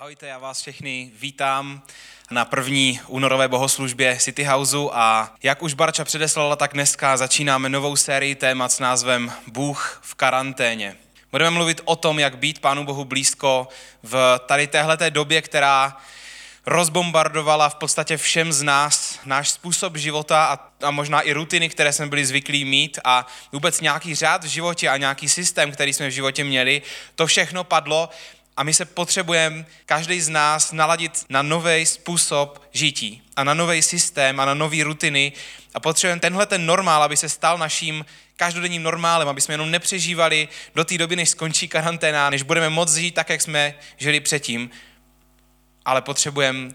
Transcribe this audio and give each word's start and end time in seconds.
Ahojte, 0.00 0.26
já 0.26 0.38
vás 0.38 0.60
všechny 0.60 1.10
vítám 1.20 1.82
na 2.30 2.44
první 2.44 3.00
únorové 3.06 3.48
bohoslužbě 3.48 4.16
City 4.20 4.44
Houseu 4.44 4.90
a 4.92 5.34
jak 5.42 5.62
už 5.62 5.74
Barča 5.74 6.04
předeslala, 6.04 6.56
tak 6.56 6.72
dneska 6.72 7.16
začínáme 7.16 7.68
novou 7.68 7.96
sérii 7.96 8.34
témat 8.34 8.72
s 8.72 8.78
názvem 8.78 9.32
Bůh 9.46 10.00
v 10.02 10.14
karanténě. 10.14 10.96
Budeme 11.30 11.50
mluvit 11.50 11.80
o 11.84 11.96
tom, 11.96 12.18
jak 12.18 12.38
být 12.38 12.58
Pánu 12.58 12.84
Bohu 12.84 13.04
blízko 13.04 13.68
v 14.02 14.40
tady 14.46 14.66
téhleté 14.66 15.10
době, 15.10 15.42
která 15.42 15.96
rozbombardovala 16.66 17.68
v 17.68 17.74
podstatě 17.74 18.16
všem 18.16 18.52
z 18.52 18.62
nás 18.62 19.18
náš 19.24 19.50
způsob 19.50 19.96
života 19.96 20.44
a, 20.44 20.86
a 20.86 20.90
možná 20.90 21.20
i 21.20 21.32
rutiny, 21.32 21.68
které 21.68 21.92
jsme 21.92 22.06
byli 22.06 22.26
zvyklí 22.26 22.64
mít 22.64 22.98
a 23.04 23.26
vůbec 23.52 23.80
nějaký 23.80 24.14
řád 24.14 24.44
v 24.44 24.48
životě 24.48 24.88
a 24.88 24.96
nějaký 24.96 25.28
systém, 25.28 25.72
který 25.72 25.92
jsme 25.92 26.08
v 26.08 26.12
životě 26.12 26.44
měli, 26.44 26.82
to 27.14 27.26
všechno 27.26 27.64
padlo 27.64 28.08
a 28.60 28.62
my 28.62 28.74
se 28.74 28.84
potřebujeme, 28.84 29.66
každý 29.86 30.20
z 30.20 30.28
nás, 30.28 30.72
naladit 30.72 31.26
na 31.28 31.42
nový 31.42 31.86
způsob 31.86 32.68
žití 32.72 33.22
a 33.36 33.44
na 33.44 33.54
nový 33.54 33.82
systém 33.82 34.40
a 34.40 34.44
na 34.44 34.54
nové 34.54 34.84
rutiny 34.84 35.32
a 35.74 35.80
potřebujeme 35.80 36.20
tenhle 36.20 36.46
ten 36.46 36.66
normál, 36.66 37.02
aby 37.02 37.16
se 37.16 37.28
stal 37.28 37.58
naším 37.58 38.04
každodenním 38.36 38.82
normálem, 38.82 39.28
aby 39.28 39.40
jsme 39.40 39.54
jenom 39.54 39.70
nepřežívali 39.70 40.48
do 40.74 40.84
té 40.84 40.98
doby, 40.98 41.16
než 41.16 41.28
skončí 41.28 41.68
karanténa, 41.68 42.30
než 42.30 42.42
budeme 42.42 42.68
moc 42.70 42.94
žít 42.94 43.14
tak, 43.14 43.28
jak 43.28 43.40
jsme 43.40 43.74
žili 43.96 44.20
předtím, 44.20 44.70
ale 45.84 46.02
potřebujeme, 46.02 46.70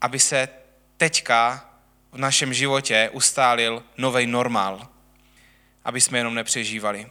aby 0.00 0.18
se 0.18 0.48
teďka 0.96 1.70
v 2.12 2.18
našem 2.18 2.54
životě 2.54 3.10
ustálil 3.12 3.82
nový 3.98 4.26
normál, 4.26 4.88
aby 5.84 6.00
jsme 6.00 6.18
jenom 6.18 6.34
nepřežívali. 6.34 7.10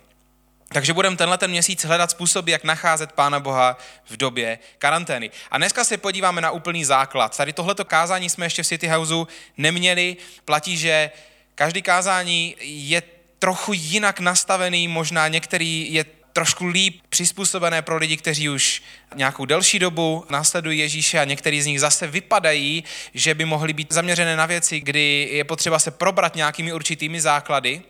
Takže 0.68 0.94
budeme 0.94 1.18
tenhle 1.18 1.38
ten 1.38 1.52
měsíc 1.52 1.86
hledat 1.86 2.12
způsoby, 2.12 2.52
jak 2.52 2.64
nacházet 2.64 3.12
Pána 3.12 3.40
Boha 3.40 3.78
v 4.06 4.18
době 4.18 4.60
karantény. 4.78 5.32
A 5.52 5.58
dneska 5.58 5.84
se 5.84 5.98
podíváme 5.98 6.42
na 6.42 6.52
úplný 6.52 6.86
základ. 6.86 7.38
Tady 7.38 7.54
tohleto 7.54 7.86
kázání 7.86 8.30
jsme 8.30 8.46
ještě 8.46 8.64
v 8.64 8.68
City 8.68 8.88
Houseu 8.88 9.28
neměli. 9.58 10.18
Platí, 10.46 10.78
že 10.78 11.12
každý 11.56 11.82
kázání 11.82 12.56
je 12.60 13.04
trochu 13.40 13.74
jinak 13.74 14.20
nastavený, 14.20 14.88
možná 14.88 15.28
některý 15.28 15.94
je 15.94 16.06
trošku 16.34 16.66
líp 16.66 17.02
přizpůsobené 17.10 17.82
pro 17.82 17.98
lidi, 17.98 18.18
kteří 18.18 18.50
už 18.50 18.84
nějakou 19.16 19.46
delší 19.46 19.80
dobu 19.80 20.26
následují 20.30 20.80
Ježíše 20.80 21.20
a 21.20 21.24
některý 21.24 21.62
z 21.62 21.66
nich 21.66 21.80
zase 21.80 22.08
vypadají, 22.08 22.84
že 23.14 23.34
by 23.36 23.46
mohly 23.46 23.74
být 23.74 23.94
zaměřené 23.94 24.36
na 24.36 24.46
věci, 24.46 24.80
kdy 24.80 25.30
je 25.32 25.44
potřeba 25.44 25.80
se 25.80 25.92
probrat 25.92 26.36
nějakými 26.36 26.74
určitými 26.74 27.22
základy, 27.22 27.82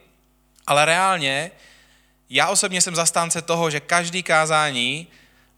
ale 0.68 0.86
reálně 0.86 1.52
já 2.30 2.48
osobně 2.48 2.82
jsem 2.82 2.96
zastánce 2.96 3.42
toho, 3.42 3.70
že 3.70 3.80
každý 3.80 4.24
kázání 4.24 5.08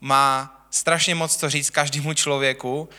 má 0.02 0.58
strašně 0.72 1.16
moc 1.16 1.38
co 1.38 1.50
říct 1.50 1.70
každému 1.70 2.14
člověku 2.14 2.90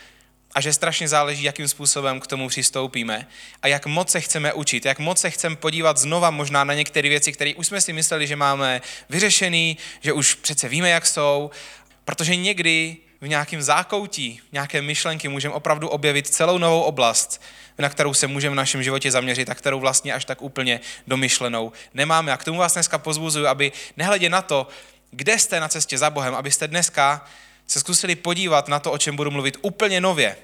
a 0.55 0.61
že 0.61 0.73
strašně 0.73 1.07
záleží, 1.07 1.43
jakým 1.43 1.67
způsobem 1.67 2.19
k 2.19 2.27
tomu 2.27 2.47
přistoupíme 2.47 3.27
a 3.61 3.67
jak 3.67 3.85
moc 3.85 4.09
se 4.11 4.21
chceme 4.21 4.53
učit, 4.53 4.85
jak 4.85 4.99
moc 4.99 5.19
se 5.19 5.29
chceme 5.29 5.55
podívat 5.55 5.97
znova 5.97 6.29
možná 6.31 6.63
na 6.63 6.73
některé 6.73 7.09
věci, 7.09 7.31
které 7.31 7.55
už 7.55 7.67
jsme 7.67 7.81
si 7.81 7.93
mysleli, 7.93 8.27
že 8.27 8.35
máme 8.35 8.81
vyřešený, 9.09 9.77
že 10.01 10.13
už 10.13 10.33
přece 10.33 10.69
víme, 10.69 10.89
jak 10.89 11.07
jsou, 11.07 11.51
protože 12.05 12.35
někdy 12.35 12.97
v 13.21 13.27
nějakém 13.27 13.61
zákoutí, 13.61 14.41
nějaké 14.51 14.81
myšlenky 14.81 15.27
můžeme 15.27 15.53
opravdu 15.53 15.89
objevit 15.89 16.27
celou 16.27 16.57
novou 16.57 16.81
oblast, 16.81 17.41
na 17.77 17.89
kterou 17.89 18.13
se 18.13 18.27
můžeme 18.27 18.53
v 18.53 18.57
našem 18.57 18.83
životě 18.83 19.11
zaměřit 19.11 19.49
a 19.49 19.55
kterou 19.55 19.79
vlastně 19.79 20.13
až 20.13 20.25
tak 20.25 20.41
úplně 20.41 20.79
domyšlenou 21.07 21.71
nemáme. 21.93 22.31
A 22.31 22.37
k 22.37 22.43
tomu 22.43 22.59
vás 22.59 22.73
dneska 22.73 22.97
pozbuzuju, 22.97 23.47
aby 23.47 23.71
nehledě 23.97 24.29
na 24.29 24.41
to, 24.41 24.67
kde 25.11 25.39
jste 25.39 25.59
na 25.59 25.67
cestě 25.67 25.97
za 25.97 26.09
Bohem, 26.09 26.35
abyste 26.35 26.67
dneska 26.67 27.25
se 27.67 27.79
zkusili 27.79 28.15
podívat 28.15 28.67
na 28.67 28.79
to, 28.79 28.91
o 28.91 28.97
čem 28.97 29.15
budu 29.15 29.31
mluvit 29.31 29.57
úplně 29.61 30.01
nově. 30.01 30.37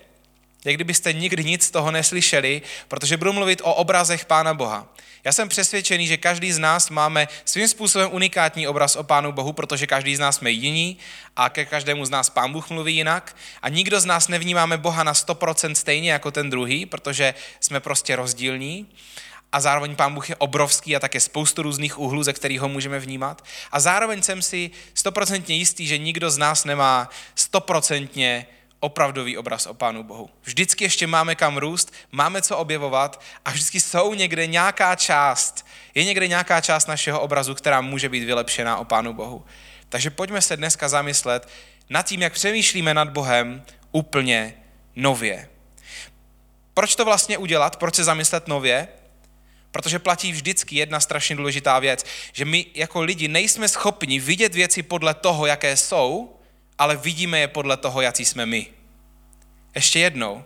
Jak 0.65 0.75
kdybyste 0.75 1.13
nikdy 1.13 1.43
nic 1.43 1.65
z 1.65 1.71
toho 1.71 1.91
neslyšeli, 1.91 2.61
protože 2.87 3.17
budu 3.17 3.33
mluvit 3.33 3.61
o 3.63 3.73
obrazech 3.73 4.25
Pána 4.25 4.53
Boha. 4.53 4.87
Já 5.23 5.31
jsem 5.31 5.49
přesvědčený, 5.49 6.07
že 6.07 6.17
každý 6.17 6.51
z 6.51 6.59
nás 6.59 6.89
máme 6.89 7.27
svým 7.45 7.67
způsobem 7.67 8.09
unikátní 8.11 8.67
obraz 8.67 8.95
o 8.95 9.03
Pánu 9.03 9.31
Bohu, 9.31 9.53
protože 9.53 9.87
každý 9.87 10.15
z 10.15 10.19
nás 10.19 10.35
jsme 10.35 10.51
jiní 10.51 10.97
a 11.35 11.49
ke 11.49 11.65
každému 11.65 12.05
z 12.05 12.09
nás 12.09 12.29
Pán 12.29 12.51
Bůh 12.53 12.69
mluví 12.69 12.95
jinak 12.95 13.35
a 13.61 13.69
nikdo 13.69 13.99
z 13.99 14.05
nás 14.05 14.27
nevnímáme 14.27 14.77
Boha 14.77 15.03
na 15.03 15.13
100% 15.13 15.73
stejně 15.73 16.11
jako 16.11 16.31
ten 16.31 16.49
druhý, 16.49 16.85
protože 16.85 17.33
jsme 17.59 17.79
prostě 17.79 18.15
rozdílní 18.15 18.87
a 19.51 19.59
zároveň 19.59 19.95
Pán 19.95 20.13
Bůh 20.13 20.29
je 20.29 20.35
obrovský 20.35 20.95
a 20.95 20.99
také 20.99 21.19
spoustu 21.19 21.61
různých 21.61 21.99
úhlů, 21.99 22.23
ze 22.23 22.33
kterých 22.33 22.59
ho 22.59 22.69
můžeme 22.69 22.99
vnímat. 22.99 23.45
A 23.71 23.79
zároveň 23.79 24.21
jsem 24.21 24.41
si 24.41 24.71
stoprocentně 24.93 25.55
jistý, 25.55 25.87
že 25.87 25.97
nikdo 25.97 26.31
z 26.31 26.37
nás 26.37 26.65
nemá 26.65 27.09
stoprocentně 27.35 28.47
opravdový 28.85 29.37
obraz 29.37 29.65
o 29.65 29.73
Pánu 29.73 30.03
Bohu. 30.03 30.29
Vždycky 30.43 30.83
ještě 30.83 31.07
máme 31.07 31.35
kam 31.35 31.57
růst, 31.57 31.93
máme 32.11 32.41
co 32.41 32.57
objevovat 32.57 33.21
a 33.45 33.51
vždycky 33.51 33.79
jsou 33.79 34.13
někde 34.13 34.47
nějaká 34.47 34.95
část, 34.95 35.65
je 35.95 36.03
někde 36.03 36.27
nějaká 36.27 36.61
část 36.61 36.87
našeho 36.87 37.21
obrazu, 37.21 37.55
která 37.55 37.81
může 37.81 38.09
být 38.09 38.23
vylepšená 38.23 38.77
o 38.77 38.85
Pánu 38.85 39.13
Bohu. 39.13 39.45
Takže 39.89 40.09
pojďme 40.09 40.41
se 40.41 40.57
dneska 40.57 40.89
zamyslet 40.89 41.49
nad 41.89 42.05
tím, 42.05 42.21
jak 42.21 42.33
přemýšlíme 42.33 42.93
nad 42.93 43.09
Bohem 43.09 43.63
úplně 43.91 44.53
nově. 44.95 45.49
Proč 46.73 46.95
to 46.95 47.05
vlastně 47.05 47.37
udělat? 47.37 47.75
Proč 47.75 47.95
se 47.95 48.03
zamyslet 48.03 48.47
nově? 48.47 48.87
Protože 49.71 49.99
platí 49.99 50.31
vždycky 50.31 50.75
jedna 50.75 50.99
strašně 50.99 51.35
důležitá 51.35 51.79
věc, 51.79 52.05
že 52.33 52.45
my 52.45 52.65
jako 52.73 53.01
lidi 53.01 53.27
nejsme 53.27 53.67
schopni 53.67 54.19
vidět 54.19 54.55
věci 54.55 54.83
podle 54.83 55.13
toho, 55.13 55.45
jaké 55.45 55.77
jsou, 55.77 56.39
ale 56.77 56.95
vidíme 56.95 57.39
je 57.39 57.47
podle 57.47 57.77
toho, 57.77 58.01
jaký 58.01 58.25
jsme 58.25 58.45
my. 58.45 58.74
Ještě 59.75 59.99
jednou. 59.99 60.43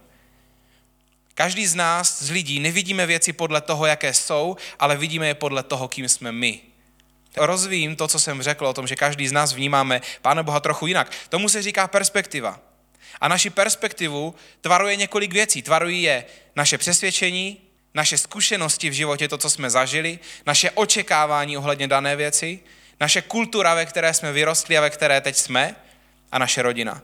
Každý 1.35 1.67
z 1.67 1.75
nás, 1.75 2.23
z 2.23 2.29
lidí, 2.29 2.59
nevidíme 2.59 3.05
věci 3.05 3.33
podle 3.33 3.61
toho, 3.61 3.85
jaké 3.85 4.13
jsou, 4.13 4.57
ale 4.79 4.97
vidíme 4.97 5.27
je 5.27 5.33
podle 5.33 5.63
toho, 5.63 5.87
kým 5.87 6.09
jsme 6.09 6.31
my. 6.31 6.59
Rozvím 7.37 7.95
to, 7.95 8.07
co 8.07 8.19
jsem 8.19 8.41
řekl 8.41 8.67
o 8.67 8.73
tom, 8.73 8.87
že 8.87 8.95
každý 8.95 9.27
z 9.27 9.31
nás 9.31 9.53
vnímáme 9.53 10.01
Pána 10.21 10.43
Boha 10.43 10.59
trochu 10.59 10.87
jinak. 10.87 11.11
Tomu 11.29 11.49
se 11.49 11.61
říká 11.61 11.87
perspektiva. 11.87 12.59
A 13.21 13.27
naši 13.27 13.49
perspektivu 13.49 14.35
tvaruje 14.61 14.95
několik 14.95 15.33
věcí. 15.33 15.61
Tvarují 15.61 16.01
je 16.01 16.25
naše 16.55 16.77
přesvědčení, 16.77 17.57
naše 17.93 18.17
zkušenosti 18.17 18.89
v 18.89 18.93
životě, 18.93 19.27
to, 19.27 19.37
co 19.37 19.49
jsme 19.49 19.69
zažili, 19.69 20.19
naše 20.45 20.71
očekávání 20.71 21.57
ohledně 21.57 21.87
dané 21.87 22.15
věci, 22.15 22.59
naše 22.99 23.21
kultura, 23.21 23.75
ve 23.75 23.85
které 23.85 24.13
jsme 24.13 24.31
vyrostli 24.31 24.77
a 24.77 24.81
ve 24.81 24.89
které 24.89 25.21
teď 25.21 25.35
jsme 25.35 25.75
a 26.31 26.39
naše 26.39 26.61
rodina. 26.61 27.01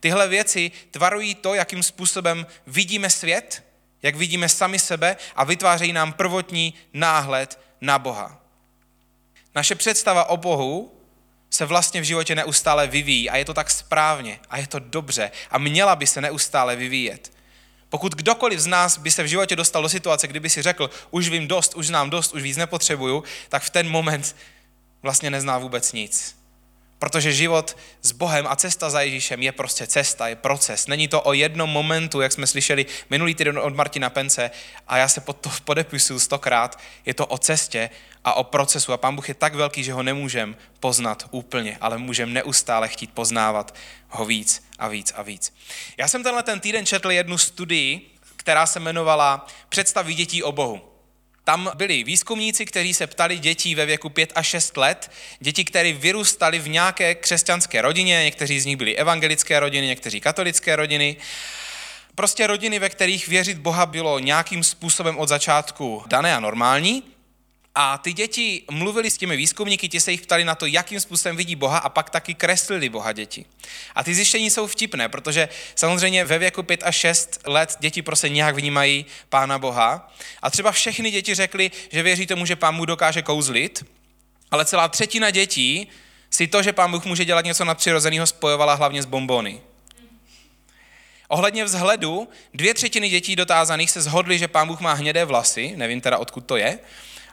Tyhle 0.00 0.28
věci 0.28 0.70
tvarují 0.90 1.34
to, 1.34 1.54
jakým 1.54 1.82
způsobem 1.82 2.46
vidíme 2.66 3.10
svět, 3.10 3.64
jak 4.02 4.16
vidíme 4.16 4.48
sami 4.48 4.78
sebe 4.78 5.16
a 5.36 5.44
vytvářejí 5.44 5.92
nám 5.92 6.12
prvotní 6.12 6.74
náhled 6.92 7.60
na 7.80 7.98
Boha. 7.98 8.40
Naše 9.54 9.74
představa 9.74 10.24
o 10.24 10.36
Bohu 10.36 11.00
se 11.50 11.66
vlastně 11.66 12.00
v 12.00 12.04
životě 12.04 12.34
neustále 12.34 12.86
vyvíjí 12.86 13.30
a 13.30 13.36
je 13.36 13.44
to 13.44 13.54
tak 13.54 13.70
správně 13.70 14.40
a 14.50 14.58
je 14.58 14.66
to 14.66 14.78
dobře 14.78 15.30
a 15.50 15.58
měla 15.58 15.96
by 15.96 16.06
se 16.06 16.20
neustále 16.20 16.76
vyvíjet. 16.76 17.32
Pokud 17.88 18.14
kdokoliv 18.14 18.60
z 18.60 18.66
nás 18.66 18.98
by 18.98 19.10
se 19.10 19.22
v 19.22 19.26
životě 19.26 19.56
dostal 19.56 19.82
do 19.82 19.88
situace, 19.88 20.28
kdyby 20.28 20.50
si 20.50 20.62
řekl, 20.62 20.90
už 21.10 21.28
vím 21.28 21.48
dost, 21.48 21.74
už 21.74 21.86
znám 21.86 22.10
dost, 22.10 22.34
už 22.34 22.42
víc 22.42 22.56
nepotřebuju, 22.56 23.24
tak 23.48 23.62
v 23.62 23.70
ten 23.70 23.88
moment 23.88 24.36
vlastně 25.02 25.30
nezná 25.30 25.58
vůbec 25.58 25.92
nic. 25.92 26.39
Protože 27.00 27.32
život 27.32 27.76
s 28.02 28.12
Bohem 28.12 28.46
a 28.46 28.56
cesta 28.56 28.90
za 28.90 29.00
Ježíšem 29.00 29.42
je 29.42 29.52
prostě 29.52 29.86
cesta, 29.86 30.28
je 30.28 30.36
proces. 30.36 30.86
Není 30.86 31.08
to 31.08 31.22
o 31.22 31.32
jednom 31.32 31.70
momentu, 31.70 32.20
jak 32.20 32.32
jsme 32.32 32.46
slyšeli 32.46 32.86
minulý 33.10 33.34
týden 33.34 33.58
od 33.58 33.74
Martina 33.74 34.10
Pence 34.10 34.50
a 34.88 34.96
já 34.96 35.08
se 35.08 35.20
pod 35.20 35.36
to 35.36 35.50
podepisuju 35.64 36.20
stokrát. 36.20 36.78
Je 37.06 37.14
to 37.14 37.26
o 37.26 37.38
cestě 37.38 37.90
a 38.24 38.34
o 38.34 38.44
procesu 38.44 38.92
a 38.92 38.96
Pán 38.96 39.16
Bůh 39.16 39.28
je 39.28 39.34
tak 39.34 39.54
velký, 39.54 39.84
že 39.84 39.92
ho 39.92 40.02
nemůžeme 40.02 40.54
poznat 40.80 41.28
úplně, 41.30 41.78
ale 41.80 41.98
můžeme 41.98 42.32
neustále 42.32 42.88
chtít 42.88 43.10
poznávat 43.10 43.74
ho 44.08 44.24
víc 44.24 44.64
a 44.78 44.88
víc 44.88 45.12
a 45.16 45.22
víc. 45.22 45.54
Já 45.96 46.08
jsem 46.08 46.22
tenhle 46.22 46.42
ten 46.42 46.60
týden 46.60 46.86
četl 46.86 47.10
jednu 47.10 47.38
studii, 47.38 48.10
která 48.36 48.66
se 48.66 48.78
jmenovala 48.78 49.46
Představy 49.68 50.14
dětí 50.14 50.42
o 50.42 50.52
Bohu. 50.52 50.89
Tam 51.44 51.70
byli 51.74 52.04
výzkumníci, 52.04 52.66
kteří 52.66 52.94
se 52.94 53.06
ptali 53.06 53.38
dětí 53.38 53.74
ve 53.74 53.86
věku 53.86 54.08
5 54.08 54.32
až 54.34 54.46
6 54.46 54.76
let, 54.76 55.10
děti, 55.40 55.64
které 55.64 55.92
vyrůstaly 55.92 56.58
v 56.58 56.68
nějaké 56.68 57.14
křesťanské 57.14 57.82
rodině, 57.82 58.24
někteří 58.24 58.60
z 58.60 58.66
nich 58.66 58.76
byli 58.76 58.96
evangelické 58.96 59.60
rodiny, 59.60 59.86
někteří 59.86 60.20
katolické 60.20 60.76
rodiny, 60.76 61.16
prostě 62.14 62.46
rodiny, 62.46 62.78
ve 62.78 62.88
kterých 62.88 63.28
věřit 63.28 63.58
Boha 63.58 63.86
bylo 63.86 64.18
nějakým 64.18 64.64
způsobem 64.64 65.18
od 65.18 65.28
začátku 65.28 66.02
dané 66.06 66.36
a 66.36 66.40
normální, 66.40 67.02
a 67.74 67.98
ty 67.98 68.12
děti 68.12 68.62
mluvili 68.70 69.10
s 69.10 69.18
těmi 69.18 69.36
výzkumníky, 69.36 69.88
ti 69.88 70.00
se 70.00 70.10
jich 70.10 70.20
ptali 70.20 70.44
na 70.44 70.54
to, 70.54 70.66
jakým 70.66 71.00
způsobem 71.00 71.36
vidí 71.36 71.56
Boha 71.56 71.78
a 71.78 71.88
pak 71.88 72.10
taky 72.10 72.34
kreslili 72.34 72.88
Boha 72.88 73.12
děti. 73.12 73.44
A 73.94 74.04
ty 74.04 74.14
zjištění 74.14 74.50
jsou 74.50 74.66
vtipné, 74.66 75.08
protože 75.08 75.48
samozřejmě 75.74 76.24
ve 76.24 76.38
věku 76.38 76.62
5 76.62 76.82
až 76.82 76.96
6 76.96 77.40
let 77.46 77.76
děti 77.80 78.02
prostě 78.02 78.28
nějak 78.28 78.56
vnímají 78.56 79.06
Pána 79.28 79.58
Boha. 79.58 80.12
A 80.42 80.50
třeba 80.50 80.72
všechny 80.72 81.10
děti 81.10 81.34
řekly, 81.34 81.70
že 81.92 82.02
věří 82.02 82.26
tomu, 82.26 82.46
že 82.46 82.56
Pán 82.56 82.74
mu 82.74 82.84
dokáže 82.84 83.22
kouzlit, 83.22 83.86
ale 84.50 84.64
celá 84.64 84.88
třetina 84.88 85.30
dětí 85.30 85.88
si 86.30 86.46
to, 86.46 86.62
že 86.62 86.72
Pán 86.72 86.90
Bůh 86.90 87.04
může 87.04 87.24
dělat 87.24 87.44
něco 87.44 87.64
nadpřirozeného, 87.64 88.26
spojovala 88.26 88.74
hlavně 88.74 89.02
s 89.02 89.06
bombony. 89.06 89.60
Ohledně 91.28 91.64
vzhledu, 91.64 92.28
dvě 92.54 92.74
třetiny 92.74 93.08
dětí 93.08 93.36
dotázaných 93.36 93.90
se 93.90 94.00
zhodly, 94.00 94.38
že 94.38 94.48
pán 94.48 94.68
Bůh 94.68 94.80
má 94.80 94.92
hnědé 94.92 95.24
vlasy, 95.24 95.72
nevím 95.76 96.00
teda 96.00 96.18
odkud 96.18 96.40
to 96.40 96.56
je, 96.56 96.78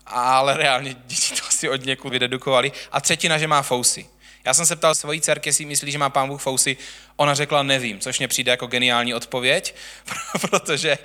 ale 0.08 0.58
reálně 0.58 0.94
děti 1.06 1.36
to 1.36 1.48
asi 1.48 1.70
od 1.70 1.86
někud 1.86 2.10
vydedukovali, 2.10 2.72
a 2.92 3.02
třetina, 3.02 3.38
že 3.38 3.48
má 3.48 3.62
fousy. 3.62 4.06
Já 4.48 4.54
jsem 4.54 4.66
se 4.66 4.76
ptal 4.76 4.96
svojí 4.96 5.22
dcerky, 5.22 5.50
jestli 5.50 5.66
myslí, 5.66 5.92
že 5.92 5.98
má 5.98 6.10
pán 6.10 6.28
Bůh 6.28 6.42
fousy. 6.42 6.78
Ona 7.16 7.34
řekla 7.36 7.64
nevím, 7.64 8.00
což 8.00 8.20
mě 8.20 8.28
přijde 8.28 8.52
jako 8.52 8.68
geniální 8.68 9.14
odpověď, 9.14 9.76
protože 10.42 10.98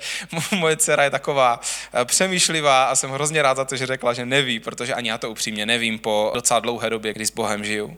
moje 0.51 0.77
dcera 0.77 1.03
je 1.03 1.09
taková 1.09 1.59
eh, 1.93 2.05
přemýšlivá 2.05 2.85
a 2.85 2.95
jsem 2.95 3.11
hrozně 3.11 3.41
rád 3.41 3.57
za 3.57 3.65
to, 3.65 3.75
že 3.75 3.85
řekla, 3.85 4.13
že 4.13 4.25
neví, 4.25 4.59
protože 4.59 4.93
ani 4.93 5.09
já 5.09 5.17
to 5.17 5.31
upřímně 5.31 5.65
nevím 5.65 5.99
po 5.99 6.31
docela 6.35 6.59
dlouhé 6.59 6.89
době, 6.89 7.13
kdy 7.13 7.25
s 7.25 7.31
Bohem 7.31 7.65
žiju. 7.65 7.97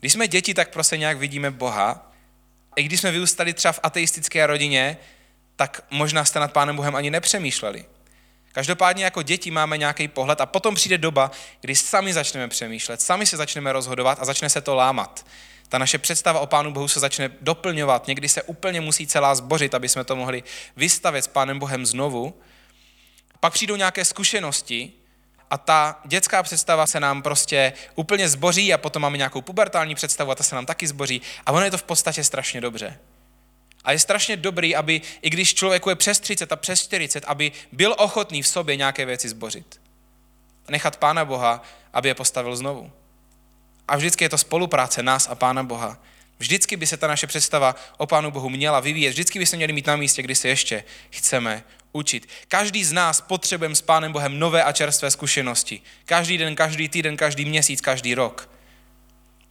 Když 0.00 0.12
jsme 0.12 0.28
děti, 0.28 0.54
tak 0.54 0.70
prostě 0.70 0.96
nějak 0.96 1.18
vidíme 1.18 1.50
Boha. 1.50 2.12
I 2.76 2.82
když 2.82 3.00
jsme 3.00 3.10
vyrůstali 3.10 3.52
třeba 3.52 3.72
v 3.72 3.80
ateistické 3.82 4.46
rodině, 4.46 4.96
tak 5.56 5.84
možná 5.90 6.24
jste 6.24 6.40
nad 6.40 6.52
Pánem 6.52 6.76
Bohem 6.76 6.96
ani 6.96 7.10
nepřemýšleli. 7.10 7.84
Každopádně 8.52 9.04
jako 9.04 9.22
děti 9.22 9.50
máme 9.50 9.78
nějaký 9.78 10.08
pohled 10.08 10.40
a 10.40 10.46
potom 10.46 10.74
přijde 10.74 10.98
doba, 10.98 11.30
kdy 11.60 11.76
sami 11.76 12.12
začneme 12.12 12.48
přemýšlet, 12.48 13.02
sami 13.02 13.26
se 13.26 13.36
začneme 13.36 13.72
rozhodovat 13.72 14.18
a 14.20 14.24
začne 14.24 14.50
se 14.50 14.60
to 14.60 14.74
lámat. 14.74 15.26
Ta 15.68 15.78
naše 15.78 15.98
představa 15.98 16.40
o 16.40 16.46
Pánu 16.46 16.72
Bohu 16.72 16.88
se 16.88 17.00
začne 17.00 17.30
doplňovat, 17.40 18.06
někdy 18.06 18.28
se 18.28 18.42
úplně 18.42 18.80
musí 18.80 19.06
celá 19.06 19.34
zbořit, 19.34 19.74
aby 19.74 19.88
jsme 19.88 20.04
to 20.04 20.16
mohli 20.16 20.42
vystavit 20.76 21.24
s 21.24 21.28
Pánem 21.28 21.58
Bohem 21.58 21.86
znovu. 21.86 22.40
Pak 23.40 23.52
přijdou 23.52 23.76
nějaké 23.76 24.04
zkušenosti 24.04 24.92
a 25.50 25.58
ta 25.58 26.00
dětská 26.04 26.42
představa 26.42 26.86
se 26.86 27.00
nám 27.00 27.22
prostě 27.22 27.72
úplně 27.94 28.28
zboří 28.28 28.74
a 28.74 28.78
potom 28.78 29.02
máme 29.02 29.16
nějakou 29.16 29.40
pubertální 29.42 29.94
představu 29.94 30.30
a 30.30 30.34
ta 30.34 30.44
se 30.44 30.54
nám 30.54 30.66
taky 30.66 30.86
zboří 30.86 31.22
a 31.46 31.52
ono 31.52 31.64
je 31.64 31.70
to 31.70 31.78
v 31.78 31.82
podstatě 31.82 32.24
strašně 32.24 32.60
dobře. 32.60 32.98
A 33.84 33.92
je 33.92 33.98
strašně 33.98 34.36
dobrý, 34.36 34.76
aby, 34.76 35.00
i 35.22 35.30
když 35.30 35.54
člověku 35.54 35.90
je 35.90 35.96
přes 35.96 36.20
30 36.20 36.52
a 36.52 36.56
přes 36.56 36.82
40, 36.82 37.24
aby 37.26 37.52
byl 37.72 37.94
ochotný 37.98 38.42
v 38.42 38.48
sobě 38.48 38.76
nějaké 38.76 39.04
věci 39.04 39.28
zbořit. 39.28 39.80
Nechat 40.68 40.96
Pána 40.96 41.24
Boha, 41.24 41.62
aby 41.92 42.08
je 42.08 42.14
postavil 42.14 42.56
znovu. 42.56 42.92
A 43.88 43.96
vždycky 43.96 44.24
je 44.24 44.28
to 44.28 44.38
spolupráce 44.38 45.02
nás 45.02 45.28
a 45.28 45.34
Pána 45.34 45.62
Boha. 45.62 45.98
Vždycky 46.38 46.76
by 46.76 46.86
se 46.86 46.96
ta 46.96 47.06
naše 47.06 47.26
představa 47.26 47.74
o 47.96 48.06
Pánu 48.06 48.30
Bohu 48.30 48.48
měla 48.48 48.80
vyvíjet. 48.80 49.10
Vždycky 49.10 49.38
by 49.38 49.46
se 49.46 49.56
měli 49.56 49.72
mít 49.72 49.86
na 49.86 49.96
místě, 49.96 50.22
kdy 50.22 50.34
se 50.34 50.48
ještě 50.48 50.84
chceme 51.10 51.64
učit. 51.92 52.28
Každý 52.48 52.84
z 52.84 52.92
nás 52.92 53.20
potřebujeme 53.20 53.74
s 53.74 53.82
Pánem 53.82 54.12
Bohem 54.12 54.38
nové 54.38 54.64
a 54.64 54.72
čerstvé 54.72 55.10
zkušenosti. 55.10 55.80
Každý 56.04 56.38
den, 56.38 56.56
každý 56.56 56.88
týden, 56.88 57.16
každý 57.16 57.44
měsíc, 57.44 57.80
každý 57.80 58.14
rok. 58.14 58.50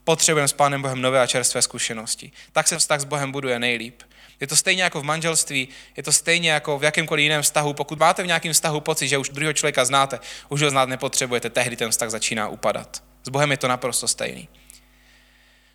Potřebujeme 0.04 0.48
s 0.48 0.54
Pánem 0.54 0.82
Bohem 0.82 1.02
nové 1.02 1.22
a 1.22 1.28
čerstvé 1.28 1.62
zkušenosti. 1.62 2.32
Tak 2.52 2.68
se 2.68 2.78
vztah 2.78 3.00
s 3.00 3.04
Bohem 3.04 3.32
buduje 3.32 3.60
nejlíp. 3.60 4.02
Je 4.40 4.48
to 4.48 4.56
stejně 4.56 4.84
jako 4.84 5.02
v 5.02 5.04
manželství, 5.04 5.68
je 5.98 6.04
to 6.04 6.12
stejně 6.12 6.52
jako 6.52 6.80
v 6.80 6.84
jakémkoliv 6.84 7.24
jiném 7.24 7.42
vztahu. 7.42 7.74
Pokud 7.74 8.00
máte 8.00 8.24
v 8.24 8.28
nějakém 8.28 8.54
vztahu 8.54 8.82
pocit, 8.82 9.08
že 9.08 9.18
už 9.18 9.30
druhého 9.30 9.54
člověka 9.54 9.86
znáte, 9.86 10.20
už 10.50 10.62
ho 10.62 10.70
znát 10.70 10.90
nepotřebujete, 10.90 11.50
tehdy 11.50 11.76
ten 11.76 11.92
vztah 11.92 12.10
začíná 12.10 12.48
upadat. 12.48 13.04
S 13.24 13.30
Bohem 13.30 13.52
je 13.52 13.58
to 13.58 13.68
naprosto 13.68 14.08
stejný. 14.08 14.50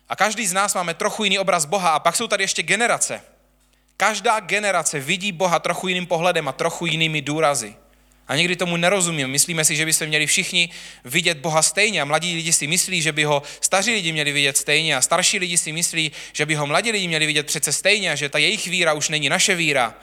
A 0.09 0.15
každý 0.15 0.47
z 0.47 0.53
nás 0.53 0.75
máme 0.75 0.93
trochu 0.93 1.23
jiný 1.23 1.39
obraz 1.39 1.65
Boha 1.65 1.89
a 1.89 1.99
pak 1.99 2.15
jsou 2.15 2.27
tady 2.27 2.43
ještě 2.43 2.63
generace. 2.63 3.21
Každá 3.97 4.39
generace 4.39 4.99
vidí 4.99 5.31
Boha 5.31 5.59
trochu 5.59 5.87
jiným 5.87 6.05
pohledem 6.05 6.47
a 6.47 6.51
trochu 6.51 6.85
jinými 6.85 7.21
důrazy. 7.21 7.75
A 8.27 8.35
někdy 8.35 8.55
tomu 8.55 8.77
nerozumím. 8.77 9.27
Myslíme 9.27 9.65
si, 9.65 9.75
že 9.75 9.85
by 9.85 9.93
se 9.93 10.07
měli 10.07 10.25
všichni 10.25 10.69
vidět 11.03 11.37
Boha 11.37 11.61
stejně 11.61 12.01
a 12.01 12.05
mladí 12.05 12.35
lidi 12.35 12.53
si 12.53 12.67
myslí, 12.67 13.01
že 13.01 13.11
by 13.11 13.23
ho 13.23 13.43
staří 13.61 13.93
lidi 13.93 14.11
měli 14.11 14.31
vidět 14.31 14.57
stejně 14.57 14.95
a 14.95 15.01
starší 15.01 15.39
lidi 15.39 15.57
si 15.57 15.71
myslí, 15.71 16.11
že 16.33 16.45
by 16.45 16.55
ho 16.55 16.67
mladí 16.67 16.91
lidi 16.91 17.07
měli 17.07 17.25
vidět 17.25 17.45
přece 17.45 17.71
stejně 17.71 18.11
a 18.11 18.15
že 18.15 18.29
ta 18.29 18.37
jejich 18.37 18.67
víra 18.67 18.93
už 18.93 19.09
není 19.09 19.29
naše 19.29 19.55
víra. 19.55 19.93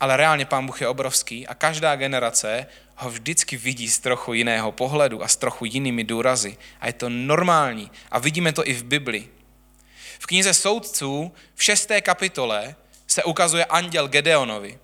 Ale 0.00 0.16
reálně 0.16 0.44
Pán 0.44 0.66
Bůh 0.66 0.80
je 0.80 0.88
obrovský 0.88 1.46
a 1.46 1.54
každá 1.54 1.96
generace 1.96 2.66
ho 2.96 3.10
vždycky 3.10 3.56
vidí 3.56 3.88
z 3.88 3.98
trochu 3.98 4.32
jiného 4.32 4.72
pohledu 4.72 5.22
a 5.22 5.28
s 5.28 5.36
trochu 5.36 5.64
jinými 5.64 6.04
důrazy. 6.04 6.56
A 6.80 6.86
je 6.86 6.92
to 6.92 7.08
normální. 7.08 7.90
A 8.10 8.18
vidíme 8.18 8.52
to 8.52 8.68
i 8.68 8.74
v 8.74 8.84
Bibli. 8.84 9.28
V 10.18 10.26
knize 10.26 10.54
Soudců 10.54 11.32
v 11.54 11.64
šesté 11.64 12.00
kapitole 12.00 12.74
se 13.06 13.24
ukazuje 13.24 13.64
anděl 13.64 14.08
Gedeonovi 14.08 14.78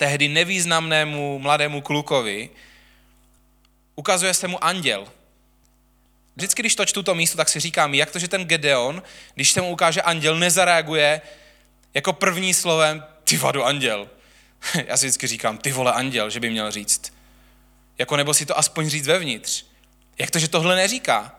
tehdy 0.00 0.28
nevýznamnému 0.28 1.38
mladému 1.38 1.80
klukovi, 1.80 2.50
ukazuje 3.94 4.34
se 4.34 4.48
mu 4.48 4.64
anděl. 4.64 5.08
Vždycky, 6.36 6.62
když 6.62 6.74
to 6.74 6.84
čtu 6.84 7.02
to 7.02 7.14
místo, 7.14 7.36
tak 7.36 7.48
si 7.48 7.60
říkám, 7.60 7.94
jak 7.94 8.10
to, 8.10 8.18
že 8.18 8.28
ten 8.28 8.44
Gedeon, 8.44 9.02
když 9.34 9.52
se 9.52 9.60
mu 9.60 9.70
ukáže 9.70 10.02
anděl, 10.02 10.38
nezareaguje 10.38 11.20
jako 11.94 12.12
první 12.12 12.54
slovem, 12.54 13.04
ty 13.24 13.36
vadu 13.36 13.64
anděl. 13.64 14.08
Já 14.86 14.96
si 14.96 15.06
vždycky 15.06 15.26
říkám, 15.26 15.58
ty 15.58 15.72
vole 15.72 15.92
anděl, 15.92 16.30
že 16.30 16.40
by 16.40 16.50
měl 16.50 16.70
říct. 16.70 17.12
Jako 17.98 18.16
nebo 18.16 18.34
si 18.34 18.46
to 18.46 18.58
aspoň 18.58 18.88
říct 18.88 19.06
vevnitř. 19.06 19.64
Jak 20.18 20.30
to, 20.30 20.38
že 20.38 20.48
tohle 20.48 20.76
neříká? 20.76 21.34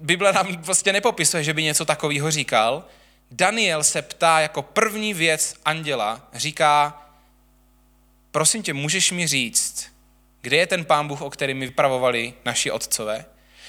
Bible 0.00 0.32
nám 0.32 0.56
prostě 0.56 0.92
nepopisuje, 0.92 1.44
že 1.44 1.54
by 1.54 1.62
něco 1.62 1.84
takového 1.84 2.30
říkal. 2.30 2.84
Daniel 3.30 3.84
se 3.84 4.02
ptá 4.02 4.40
jako 4.40 4.62
první 4.62 5.14
věc 5.14 5.54
anděla, 5.64 6.28
říká, 6.34 7.04
prosím 8.38 8.62
tě, 8.62 8.74
můžeš 8.74 9.12
mi 9.12 9.26
říct, 9.26 9.86
kde 10.40 10.56
je 10.56 10.66
ten 10.66 10.84
pán 10.84 11.08
Bůh, 11.08 11.22
o 11.22 11.30
kterém 11.30 11.56
mi 11.56 11.66
vypravovali 11.66 12.34
naši 12.44 12.70
otcové? 12.70 13.24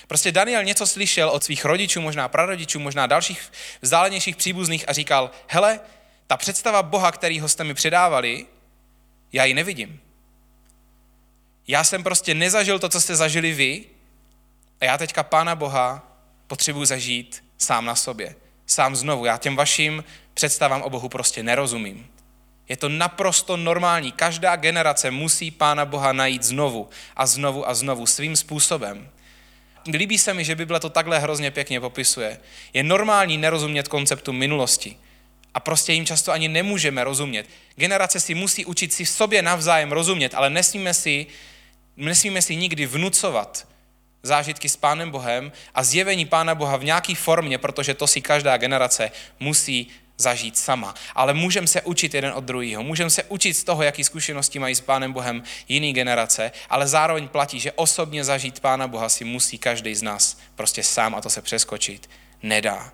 Prostě 0.07 0.31
Daniel 0.31 0.63
něco 0.63 0.87
slyšel 0.87 1.29
od 1.29 1.43
svých 1.43 1.65
rodičů, 1.65 2.01
možná 2.01 2.27
prarodičů, 2.27 2.79
možná 2.79 3.07
dalších 3.07 3.51
vzdálenějších 3.81 4.35
příbuzných 4.35 4.89
a 4.89 4.93
říkal, 4.93 5.31
hele, 5.47 5.79
ta 6.27 6.37
představa 6.37 6.83
Boha, 6.83 7.11
kterýho 7.11 7.49
jste 7.49 7.63
mi 7.63 7.73
předávali, 7.73 8.45
já 9.33 9.45
ji 9.45 9.53
nevidím. 9.53 10.01
Já 11.67 11.83
jsem 11.83 12.03
prostě 12.03 12.33
nezažil 12.33 12.79
to, 12.79 12.89
co 12.89 13.01
jste 13.01 13.15
zažili 13.15 13.53
vy 13.53 13.85
a 14.81 14.85
já 14.85 14.97
teďka 14.97 15.23
Pána 15.23 15.55
Boha 15.55 16.17
potřebuji 16.47 16.85
zažít 16.85 17.43
sám 17.57 17.85
na 17.85 17.95
sobě. 17.95 18.35
Sám 18.65 18.95
znovu. 18.95 19.25
Já 19.25 19.37
těm 19.37 19.55
vašim 19.55 20.03
představám 20.33 20.81
o 20.81 20.89
Bohu 20.89 21.09
prostě 21.09 21.43
nerozumím. 21.43 22.18
Je 22.69 22.77
to 22.77 22.89
naprosto 22.89 23.57
normální. 23.57 24.11
Každá 24.11 24.55
generace 24.55 25.11
musí 25.11 25.51
Pána 25.51 25.85
Boha 25.85 26.13
najít 26.13 26.43
znovu 26.43 26.89
a 27.15 27.25
znovu 27.25 27.69
a 27.69 27.73
znovu 27.73 28.05
svým 28.05 28.35
způsobem. 28.35 29.09
Líbí 29.93 30.17
se 30.17 30.33
mi, 30.33 30.45
že 30.45 30.55
Bible 30.55 30.79
to 30.79 30.89
takhle 30.89 31.19
hrozně 31.19 31.51
pěkně 31.51 31.79
popisuje. 31.79 32.39
Je 32.73 32.83
normální 32.83 33.37
nerozumět 33.37 33.87
konceptu 33.87 34.33
minulosti. 34.33 34.97
A 35.53 35.59
prostě 35.59 35.93
jim 35.93 36.05
často 36.05 36.31
ani 36.31 36.47
nemůžeme 36.47 37.03
rozumět. 37.03 37.49
Generace 37.75 38.19
si 38.19 38.35
musí 38.35 38.65
učit 38.65 38.93
si 38.93 39.05
v 39.05 39.09
sobě 39.09 39.41
navzájem 39.41 39.91
rozumět, 39.91 40.35
ale 40.35 40.49
nesmíme 40.49 40.93
si, 40.93 41.27
nesmíme 41.97 42.41
si 42.41 42.55
nikdy 42.55 42.85
vnucovat 42.85 43.67
zážitky 44.23 44.69
s 44.69 44.77
Pánem 44.77 45.11
Bohem 45.11 45.51
a 45.75 45.83
zjevení 45.83 46.25
Pána 46.25 46.55
Boha 46.55 46.77
v 46.77 46.83
nějaké 46.83 47.15
formě, 47.15 47.57
protože 47.57 47.93
to 47.93 48.07
si 48.07 48.21
každá 48.21 48.57
generace 48.57 49.11
musí 49.39 49.87
zažít 50.19 50.57
sama. 50.57 50.93
Ale 51.15 51.33
můžeme 51.33 51.67
se 51.67 51.81
učit 51.81 52.13
jeden 52.13 52.33
od 52.35 52.43
druhého. 52.43 52.83
Můžeme 52.83 53.09
se 53.09 53.23
učit 53.23 53.53
z 53.53 53.63
toho, 53.63 53.83
jaký 53.83 54.03
zkušenosti 54.03 54.59
mají 54.59 54.75
s 54.75 54.81
Pánem 54.81 55.13
Bohem 55.13 55.43
jiný 55.67 55.93
generace, 55.93 56.51
ale 56.69 56.87
zároveň 56.87 57.27
platí, 57.27 57.59
že 57.59 57.71
osobně 57.71 58.23
zažít 58.23 58.59
Pána 58.59 58.87
Boha 58.87 59.09
si 59.09 59.23
musí 59.23 59.57
každý 59.57 59.95
z 59.95 60.01
nás 60.01 60.37
prostě 60.55 60.83
sám 60.83 61.15
a 61.15 61.21
to 61.21 61.29
se 61.29 61.41
přeskočit 61.41 62.09
nedá. 62.43 62.91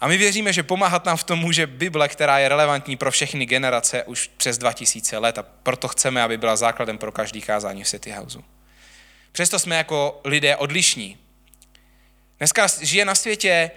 A 0.00 0.08
my 0.08 0.16
věříme, 0.16 0.52
že 0.52 0.62
pomáhat 0.62 1.04
nám 1.04 1.16
v 1.16 1.24
tom 1.24 1.38
může 1.38 1.66
Bible, 1.66 2.08
která 2.08 2.38
je 2.38 2.48
relevantní 2.48 2.96
pro 2.96 3.10
všechny 3.10 3.46
generace 3.46 4.04
už 4.04 4.30
přes 4.36 4.58
2000 4.58 5.18
let 5.18 5.38
a 5.38 5.42
proto 5.42 5.88
chceme, 5.88 6.22
aby 6.22 6.38
byla 6.38 6.56
základem 6.56 6.98
pro 6.98 7.12
každý 7.12 7.40
kázání 7.40 7.84
v 7.84 7.88
City 7.88 8.10
Houseu. 8.10 8.44
Přesto 9.32 9.58
jsme 9.58 9.76
jako 9.76 10.20
lidé 10.24 10.56
odlišní. 10.56 11.18
Dneska 12.38 12.66
žije 12.80 13.04
na 13.04 13.14
světě 13.14 13.70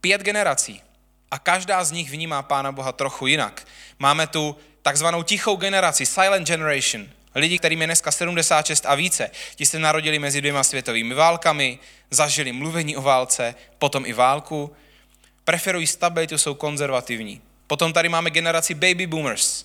pět 0.00 0.22
generací 0.22 0.82
a 1.30 1.38
každá 1.38 1.84
z 1.84 1.92
nich 1.92 2.10
vnímá 2.10 2.42
Pána 2.42 2.72
Boha 2.72 2.92
trochu 2.92 3.26
jinak. 3.26 3.66
Máme 3.98 4.26
tu 4.26 4.56
takzvanou 4.82 5.22
tichou 5.22 5.56
generaci, 5.56 6.06
silent 6.06 6.48
generation, 6.48 7.06
lidi, 7.34 7.58
kterým 7.58 7.80
je 7.80 7.86
dneska 7.86 8.10
76 8.12 8.86
a 8.86 8.94
více. 8.94 9.30
Ti 9.56 9.66
se 9.66 9.78
narodili 9.78 10.18
mezi 10.18 10.40
dvěma 10.40 10.64
světovými 10.64 11.14
válkami, 11.14 11.78
zažili 12.10 12.52
mluvení 12.52 12.96
o 12.96 13.02
válce, 13.02 13.54
potom 13.78 14.06
i 14.06 14.12
válku, 14.12 14.76
preferují 15.44 15.86
stabilitu, 15.86 16.38
jsou 16.38 16.54
konzervativní. 16.54 17.40
Potom 17.66 17.92
tady 17.92 18.08
máme 18.08 18.30
generaci 18.30 18.74
baby 18.74 19.06
boomers. 19.06 19.64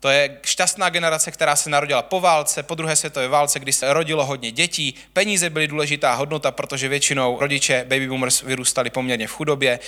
To 0.00 0.08
je 0.08 0.38
šťastná 0.42 0.90
generace, 0.90 1.30
která 1.30 1.56
se 1.56 1.70
narodila 1.70 2.02
po 2.02 2.20
válce, 2.20 2.62
po 2.62 2.74
druhé 2.74 2.96
světové 2.96 3.28
válce, 3.28 3.60
kdy 3.60 3.72
se 3.72 3.92
rodilo 3.92 4.26
hodně 4.26 4.50
dětí. 4.50 4.94
Peníze 5.12 5.50
byly 5.50 5.68
důležitá 5.68 6.14
hodnota, 6.14 6.50
protože 6.50 6.88
většinou 6.88 7.40
rodiče 7.40 7.84
baby 7.88 8.08
boomers 8.08 8.42
vyrůstali 8.42 8.90
poměrně 8.90 9.26
v 9.26 9.32
chudobě 9.32 9.78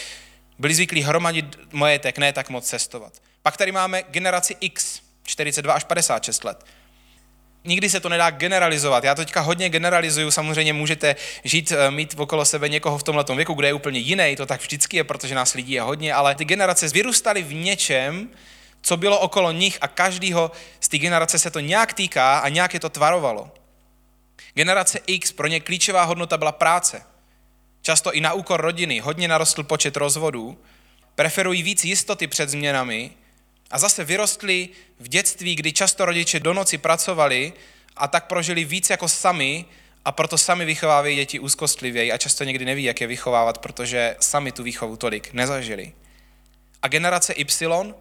byli 0.59 0.75
zvyklí 0.75 1.03
hromadit 1.03 1.59
majetek, 1.73 2.19
ne 2.19 2.33
tak 2.33 2.51
moc 2.51 2.67
cestovat. 2.67 3.13
Pak 3.43 3.57
tady 3.57 3.73
máme 3.73 4.03
generaci 4.03 4.57
X, 4.61 5.01
42 5.23 5.75
až 5.75 5.85
56 5.85 6.45
let. 6.45 6.65
Nikdy 7.65 7.91
se 7.91 8.01
to 8.01 8.09
nedá 8.09 8.31
generalizovat. 8.31 9.05
Já 9.05 9.15
to 9.15 9.23
teďka 9.23 9.41
hodně 9.41 9.69
generalizuju, 9.69 10.31
samozřejmě 10.31 10.73
můžete 10.73 11.17
žít, 11.45 11.73
eh, 11.73 11.91
mít 11.91 12.15
okolo 12.19 12.45
sebe 12.45 12.69
někoho 12.69 12.99
v 12.99 13.03
tomhle 13.03 13.25
věku, 13.37 13.55
kde 13.55 13.69
je 13.69 13.73
úplně 13.73 13.99
jiný, 13.99 14.37
to 14.37 14.47
tak 14.47 14.61
vždycky 14.61 14.97
je, 14.97 15.05
protože 15.05 15.35
nás 15.35 15.55
lidí 15.55 15.73
je 15.73 15.83
hodně, 15.83 16.15
ale 16.15 16.35
ty 16.35 16.45
generace 16.45 16.89
vyrůstaly 16.89 17.43
v 17.43 17.55
něčem, 17.55 18.29
co 18.83 18.97
bylo 18.97 19.19
okolo 19.19 19.53
nich 19.53 19.79
a 19.81 19.89
každýho 19.89 20.51
z 20.81 20.89
té 20.89 20.99
generace 20.99 21.39
se 21.39 21.51
to 21.51 21.61
nějak 21.61 21.93
týká 21.93 22.39
a 22.39 22.49
nějak 22.49 22.75
je 22.75 22.81
to 22.81 22.89
tvarovalo. 22.89 23.51
Generace 24.55 24.99
X, 25.07 25.33
pro 25.33 25.47
ně 25.47 25.61
klíčová 25.61 26.05
hodnota 26.05 26.37
byla 26.37 26.53
práce. 26.53 27.03
Často 27.87 28.13
i 28.13 28.21
na 28.21 28.33
úkor 28.33 28.61
rodiny, 28.61 29.01
hodně 29.01 29.29
narostl 29.29 29.63
počet 29.63 29.97
rozvodů, 29.97 30.59
preferují 31.15 31.63
víc 31.63 31.85
jistoty 31.85 32.27
před 32.27 32.51
změnami 32.51 33.11
a 33.71 33.79
zase 33.79 34.05
vyrostli 34.05 34.69
v 35.01 35.09
dětství, 35.09 35.57
kdy 35.57 35.73
často 35.73 36.05
rodiče 36.05 36.41
do 36.41 36.55
noci 36.55 36.79
pracovali 36.79 37.53
a 37.97 38.09
tak 38.09 38.27
prožili 38.27 38.65
víc 38.65 38.91
jako 38.91 39.09
sami 39.09 39.65
a 40.05 40.13
proto 40.13 40.39
sami 40.39 40.65
vychovávají 40.65 41.17
děti 41.17 41.39
úzkostlivěji 41.39 42.13
a 42.13 42.19
často 42.19 42.45
někdy 42.45 42.65
neví, 42.65 42.85
jak 42.85 43.01
je 43.01 43.07
vychovávat, 43.07 43.59
protože 43.59 44.17
sami 44.21 44.53
tu 44.53 44.63
výchovu 44.63 44.97
tolik 44.97 45.33
nezažili. 45.33 45.93
A 46.83 46.89
generace 46.89 47.33
Y, 47.33 47.95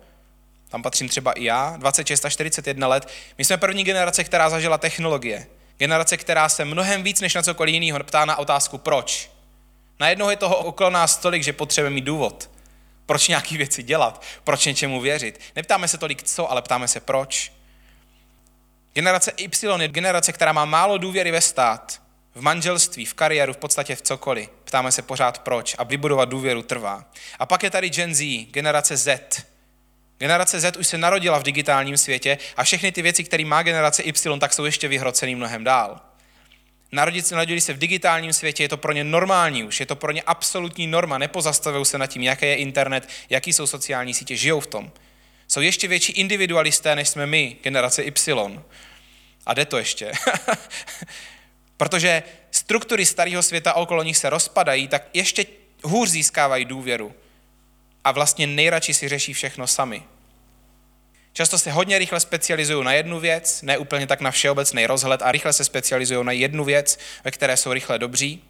tam 0.70 0.84
patřím 0.84 1.10
třeba 1.10 1.32
i 1.32 1.44
já, 1.44 1.76
26 1.78 2.26
až 2.26 2.34
41 2.34 2.88
let, 2.88 3.10
my 3.38 3.46
jsme 3.46 3.58
první 3.58 3.84
generace, 3.84 4.24
která 4.24 4.50
zažila 4.50 4.78
technologie. 4.78 5.48
Generace, 5.78 6.18
která 6.18 6.50
se 6.50 6.66
mnohem 6.66 7.04
víc 7.04 7.22
než 7.22 7.34
na 7.34 7.44
cokoliv 7.44 7.74
jiného 7.74 8.00
ptá 8.04 8.26
na 8.26 8.36
otázku 8.36 8.78
proč. 8.78 9.33
Najednou 10.00 10.30
je 10.30 10.36
toho 10.36 10.58
okolo 10.58 10.90
nás 10.90 11.18
tolik, 11.18 11.44
že 11.44 11.54
potřebujeme 11.54 11.94
mít 11.94 12.06
důvod. 12.06 12.50
Proč 13.06 13.28
nějaké 13.28 13.58
věci 13.58 13.84
dělat? 13.84 14.24
Proč 14.44 14.66
něčemu 14.66 15.02
věřit? 15.02 15.40
Neptáme 15.56 15.88
se 15.88 15.98
tolik 15.98 16.24
co, 16.24 16.52
ale 16.52 16.62
ptáme 16.62 16.88
se 16.88 17.00
proč. 17.00 17.52
Generace 18.94 19.32
Y 19.38 19.82
je 19.82 19.88
generace, 19.88 20.34
která 20.34 20.54
má 20.54 20.66
málo 20.66 20.98
důvěry 20.98 21.32
ve 21.32 21.42
stát, 21.42 22.02
v 22.36 22.42
manželství, 22.42 23.06
v 23.06 23.14
kariéru, 23.14 23.54
v 23.54 23.58
podstatě 23.58 23.96
v 23.96 24.02
cokoliv. 24.02 24.50
Ptáme 24.64 24.92
se 24.92 25.02
pořád 25.02 25.40
proč 25.40 25.76
a 25.78 25.84
vybudovat 25.84 26.30
důvěru 26.30 26.62
trvá. 26.62 27.06
A 27.40 27.46
pak 27.46 27.64
je 27.64 27.70
tady 27.70 27.90
Gen 27.90 28.16
Z, 28.16 28.46
generace 28.52 28.98
Z. 28.98 29.46
Generace 30.18 30.60
Z 30.60 30.78
už 30.78 30.88
se 30.88 30.98
narodila 30.98 31.38
v 31.38 31.44
digitálním 31.44 31.98
světě 31.98 32.38
a 32.58 32.64
všechny 32.64 32.92
ty 32.92 33.02
věci, 33.02 33.24
které 33.24 33.46
má 33.46 33.64
generace 33.64 34.04
Y, 34.04 34.40
tak 34.40 34.54
jsou 34.54 34.66
ještě 34.66 34.88
vyhrocený 34.88 35.36
mnohem 35.36 35.64
dál. 35.64 36.02
Narodit 36.94 37.28
se, 37.28 37.36
narodili 37.36 37.62
se 37.62 37.74
v 37.74 37.78
digitálním 37.78 38.34
světě, 38.34 38.64
je 38.64 38.70
to 38.70 38.78
pro 38.78 38.92
ně 38.92 39.04
normální 39.04 39.64
už, 39.64 39.80
je 39.80 39.86
to 39.86 39.96
pro 39.96 40.12
ně 40.12 40.22
absolutní 40.22 40.88
norma, 40.88 41.18
nepozastavují 41.18 41.86
se 41.86 41.98
nad 41.98 42.08
tím, 42.08 42.22
jaký 42.22 42.46
je 42.46 42.56
internet, 42.56 43.10
jaký 43.30 43.54
jsou 43.54 43.68
sociální 43.68 44.14
sítě, 44.14 44.36
žijou 44.36 44.60
v 44.60 44.68
tom. 44.68 44.92
Jsou 45.48 45.62
ještě 45.62 45.88
větší 45.88 46.12
individualisté, 46.12 46.96
než 46.96 47.10
jsme 47.10 47.26
my, 47.26 47.58
generace 47.64 48.04
Y. 48.04 48.60
A 49.46 49.54
jde 49.54 49.66
to 49.66 49.78
ještě. 49.78 50.12
Protože 51.78 52.24
struktury 52.52 53.06
starého 53.06 53.44
světa 53.44 53.74
okolo 53.74 54.04
nich 54.04 54.18
se 54.18 54.30
rozpadají, 54.30 54.88
tak 54.88 55.04
ještě 55.14 55.46
hůř 55.84 56.10
získávají 56.10 56.66
důvěru. 56.66 57.14
A 58.04 58.12
vlastně 58.12 58.48
nejradši 58.48 58.94
si 58.94 59.08
řeší 59.08 59.34
všechno 59.34 59.68
sami. 59.68 60.04
Často 61.34 61.60
se 61.60 61.72
hodně 61.72 62.00
rychle 62.00 62.20
specializují 62.20 62.86
na 62.86 62.94
jednu 62.94 63.20
věc, 63.20 63.62
ne 63.62 63.78
úplně 63.78 64.08
tak 64.08 64.22
na 64.22 64.32
všeobecný 64.32 64.86
rozhled 64.86 65.22
a 65.22 65.32
rychle 65.32 65.54
se 65.54 65.64
specializují 65.64 66.26
na 66.26 66.32
jednu 66.32 66.64
věc, 66.64 67.00
ve 67.24 67.32
které 67.32 67.58
jsou 67.58 67.74
rychle 67.74 68.00
dobří. 68.00 68.44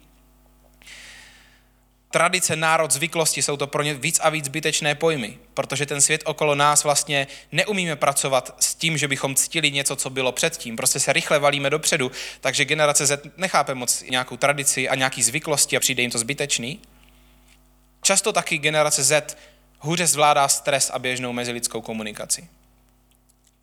Tradice, 2.10 2.56
národ, 2.56 2.90
zvyklosti 2.90 3.42
jsou 3.42 3.56
to 3.56 3.66
pro 3.66 3.82
ně 3.82 3.94
víc 3.94 4.20
a 4.22 4.30
víc 4.30 4.44
zbytečné 4.44 4.94
pojmy, 4.94 5.38
protože 5.54 5.86
ten 5.86 6.00
svět 6.00 6.22
okolo 6.24 6.54
nás 6.54 6.84
vlastně 6.84 7.26
neumíme 7.52 7.96
pracovat 7.96 8.56
s 8.60 8.74
tím, 8.74 8.98
že 8.98 9.08
bychom 9.08 9.34
ctili 9.34 9.70
něco, 9.70 9.96
co 9.96 10.10
bylo 10.10 10.32
předtím. 10.32 10.76
Prostě 10.76 11.00
se 11.00 11.12
rychle 11.12 11.38
valíme 11.38 11.70
dopředu, 11.70 12.10
takže 12.40 12.64
generace 12.64 13.06
Z 13.06 13.22
nechápe 13.36 13.74
moc 13.74 14.02
nějakou 14.10 14.36
tradici 14.36 14.88
a 14.88 14.94
nějaký 14.94 15.22
zvyklosti 15.22 15.76
a 15.76 15.80
přijde 15.80 16.02
jim 16.02 16.10
to 16.10 16.18
zbytečný. 16.18 16.80
Často 18.02 18.32
taky 18.32 18.58
generace 18.58 19.02
Z 19.02 19.36
hůře 19.78 20.06
zvládá 20.06 20.48
stres 20.48 20.90
a 20.94 20.98
běžnou 20.98 21.32
mezilidskou 21.32 21.80
komunikaci. 21.80 22.48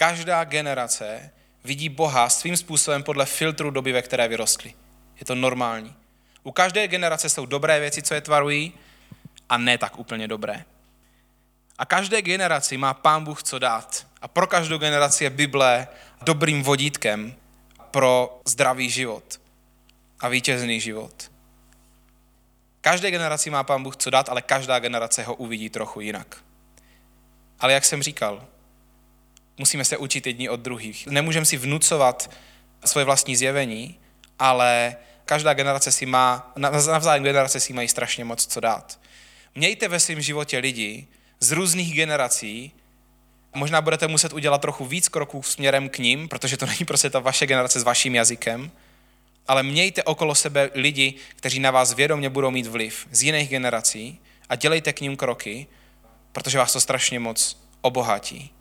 Každá 0.01 0.43
generace 0.43 1.31
vidí 1.63 1.89
Boha 1.89 2.29
svým 2.29 2.57
způsobem 2.57 3.03
podle 3.03 3.25
filtru 3.25 3.69
doby, 3.69 3.91
ve 3.91 4.01
které 4.01 4.27
vyrostli. 4.27 4.73
Je 5.19 5.25
to 5.25 5.35
normální. 5.35 5.95
U 6.43 6.51
každé 6.51 6.87
generace 6.87 7.29
jsou 7.29 7.45
dobré 7.45 7.79
věci, 7.79 8.01
co 8.01 8.13
je 8.13 8.21
tvarují, 8.21 8.73
a 9.49 9.57
ne 9.57 9.77
tak 9.77 9.99
úplně 9.99 10.27
dobré. 10.27 10.65
A 11.77 11.85
každé 11.85 12.21
generaci 12.21 12.77
má 12.77 12.93
Pán 12.93 13.23
Bůh 13.23 13.43
co 13.43 13.59
dát. 13.59 14.07
A 14.21 14.27
pro 14.27 14.47
každou 14.47 14.77
generaci 14.77 15.23
je 15.23 15.29
Bible 15.29 15.87
dobrým 16.21 16.63
vodítkem 16.63 17.35
pro 17.91 18.41
zdravý 18.47 18.89
život 18.89 19.41
a 20.19 20.27
vítězný 20.27 20.79
život. 20.79 21.31
Každé 22.81 23.11
generaci 23.11 23.49
má 23.49 23.63
Pán 23.63 23.83
Bůh 23.83 23.95
co 23.95 24.09
dát, 24.09 24.29
ale 24.29 24.41
každá 24.41 24.79
generace 24.79 25.23
ho 25.23 25.35
uvidí 25.35 25.69
trochu 25.69 26.01
jinak. 26.01 26.43
Ale 27.59 27.73
jak 27.73 27.85
jsem 27.85 28.03
říkal, 28.03 28.47
musíme 29.61 29.85
se 29.85 29.97
učit 29.97 30.27
jedni 30.27 30.49
od 30.49 30.59
druhých. 30.59 31.07
Nemůžeme 31.07 31.45
si 31.45 31.57
vnucovat 31.57 32.31
svoje 32.85 33.05
vlastní 33.05 33.35
zjevení, 33.35 33.99
ale 34.39 34.95
každá 35.25 35.53
generace 35.53 35.91
si 35.91 36.05
má, 36.05 36.53
navzájem 36.57 37.23
generace 37.23 37.59
si 37.59 37.73
mají 37.73 37.87
strašně 37.87 38.25
moc 38.25 38.45
co 38.45 38.59
dát. 38.59 38.99
Mějte 39.55 39.87
ve 39.87 39.99
svém 39.99 40.21
životě 40.21 40.57
lidi 40.57 41.07
z 41.39 41.51
různých 41.51 41.93
generací, 41.93 42.71
možná 43.53 43.81
budete 43.81 44.07
muset 44.07 44.33
udělat 44.33 44.61
trochu 44.61 44.85
víc 44.85 45.09
kroků 45.09 45.43
směrem 45.43 45.89
k 45.89 45.97
ním, 45.97 46.27
protože 46.27 46.57
to 46.57 46.65
není 46.73 46.85
prostě 46.87 47.09
ta 47.09 47.19
vaše 47.19 47.45
generace 47.45 47.79
s 47.79 47.83
vaším 47.83 48.15
jazykem, 48.15 48.71
ale 49.47 49.63
mějte 49.63 50.03
okolo 50.03 50.35
sebe 50.35 50.69
lidi, 50.73 51.13
kteří 51.35 51.59
na 51.59 51.71
vás 51.71 51.93
vědomě 51.93 52.29
budou 52.29 52.51
mít 52.51 52.67
vliv 52.67 53.07
z 53.11 53.23
jiných 53.23 53.49
generací 53.49 54.19
a 54.49 54.55
dělejte 54.55 54.93
k 54.93 55.01
ním 55.01 55.17
kroky, 55.17 55.67
protože 56.31 56.57
vás 56.57 56.73
to 56.73 56.81
strašně 56.81 57.19
moc 57.19 57.57
obohatí. 57.81 58.60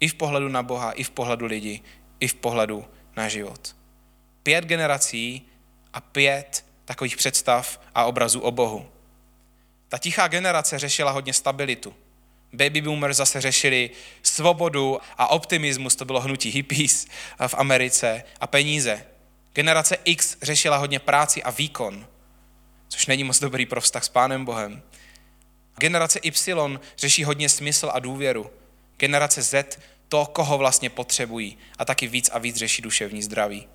I 0.00 0.08
v 0.08 0.14
pohledu 0.14 0.48
na 0.48 0.62
Boha, 0.62 0.92
i 0.92 1.02
v 1.02 1.10
pohledu 1.10 1.46
lidí, 1.46 1.82
i 2.20 2.28
v 2.28 2.34
pohledu 2.34 2.84
na 3.16 3.28
život. 3.28 3.76
Pět 4.42 4.64
generací 4.64 5.46
a 5.92 6.00
pět 6.00 6.64
takových 6.84 7.16
představ 7.16 7.80
a 7.94 8.04
obrazů 8.04 8.40
o 8.40 8.50
Bohu. 8.50 8.86
Ta 9.88 9.98
tichá 9.98 10.28
generace 10.28 10.78
řešila 10.78 11.10
hodně 11.10 11.32
stabilitu. 11.32 11.94
Baby 12.52 12.80
boomers 12.80 13.16
zase 13.16 13.40
řešili 13.40 13.90
svobodu 14.22 14.98
a 15.18 15.28
optimismus, 15.28 15.96
to 15.96 16.04
bylo 16.04 16.20
hnutí 16.20 16.50
hippies 16.50 17.06
v 17.46 17.54
Americe, 17.54 18.24
a 18.40 18.46
peníze. 18.46 19.06
Generace 19.52 19.96
X 20.04 20.36
řešila 20.42 20.76
hodně 20.76 20.98
práci 20.98 21.42
a 21.42 21.50
výkon, 21.50 22.06
což 22.88 23.06
není 23.06 23.24
moc 23.24 23.40
dobrý 23.40 23.66
pro 23.66 23.80
vztah 23.80 24.04
s 24.04 24.08
Pánem 24.08 24.44
Bohem. 24.44 24.82
Generace 25.78 26.18
Y 26.18 26.80
řeší 26.98 27.24
hodně 27.24 27.48
smysl 27.48 27.90
a 27.92 27.98
důvěru. 27.98 28.50
Generace 28.96 29.42
Z 29.42 29.78
to, 30.08 30.26
koho 30.26 30.58
vlastně 30.58 30.90
potřebují 30.90 31.58
a 31.78 31.84
taky 31.84 32.06
víc 32.06 32.30
a 32.32 32.38
víc 32.38 32.56
řeší 32.56 32.82
duševní 32.82 33.22
zdraví. 33.22 33.68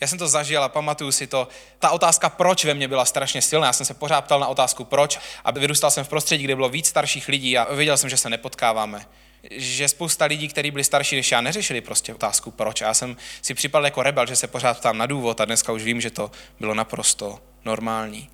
Já 0.00 0.06
jsem 0.06 0.18
to 0.18 0.28
zažil 0.28 0.62
a 0.62 0.68
pamatuju 0.68 1.12
si 1.12 1.26
to. 1.26 1.48
Ta 1.78 1.90
otázka 1.90 2.28
proč 2.28 2.64
ve 2.64 2.74
mně 2.74 2.88
byla 2.88 3.04
strašně 3.04 3.42
silná. 3.42 3.66
Já 3.66 3.72
jsem 3.72 3.86
se 3.86 3.94
pořád 3.94 4.20
ptal 4.20 4.40
na 4.40 4.46
otázku 4.46 4.84
proč 4.84 5.18
a 5.44 5.50
vyrůstal 5.50 5.90
jsem 5.90 6.04
v 6.04 6.08
prostředí, 6.08 6.44
kde 6.44 6.54
bylo 6.54 6.68
víc 6.68 6.86
starších 6.86 7.28
lidí 7.28 7.58
a 7.58 7.74
věděl 7.74 7.96
jsem, 7.96 8.10
že 8.10 8.16
se 8.16 8.30
nepotkáváme. 8.30 9.06
Že 9.50 9.88
spousta 9.88 10.24
lidí, 10.24 10.48
kteří 10.48 10.70
byli 10.70 10.84
starší 10.84 11.16
než 11.16 11.32
já, 11.32 11.40
neřešili 11.40 11.80
prostě 11.80 12.14
otázku 12.14 12.50
proč. 12.50 12.82
A 12.82 12.86
já 12.86 12.94
jsem 12.94 13.16
si 13.42 13.54
připadal 13.54 13.84
jako 13.84 14.02
rebel, 14.02 14.26
že 14.26 14.36
se 14.36 14.46
pořád 14.46 14.78
ptám 14.78 14.98
na 14.98 15.06
důvod 15.06 15.40
a 15.40 15.44
dneska 15.44 15.72
už 15.72 15.82
vím, 15.82 16.00
že 16.00 16.10
to 16.10 16.30
bylo 16.60 16.74
naprosto 16.74 17.40
normální. 17.64 18.30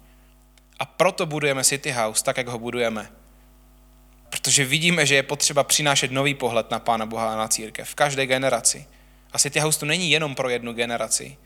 A 0.79 0.85
proto 0.85 1.26
budujeme 1.26 1.64
City 1.64 1.91
House 1.91 2.25
tak, 2.25 2.37
jak 2.37 2.49
ho 2.49 2.59
budujeme. 2.59 3.11
Protože 4.35 4.64
vidíme, 4.64 5.07
že 5.07 5.14
je 5.14 5.23
potřeba 5.23 5.64
přinášet 5.64 6.11
nový 6.11 6.35
pohled 6.35 6.71
na 6.71 6.79
Pána 6.79 7.07
Boha 7.07 7.33
a 7.33 7.37
na 7.37 7.49
církev 7.49 7.88
v 7.88 7.95
každé 7.95 8.26
generaci. 8.26 8.87
A 9.33 9.38
City 9.38 9.61
House 9.61 9.81
to 9.81 9.87
není 9.87 10.11
jenom 10.11 10.35
pro 10.35 10.49
jednu 10.49 10.73
generaci. 10.73 11.37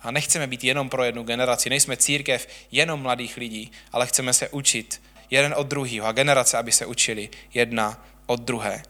A 0.00 0.10
nechceme 0.10 0.46
být 0.46 0.64
jenom 0.64 0.88
pro 0.88 1.04
jednu 1.04 1.22
generaci. 1.22 1.70
Nejsme 1.70 1.96
církev 1.96 2.48
jenom 2.70 3.02
mladých 3.02 3.36
lidí, 3.36 3.72
ale 3.92 4.06
chceme 4.06 4.32
se 4.32 4.48
učit 4.48 5.02
jeden 5.30 5.54
od 5.56 5.66
druhého 5.66 6.06
a 6.06 6.12
generace, 6.12 6.58
aby 6.58 6.72
se 6.72 6.86
učili 6.86 7.28
jedna 7.54 8.06
od 8.26 8.40
druhé. 8.40 8.82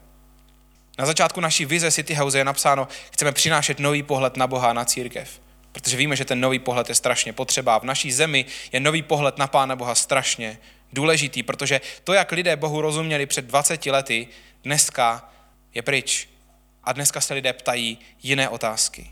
Na 0.98 1.06
začátku 1.06 1.40
naší 1.40 1.64
vize 1.64 1.92
City 1.92 2.14
House 2.14 2.38
je 2.38 2.44
napsáno, 2.44 2.88
chceme 3.10 3.32
přinášet 3.32 3.78
nový 3.78 4.02
pohled 4.02 4.36
na 4.36 4.46
Boha 4.46 4.70
a 4.70 4.72
na 4.72 4.84
církev. 4.84 5.40
Protože 5.72 5.96
víme, 5.96 6.16
že 6.16 6.24
ten 6.24 6.40
nový 6.40 6.58
pohled 6.58 6.88
je 6.88 6.94
strašně 6.94 7.32
potřeba. 7.32 7.78
V 7.78 7.84
naší 7.84 8.12
zemi 8.12 8.44
je 8.72 8.80
nový 8.80 9.02
pohled 9.02 9.38
na 9.38 9.46
Pána 9.46 9.76
Boha 9.76 9.94
strašně 9.94 10.58
důležitý, 10.92 11.42
protože 11.42 11.80
to, 12.04 12.12
jak 12.12 12.32
lidé 12.32 12.56
Bohu 12.56 12.80
rozuměli 12.80 13.26
před 13.26 13.44
20 13.44 13.86
lety, 13.86 14.28
dneska 14.64 15.32
je 15.74 15.82
pryč. 15.82 16.28
A 16.84 16.92
dneska 16.92 17.20
se 17.20 17.34
lidé 17.34 17.52
ptají 17.52 17.98
jiné 18.22 18.48
otázky. 18.48 19.10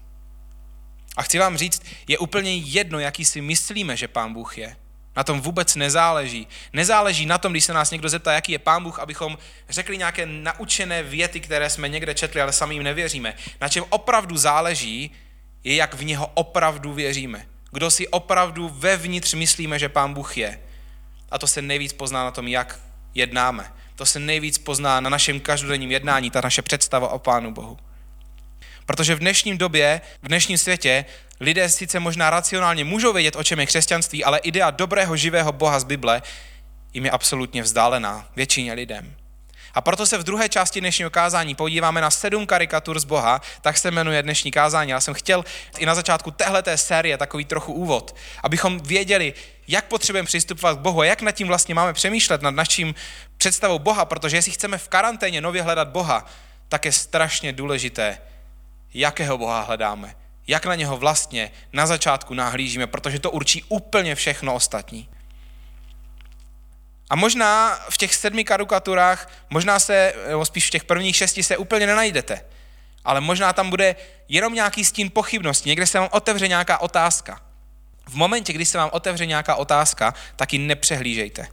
A 1.17 1.23
chci 1.23 1.39
vám 1.39 1.57
říct, 1.57 1.83
je 2.09 2.19
úplně 2.19 2.57
jedno, 2.57 2.99
jaký 2.99 3.25
si 3.25 3.41
myslíme, 3.41 3.97
že 3.97 4.09
Pán 4.09 4.33
Bůh 4.33 4.59
je. 4.59 4.77
Na 5.17 5.25
tom 5.25 5.41
vůbec 5.41 5.77
nezáleží. 5.77 6.49
Nezáleží 6.73 7.27
na 7.27 7.39
tom, 7.39 7.53
když 7.53 7.65
se 7.65 7.73
nás 7.73 7.91
někdo 7.91 8.09
zeptá, 8.09 8.33
jaký 8.33 8.53
je 8.53 8.59
Pán 8.59 8.83
Bůh, 8.83 8.99
abychom 8.99 9.39
řekli 9.69 9.99
nějaké 9.99 10.27
naučené 10.27 11.03
věty, 11.03 11.41
které 11.41 11.71
jsme 11.71 11.89
někde 11.89 12.15
četli, 12.15 12.41
ale 12.41 12.53
sami 12.53 12.75
jim 12.75 12.83
nevěříme. 12.83 13.35
Na 13.61 13.69
čem 13.69 13.85
opravdu 13.89 14.37
záleží, 14.37 15.11
je, 15.65 15.75
jak 15.75 15.95
v 15.95 16.05
něho 16.05 16.31
opravdu 16.35 16.93
věříme. 16.93 17.47
Kdo 17.73 17.91
si 17.91 18.09
opravdu 18.09 18.69
vevnitř 18.69 19.35
myslíme, 19.35 19.79
že 19.79 19.89
Pán 19.89 20.15
Bůh 20.15 20.37
je. 20.37 20.61
A 21.31 21.39
to 21.39 21.47
se 21.47 21.63
nejvíc 21.63 21.93
pozná 21.93 22.25
na 22.25 22.31
tom, 22.31 22.49
jak 22.49 22.79
jednáme. 23.15 23.73
To 23.97 24.07
se 24.07 24.19
nejvíc 24.19 24.59
pozná 24.59 25.01
na 25.01 25.11
našem 25.11 25.41
každodenním 25.41 25.91
jednání, 25.91 26.31
ta 26.31 26.41
naše 26.45 26.63
představa 26.63 27.09
o 27.09 27.19
Pánu 27.19 27.51
Bohu. 27.53 27.79
Protože 28.87 29.15
v 29.15 29.19
dnešním 29.19 29.59
době, 29.59 30.01
v 30.23 30.29
dnešním 30.29 30.59
světě, 30.59 31.05
lidé 31.41 31.69
sice 31.69 32.01
možná 32.01 32.31
racionálně 32.31 32.85
můžou 32.85 33.13
vědět, 33.13 33.37
o 33.37 33.45
čem 33.45 33.61
je 33.61 33.67
křesťanství, 33.67 34.25
ale 34.25 34.39
idea 34.39 34.71
dobrého, 34.71 35.17
živého 35.17 35.53
Boha 35.53 35.81
z 35.81 35.85
Bible 35.85 36.23
jim 36.93 37.05
je 37.05 37.11
absolutně 37.11 37.63
vzdálená 37.63 38.29
většině 38.37 38.73
lidem. 38.73 39.17
A 39.75 39.81
proto 39.81 40.07
se 40.07 40.19
v 40.19 40.25
druhé 40.25 40.49
části 40.49 40.81
dnešního 40.81 41.11
kázání 41.11 41.55
podíváme 41.55 42.01
na 42.01 42.11
sedm 42.11 42.47
karikatur 42.47 43.01
z 43.01 43.05
Boha, 43.05 43.41
tak 43.61 43.79
se 43.79 43.91
jmenuje 43.91 44.23
dnešní 44.23 44.51
kázání. 44.51 44.91
Já 44.91 45.01
jsem 45.01 45.15
chtěl 45.15 45.45
i 45.79 45.87
na 45.87 45.95
začátku 45.95 46.31
téhleté 46.31 46.77
série 46.77 47.19
takový 47.19 47.45
trochu 47.45 47.73
úvod, 47.73 48.17
abychom 48.43 48.81
věděli, 48.81 49.35
jak 49.71 49.85
potřebujeme 49.85 50.27
přistupovat 50.27 50.79
k 50.79 50.81
Bohu 50.81 51.01
a 51.01 51.05
jak 51.05 51.23
nad 51.23 51.33
tím 51.33 51.47
vlastně 51.47 51.75
máme 51.75 51.93
přemýšlet, 51.93 52.43
nad 52.43 52.51
naším 52.51 52.95
představou 53.37 53.79
Boha, 53.79 54.05
protože 54.05 54.37
jestli 54.37 54.53
chceme 54.53 54.79
v 54.79 54.89
karanténě 54.89 55.41
nově 55.41 55.63
hledat 55.63 55.89
Boha, 55.89 56.27
tak 56.69 56.85
je 56.85 56.93
strašně 56.93 57.53
důležité, 57.53 58.19
jakého 58.95 59.39
Boha 59.39 59.61
hledáme, 59.61 60.15
jak 60.47 60.67
na 60.67 60.75
něho 60.75 60.97
vlastně 60.97 61.51
na 61.73 61.87
začátku 61.87 62.35
nahlížíme, 62.35 62.87
protože 62.87 63.19
to 63.19 63.31
určí 63.31 63.65
úplně 63.69 64.15
všechno 64.15 64.55
ostatní. 64.55 65.09
A 67.11 67.17
možná 67.17 67.79
v 67.91 67.99
těch 67.99 68.15
sedmi 68.15 68.45
karikaturách, 68.45 69.33
možná 69.51 69.79
se, 69.79 70.15
nebo 70.29 70.45
spíš 70.45 70.67
v 70.67 70.71
těch 70.71 70.85
prvních 70.85 71.17
šesti 71.17 71.43
se 71.43 71.57
úplně 71.57 71.87
nenajdete, 71.87 72.45
ale 73.05 73.21
možná 73.21 73.53
tam 73.53 73.71
bude 73.71 73.97
jenom 74.29 74.55
nějaký 74.55 74.85
stín 74.85 75.11
pochybnosti, 75.11 75.69
někde 75.69 75.87
se 75.87 75.99
vám 75.99 76.09
otevře 76.13 76.49
nějaká 76.49 76.79
otázka. 76.79 77.50
V 78.11 78.15
momentě, 78.15 78.53
kdy 78.53 78.65
se 78.65 78.79
vám 78.79 78.91
otevře 78.93 79.27
nějaká 79.27 79.55
otázka, 79.55 80.15
tak 80.37 80.53
ji 80.53 80.59
nepřehlížejte. 80.59 81.49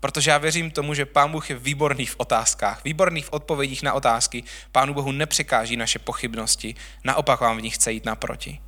Protože 0.00 0.30
já 0.30 0.38
věřím 0.38 0.70
tomu, 0.70 0.94
že 0.94 1.06
Pán 1.06 1.32
Bůh 1.32 1.50
je 1.50 1.56
výborný 1.56 2.06
v 2.06 2.14
otázkách, 2.18 2.84
výborný 2.84 3.22
v 3.22 3.32
odpovědích 3.32 3.82
na 3.82 3.92
otázky. 3.92 4.44
Pánu 4.72 4.94
Bohu 4.94 5.12
nepřekáží 5.12 5.76
naše 5.76 5.98
pochybnosti, 5.98 6.74
naopak 7.04 7.40
vám 7.40 7.56
v 7.56 7.62
nich 7.62 7.74
chce 7.74 7.92
jít 7.92 8.04
naproti. 8.04 8.60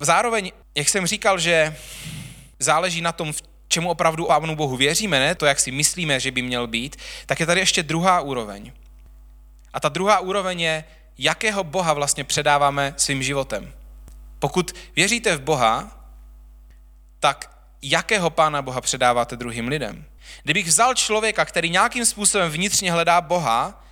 Zároveň, 0.00 0.52
jak 0.74 0.88
jsem 0.88 1.06
říkal, 1.06 1.38
že 1.38 1.76
záleží 2.58 3.00
na 3.00 3.12
tom, 3.12 3.32
čemu 3.68 3.90
opravdu 3.90 4.26
Pánu 4.26 4.56
Bohu 4.56 4.76
věříme, 4.76 5.18
ne? 5.20 5.34
to, 5.34 5.46
jak 5.46 5.60
si 5.60 5.70
myslíme, 5.70 6.20
že 6.20 6.30
by 6.30 6.42
měl 6.42 6.66
být, 6.66 6.96
tak 7.26 7.40
je 7.40 7.46
tady 7.46 7.60
ještě 7.60 7.82
druhá 7.82 8.20
úroveň. 8.20 8.72
A 9.72 9.80
ta 9.80 9.88
druhá 9.88 10.18
úroveň 10.20 10.60
je, 10.60 10.84
jakého 11.18 11.64
Boha 11.64 11.92
vlastně 11.92 12.24
předáváme 12.24 12.94
svým 12.96 13.22
životem. 13.22 13.77
Pokud 14.38 14.74
věříte 14.96 15.36
v 15.36 15.40
Boha, 15.40 16.04
tak 17.20 17.58
jakého 17.82 18.30
Pána 18.30 18.62
Boha 18.62 18.80
předáváte 18.80 19.36
druhým 19.36 19.68
lidem? 19.68 20.04
Kdybych 20.42 20.66
vzal 20.66 20.94
člověka, 20.94 21.44
který 21.44 21.70
nějakým 21.70 22.06
způsobem 22.06 22.50
vnitřně 22.50 22.92
hledá 22.92 23.20
Boha 23.20 23.84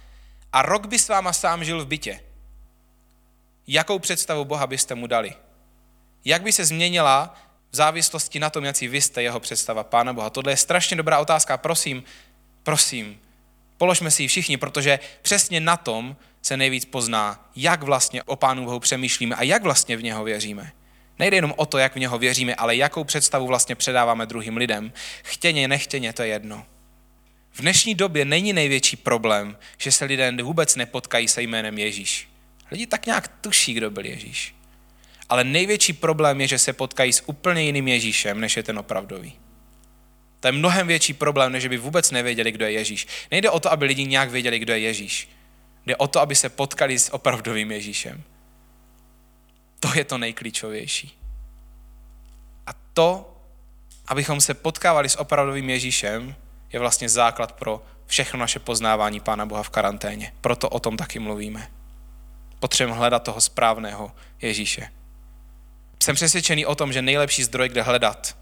a 0.52 0.62
rok 0.62 0.86
by 0.86 0.98
s 0.98 1.08
váma 1.08 1.32
sám 1.32 1.64
žil 1.64 1.84
v 1.84 1.88
bytě, 1.88 2.20
jakou 3.66 3.98
představu 3.98 4.44
Boha 4.44 4.66
byste 4.66 4.94
mu 4.94 5.06
dali? 5.06 5.34
Jak 6.24 6.42
by 6.42 6.52
se 6.52 6.64
změnila 6.64 7.34
v 7.70 7.76
závislosti 7.76 8.40
na 8.40 8.50
tom, 8.50 8.64
jaký 8.64 8.88
vy 8.88 9.00
jste 9.00 9.22
jeho 9.22 9.40
představa 9.40 9.84
Pána 9.84 10.12
Boha? 10.12 10.30
Tohle 10.30 10.52
je 10.52 10.56
strašně 10.56 10.96
dobrá 10.96 11.18
otázka. 11.18 11.56
Prosím, 11.56 12.02
prosím, 12.62 13.20
položme 13.76 14.10
si 14.10 14.22
ji 14.22 14.28
všichni, 14.28 14.56
protože 14.56 14.98
přesně 15.22 15.60
na 15.60 15.76
tom 15.76 16.16
se 16.46 16.56
nejvíc 16.56 16.84
pozná, 16.84 17.50
jak 17.56 17.82
vlastně 17.82 18.22
o 18.22 18.36
Pánu 18.36 18.64
Bohu 18.64 18.80
přemýšlíme 18.80 19.34
a 19.34 19.42
jak 19.42 19.62
vlastně 19.62 19.96
v 19.96 20.02
něho 20.02 20.24
věříme. 20.24 20.72
Nejde 21.18 21.36
jenom 21.36 21.54
o 21.56 21.66
to, 21.66 21.78
jak 21.78 21.94
v 21.94 21.98
něho 21.98 22.18
věříme, 22.18 22.54
ale 22.54 22.76
jakou 22.76 23.04
představu 23.04 23.46
vlastně 23.46 23.74
předáváme 23.74 24.26
druhým 24.26 24.56
lidem. 24.56 24.92
Chtěně, 25.22 25.68
nechtěně, 25.68 26.12
to 26.12 26.22
je 26.22 26.28
jedno. 26.28 26.66
V 27.52 27.60
dnešní 27.60 27.94
době 27.94 28.24
není 28.24 28.52
největší 28.52 28.96
problém, 28.96 29.56
že 29.78 29.92
se 29.92 30.04
lidé 30.04 30.32
vůbec 30.42 30.76
nepotkají 30.76 31.28
se 31.28 31.42
jménem 31.42 31.78
Ježíš. 31.78 32.28
Lidi 32.70 32.86
tak 32.86 33.06
nějak 33.06 33.28
tuší, 33.28 33.74
kdo 33.74 33.90
byl 33.90 34.06
Ježíš. 34.06 34.54
Ale 35.28 35.44
největší 35.44 35.92
problém 35.92 36.40
je, 36.40 36.48
že 36.48 36.58
se 36.58 36.72
potkají 36.72 37.12
s 37.12 37.22
úplně 37.26 37.62
jiným 37.62 37.88
Ježíšem, 37.88 38.40
než 38.40 38.56
je 38.56 38.62
ten 38.62 38.78
opravdový. 38.78 39.32
To 40.40 40.48
je 40.48 40.52
mnohem 40.52 40.86
větší 40.86 41.12
problém, 41.12 41.52
než 41.52 41.66
by 41.66 41.76
vůbec 41.76 42.10
nevěděli, 42.10 42.52
kdo 42.52 42.64
je 42.64 42.72
Ježíš. 42.72 43.06
Nejde 43.30 43.50
o 43.50 43.60
to, 43.60 43.72
aby 43.72 43.84
lidi 43.84 44.06
nějak 44.06 44.30
věděli, 44.30 44.58
kdo 44.58 44.72
je 44.72 44.78
Ježíš. 44.78 45.28
Jde 45.86 45.96
o 45.96 46.06
to, 46.06 46.20
aby 46.20 46.34
se 46.34 46.48
potkali 46.48 46.98
s 46.98 47.14
opravdovým 47.14 47.72
Ježíšem. 47.72 48.22
To 49.80 49.88
je 49.94 50.04
to 50.04 50.18
nejklíčovější. 50.18 51.18
A 52.66 52.70
to, 52.92 53.36
abychom 54.06 54.40
se 54.40 54.54
potkávali 54.54 55.08
s 55.08 55.18
opravdovým 55.18 55.70
Ježíšem, 55.70 56.34
je 56.72 56.80
vlastně 56.80 57.08
základ 57.08 57.52
pro 57.52 57.82
všechno 58.06 58.40
naše 58.40 58.58
poznávání 58.58 59.20
Pána 59.20 59.46
Boha 59.46 59.62
v 59.62 59.70
karanténě. 59.70 60.32
Proto 60.40 60.68
o 60.68 60.80
tom 60.80 60.96
taky 60.96 61.18
mluvíme. 61.18 61.70
Potřebujeme 62.60 62.98
hledat 62.98 63.22
toho 63.22 63.40
správného 63.40 64.12
Ježíše. 64.42 64.88
Jsem 66.02 66.14
přesvědčený 66.14 66.66
o 66.66 66.74
tom, 66.74 66.92
že 66.92 67.02
nejlepší 67.02 67.42
zdroj, 67.42 67.68
kde 67.68 67.82
hledat 67.82 68.36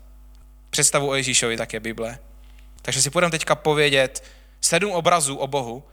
představu 0.71 1.09
o 1.09 1.15
Ježíšovi, 1.15 1.57
tak 1.57 1.73
je 1.73 1.81
Bible. 1.81 2.19
Takže 2.83 3.03
si 3.03 3.11
půjdeme 3.11 3.31
teďka 3.31 3.55
povědět 3.55 4.25
sedm 4.61 4.93
obrazů 4.93 5.37
o 5.37 5.47
Bohu 5.47 5.85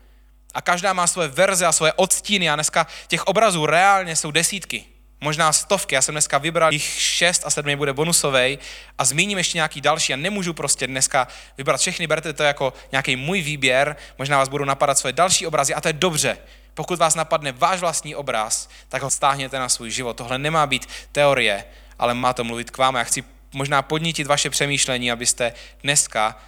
a 0.53 0.61
každá 0.61 0.93
má 0.93 1.07
svoje 1.07 1.27
verze 1.27 1.65
a 1.65 1.71
svoje 1.71 1.93
odstíny 1.93 2.49
a 2.49 2.55
dneska 2.55 2.87
těch 3.07 3.23
obrazů 3.23 3.65
reálně 3.65 4.15
jsou 4.15 4.31
desítky 4.31 4.85
možná 5.21 5.53
stovky. 5.53 5.95
Já 5.95 6.01
jsem 6.01 6.13
dneska 6.13 6.37
vybral 6.37 6.73
jich 6.73 6.83
šest 7.01 7.41
a 7.45 7.49
sedm 7.49 7.77
bude 7.77 7.93
bonusový 7.93 8.59
a 8.97 9.05
zmíním 9.05 9.37
ještě 9.37 9.57
nějaký 9.57 9.81
další 9.81 10.13
a 10.13 10.15
nemůžu 10.15 10.53
prostě 10.53 10.87
dneska 10.87 11.27
vybrat 11.57 11.81
všechny, 11.81 12.07
berte 12.07 12.33
to 12.33 12.43
jako 12.43 12.73
nějaký 12.91 13.15
můj 13.15 13.41
výběr, 13.41 13.95
možná 14.17 14.37
vás 14.37 14.49
budou 14.49 14.65
napadat 14.65 14.97
svoje 14.97 15.13
další 15.13 15.47
obrazy 15.47 15.73
a 15.73 15.81
to 15.81 15.87
je 15.87 15.93
dobře. 15.93 16.37
Pokud 16.73 16.99
vás 16.99 17.15
napadne 17.15 17.51
váš 17.51 17.79
vlastní 17.79 18.15
obraz, 18.15 18.69
tak 18.89 19.01
ho 19.01 19.09
stáhněte 19.09 19.59
na 19.59 19.69
svůj 19.69 19.91
život. 19.91 20.17
Tohle 20.17 20.37
nemá 20.37 20.65
být 20.67 20.89
teorie, 21.11 21.65
ale 21.99 22.13
má 22.13 22.33
to 22.33 22.43
mluvit 22.43 22.71
k 22.71 22.77
vám. 22.77 22.95
Já 22.95 23.03
chci 23.03 23.23
možná 23.53 23.81
podnítit 23.81 24.27
vaše 24.27 24.49
přemýšlení, 24.49 25.11
abyste 25.11 25.53
dneska 25.83 26.39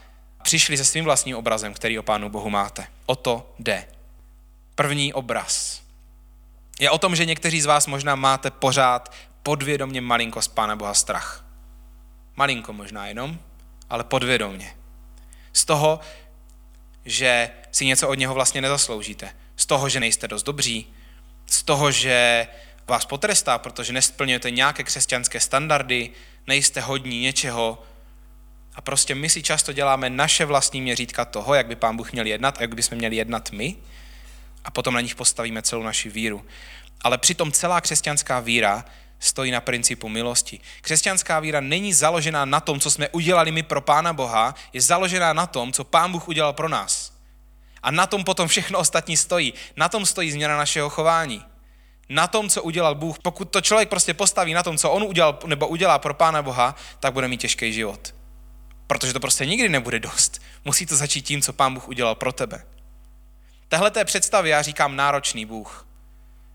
přišli 0.43 0.77
se 0.77 0.85
svým 0.85 1.05
vlastním 1.05 1.35
obrazem, 1.35 1.73
který 1.73 1.99
o 1.99 2.03
Pánu 2.03 2.29
Bohu 2.29 2.49
máte. 2.49 2.87
O 3.05 3.15
to 3.15 3.53
jde. 3.59 3.87
První 4.75 5.13
obraz 5.13 5.83
je 6.79 6.89
o 6.89 6.97
tom, 6.97 7.15
že 7.15 7.25
někteří 7.25 7.61
z 7.61 7.65
vás 7.65 7.87
možná 7.87 8.15
máte 8.15 8.51
pořád 8.51 9.13
podvědomně 9.43 10.01
malinko 10.01 10.41
z 10.41 10.47
Pána 10.47 10.75
Boha 10.75 10.93
strach. 10.93 11.45
Malinko 12.35 12.73
možná 12.73 13.07
jenom, 13.07 13.39
ale 13.89 14.03
podvědomně. 14.03 14.75
Z 15.53 15.65
toho, 15.65 15.99
že 17.05 17.49
si 17.71 17.85
něco 17.85 18.09
od 18.09 18.13
něho 18.13 18.33
vlastně 18.33 18.61
nezasloužíte. 18.61 19.35
Z 19.55 19.65
toho, 19.65 19.89
že 19.89 19.99
nejste 19.99 20.27
dost 20.27 20.43
dobří. 20.43 20.93
Z 21.45 21.63
toho, 21.63 21.91
že 21.91 22.47
vás 22.87 23.05
potrestá, 23.05 23.57
protože 23.57 23.93
nesplňujete 23.93 24.51
nějaké 24.51 24.83
křesťanské 24.83 25.39
standardy, 25.39 26.09
nejste 26.47 26.81
hodní 26.81 27.21
něčeho. 27.21 27.83
A 28.75 28.81
prostě 28.81 29.15
my 29.15 29.29
si 29.29 29.43
často 29.43 29.73
děláme 29.73 30.09
naše 30.09 30.45
vlastní 30.45 30.81
měřítka 30.81 31.25
toho, 31.25 31.53
jak 31.53 31.67
by 31.67 31.75
pán 31.75 31.97
Bůh 31.97 32.11
měl 32.11 32.25
jednat 32.25 32.57
a 32.57 32.61
jak 32.61 32.75
bychom 32.75 32.97
měli 32.97 33.15
jednat 33.15 33.51
my 33.51 33.75
a 34.63 34.71
potom 34.71 34.93
na 34.93 35.01
nich 35.01 35.15
postavíme 35.15 35.61
celou 35.61 35.83
naši 35.83 36.09
víru. 36.09 36.45
Ale 37.01 37.17
přitom 37.17 37.51
celá 37.51 37.81
křesťanská 37.81 38.39
víra 38.39 38.85
stojí 39.19 39.51
na 39.51 39.61
principu 39.61 40.09
milosti. 40.09 40.59
Křesťanská 40.81 41.39
víra 41.39 41.59
není 41.59 41.93
založená 41.93 42.45
na 42.45 42.59
tom, 42.59 42.79
co 42.79 42.91
jsme 42.91 43.09
udělali 43.09 43.51
my 43.51 43.63
pro 43.63 43.81
Pána 43.81 44.13
Boha, 44.13 44.55
je 44.73 44.81
založená 44.81 45.33
na 45.33 45.47
tom, 45.47 45.73
co 45.73 45.83
Pán 45.83 46.11
Bůh 46.11 46.27
udělal 46.27 46.53
pro 46.53 46.69
nás. 46.69 47.13
A 47.83 47.91
na 47.91 48.07
tom 48.07 48.23
potom 48.23 48.47
všechno 48.47 48.79
ostatní 48.79 49.17
stojí. 49.17 49.53
Na 49.75 49.89
tom 49.89 50.05
stojí 50.05 50.31
změna 50.31 50.57
našeho 50.57 50.89
chování. 50.89 51.45
Na 52.09 52.27
tom, 52.27 52.49
co 52.49 52.63
udělal 52.63 52.95
Bůh. 52.95 53.19
Pokud 53.19 53.45
to 53.45 53.61
člověk 53.61 53.89
prostě 53.89 54.13
postaví 54.13 54.53
na 54.53 54.63
tom, 54.63 54.77
co 54.77 54.91
on 54.91 55.03
udělal 55.03 55.39
nebo 55.45 55.67
udělá 55.67 55.99
pro 55.99 56.13
Pána 56.13 56.41
Boha, 56.41 56.75
tak 56.99 57.13
bude 57.13 57.27
mít 57.27 57.41
těžký 57.41 57.73
život. 57.73 58.13
Protože 58.87 59.13
to 59.13 59.19
prostě 59.19 59.45
nikdy 59.45 59.69
nebude 59.69 59.99
dost. 59.99 60.41
Musí 60.65 60.85
to 60.85 60.95
začít 60.95 61.21
tím, 61.21 61.41
co 61.41 61.53
Pán 61.53 61.73
Bůh 61.73 61.87
udělal 61.87 62.15
pro 62.15 62.31
tebe. 62.31 62.65
Tahle 63.67 63.91
té 63.91 64.05
představě 64.05 64.51
já 64.51 64.61
říkám 64.61 64.95
náročný 64.95 65.45
Bůh. 65.45 65.87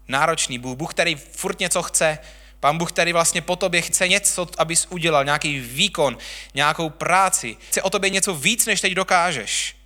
Náročný 0.08 0.58
Bůh, 0.58 0.76
Bůh, 0.76 0.90
který 0.90 1.14
furt 1.14 1.60
něco 1.60 1.82
chce, 1.82 2.18
Pán 2.60 2.78
Bůh, 2.78 2.92
který 2.92 3.12
vlastně 3.12 3.42
po 3.42 3.56
tobě 3.56 3.82
chce 3.82 4.08
něco, 4.08 4.46
abys 4.58 4.86
udělal, 4.90 5.24
nějaký 5.24 5.60
výkon, 5.60 6.18
nějakou 6.54 6.90
práci. 6.90 7.56
Chce 7.68 7.82
o 7.82 7.90
tobě 7.90 8.10
něco 8.10 8.34
víc, 8.34 8.66
než 8.66 8.80
teď 8.80 8.92
dokážeš. 8.92 9.76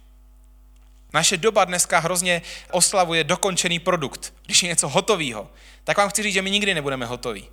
Naše 1.12 1.36
doba 1.36 1.64
dneska 1.64 1.98
hrozně 1.98 2.42
oslavuje 2.70 3.24
dokončený 3.24 3.78
produkt. 3.78 4.34
Když 4.44 4.62
je 4.62 4.68
něco 4.68 4.88
hotového, 4.88 5.50
tak 5.84 5.96
vám 5.96 6.08
chci 6.08 6.22
říct, 6.22 6.34
že 6.34 6.42
my 6.42 6.50
nikdy 6.50 6.74
nebudeme 6.74 7.06
hotoví. 7.06 7.48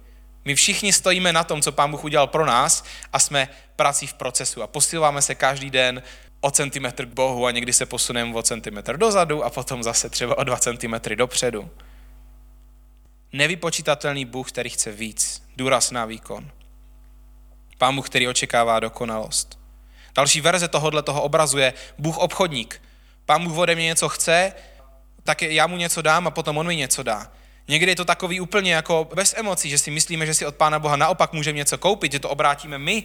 My 0.45 0.56
všichni 0.56 0.93
stojíme 0.93 1.34
na 1.34 1.43
tom, 1.43 1.62
co 1.62 1.71
Pán 1.71 1.91
Bůh 1.91 2.04
udělal 2.04 2.28
pro 2.28 2.45
nás 2.45 2.84
a 3.13 3.19
jsme 3.19 3.47
prací 3.75 4.08
v 4.08 4.13
procesu 4.13 4.63
a 4.63 4.67
posilováme 4.67 5.21
se 5.21 5.36
každý 5.36 5.69
den 5.69 6.04
o 6.41 6.52
centimetr 6.52 7.06
k 7.06 7.13
Bohu 7.13 7.45
a 7.45 7.52
někdy 7.52 7.73
se 7.73 7.86
posuneme 7.86 8.36
o 8.36 8.43
centimetr 8.43 8.97
dozadu 8.97 9.43
a 9.43 9.49
potom 9.49 9.84
zase 9.84 10.10
třeba 10.10 10.38
o 10.38 10.43
dva 10.43 10.58
centimetry 10.58 11.15
dopředu. 11.15 11.69
Nevypočítatelný 13.34 14.25
Bůh, 14.25 14.52
který 14.52 14.69
chce 14.69 14.91
víc, 14.91 15.43
důraz 15.58 15.91
na 15.91 16.06
výkon. 16.06 16.52
Pán 17.78 17.95
Bůh, 17.95 18.10
který 18.10 18.28
očekává 18.28 18.80
dokonalost. 18.80 19.60
Další 20.15 20.41
verze 20.41 20.67
tohohle 20.67 21.04
toho 21.04 21.21
obrazu 21.21 21.58
je 21.58 21.73
Bůh 21.97 22.17
obchodník. 22.17 22.82
Pán 23.25 23.43
Bůh 23.43 23.58
ode 23.58 23.75
mě 23.75 23.86
něco 23.86 24.10
chce, 24.10 24.54
tak 25.23 25.41
já 25.41 25.67
mu 25.67 25.78
něco 25.78 26.02
dám 26.02 26.28
a 26.28 26.32
potom 26.32 26.58
on 26.58 26.67
mi 26.67 26.75
něco 26.75 27.04
dá. 27.04 27.32
Někdy 27.69 27.91
je 27.91 27.95
to 27.95 28.05
takový 28.05 28.39
úplně 28.39 28.73
jako 28.73 29.08
bez 29.15 29.34
emocí, 29.38 29.69
že 29.69 29.77
si 29.77 29.91
myslíme, 29.91 30.25
že 30.25 30.34
si 30.34 30.45
od 30.45 30.55
Pána 30.55 30.79
Boha 30.79 30.95
naopak 30.95 31.34
můžeme 31.34 31.58
něco 31.58 31.77
koupit, 31.77 32.12
že 32.12 32.19
to 32.19 32.29
obrátíme 32.29 32.77
my 32.77 33.03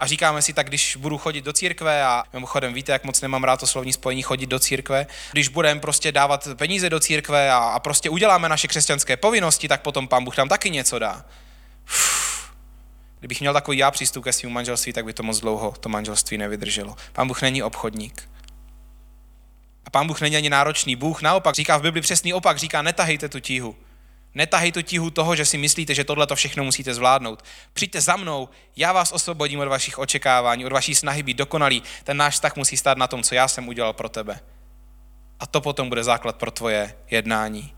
a 0.00 0.06
říkáme 0.06 0.42
si 0.42 0.52
tak, 0.52 0.68
když 0.68 0.96
budu 0.96 1.18
chodit 1.18 1.44
do 1.44 1.52
církve 1.52 2.04
a 2.04 2.24
mimochodem 2.32 2.74
víte, 2.74 2.92
jak 2.92 3.04
moc 3.04 3.20
nemám 3.20 3.44
rád 3.44 3.60
to 3.60 3.66
slovní 3.66 3.92
spojení 3.92 4.22
chodit 4.22 4.46
do 4.46 4.58
církve, 4.58 5.06
když 5.32 5.48
budeme 5.48 5.80
prostě 5.80 6.12
dávat 6.12 6.48
peníze 6.56 6.90
do 6.90 7.00
církve 7.00 7.50
a, 7.50 7.56
a 7.58 7.80
prostě 7.80 8.10
uděláme 8.10 8.48
naše 8.48 8.68
křesťanské 8.68 9.16
povinnosti, 9.16 9.68
tak 9.68 9.82
potom 9.82 10.08
Pán 10.08 10.24
Bůh 10.24 10.36
nám 10.36 10.48
taky 10.48 10.70
něco 10.70 10.98
dá. 10.98 11.24
Uf. 11.84 12.52
Kdybych 13.18 13.40
měl 13.40 13.52
takový 13.52 13.78
já 13.78 13.90
přístup 13.90 14.24
ke 14.24 14.32
svým 14.32 14.52
manželství, 14.52 14.92
tak 14.92 15.04
by 15.04 15.12
to 15.12 15.22
moc 15.22 15.40
dlouho 15.40 15.74
to 15.80 15.88
manželství 15.88 16.38
nevydrželo. 16.38 16.96
Pán 17.12 17.28
Bůh 17.28 17.42
není 17.42 17.62
obchodník. 17.62 18.28
Pán 19.96 20.06
Bůh 20.06 20.20
není 20.20 20.36
ani 20.36 20.50
náročný. 20.50 20.96
Bůh 20.96 21.22
naopak 21.22 21.54
říká 21.54 21.76
v 21.76 21.82
Bibli 21.82 22.00
přesný 22.00 22.34
opak, 22.34 22.58
říká 22.58 22.82
netahejte 22.82 23.28
tu 23.28 23.40
tíhu. 23.40 23.76
Netahej 24.34 24.72
tu 24.72 24.82
tíhu 24.82 25.10
toho, 25.10 25.36
že 25.36 25.44
si 25.44 25.58
myslíte, 25.58 25.94
že 25.94 26.04
tohle 26.04 26.26
to 26.26 26.36
všechno 26.36 26.64
musíte 26.64 26.94
zvládnout. 26.94 27.44
Přijďte 27.72 28.00
za 28.00 28.16
mnou, 28.16 28.48
já 28.76 28.92
vás 28.92 29.12
osvobodím 29.12 29.60
od 29.60 29.68
vašich 29.68 29.98
očekávání, 29.98 30.66
od 30.66 30.72
vaší 30.72 30.94
snahy 30.94 31.22
být 31.22 31.36
dokonalý. 31.36 31.82
Ten 32.04 32.16
náš 32.16 32.34
vztah 32.34 32.56
musí 32.56 32.76
stát 32.76 32.98
na 32.98 33.06
tom, 33.06 33.22
co 33.22 33.34
já 33.34 33.48
jsem 33.48 33.68
udělal 33.68 33.92
pro 33.92 34.08
tebe. 34.08 34.40
A 35.40 35.46
to 35.46 35.60
potom 35.60 35.88
bude 35.88 36.04
základ 36.04 36.36
pro 36.36 36.50
tvoje 36.50 36.94
jednání. 37.10 37.74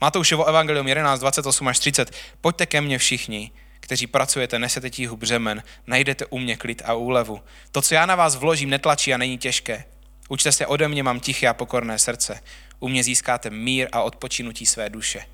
Matoušovo 0.00 0.44
evangelium 0.44 0.88
11, 0.88 1.20
28 1.20 1.68
až 1.68 1.78
30. 1.78 2.10
Pojďte 2.40 2.66
ke 2.66 2.80
mně 2.80 2.98
všichni, 2.98 3.50
kteří 3.80 4.06
pracujete, 4.06 4.58
nesete 4.58 4.90
tíhu 4.90 5.16
břemen, 5.16 5.62
najdete 5.86 6.26
u 6.26 6.38
mě 6.38 6.56
klid 6.56 6.82
a 6.84 6.94
úlevu. 6.94 7.40
To, 7.72 7.82
co 7.82 7.94
já 7.94 8.06
na 8.06 8.14
vás 8.14 8.36
vložím, 8.36 8.70
netlačí 8.70 9.14
a 9.14 9.16
není 9.16 9.38
těžké. 9.38 9.84
Učte 10.32 10.52
se 10.52 10.66
ode 10.66 10.88
mě, 10.88 11.02
mám 11.02 11.20
tiché 11.20 11.48
a 11.48 11.54
pokorné 11.54 11.98
srdce. 11.98 12.42
U 12.80 12.88
mě 12.88 13.04
získáte 13.04 13.50
mír 13.50 13.88
a 13.92 14.02
odpočinutí 14.02 14.66
své 14.66 14.90
duše. 14.90 15.24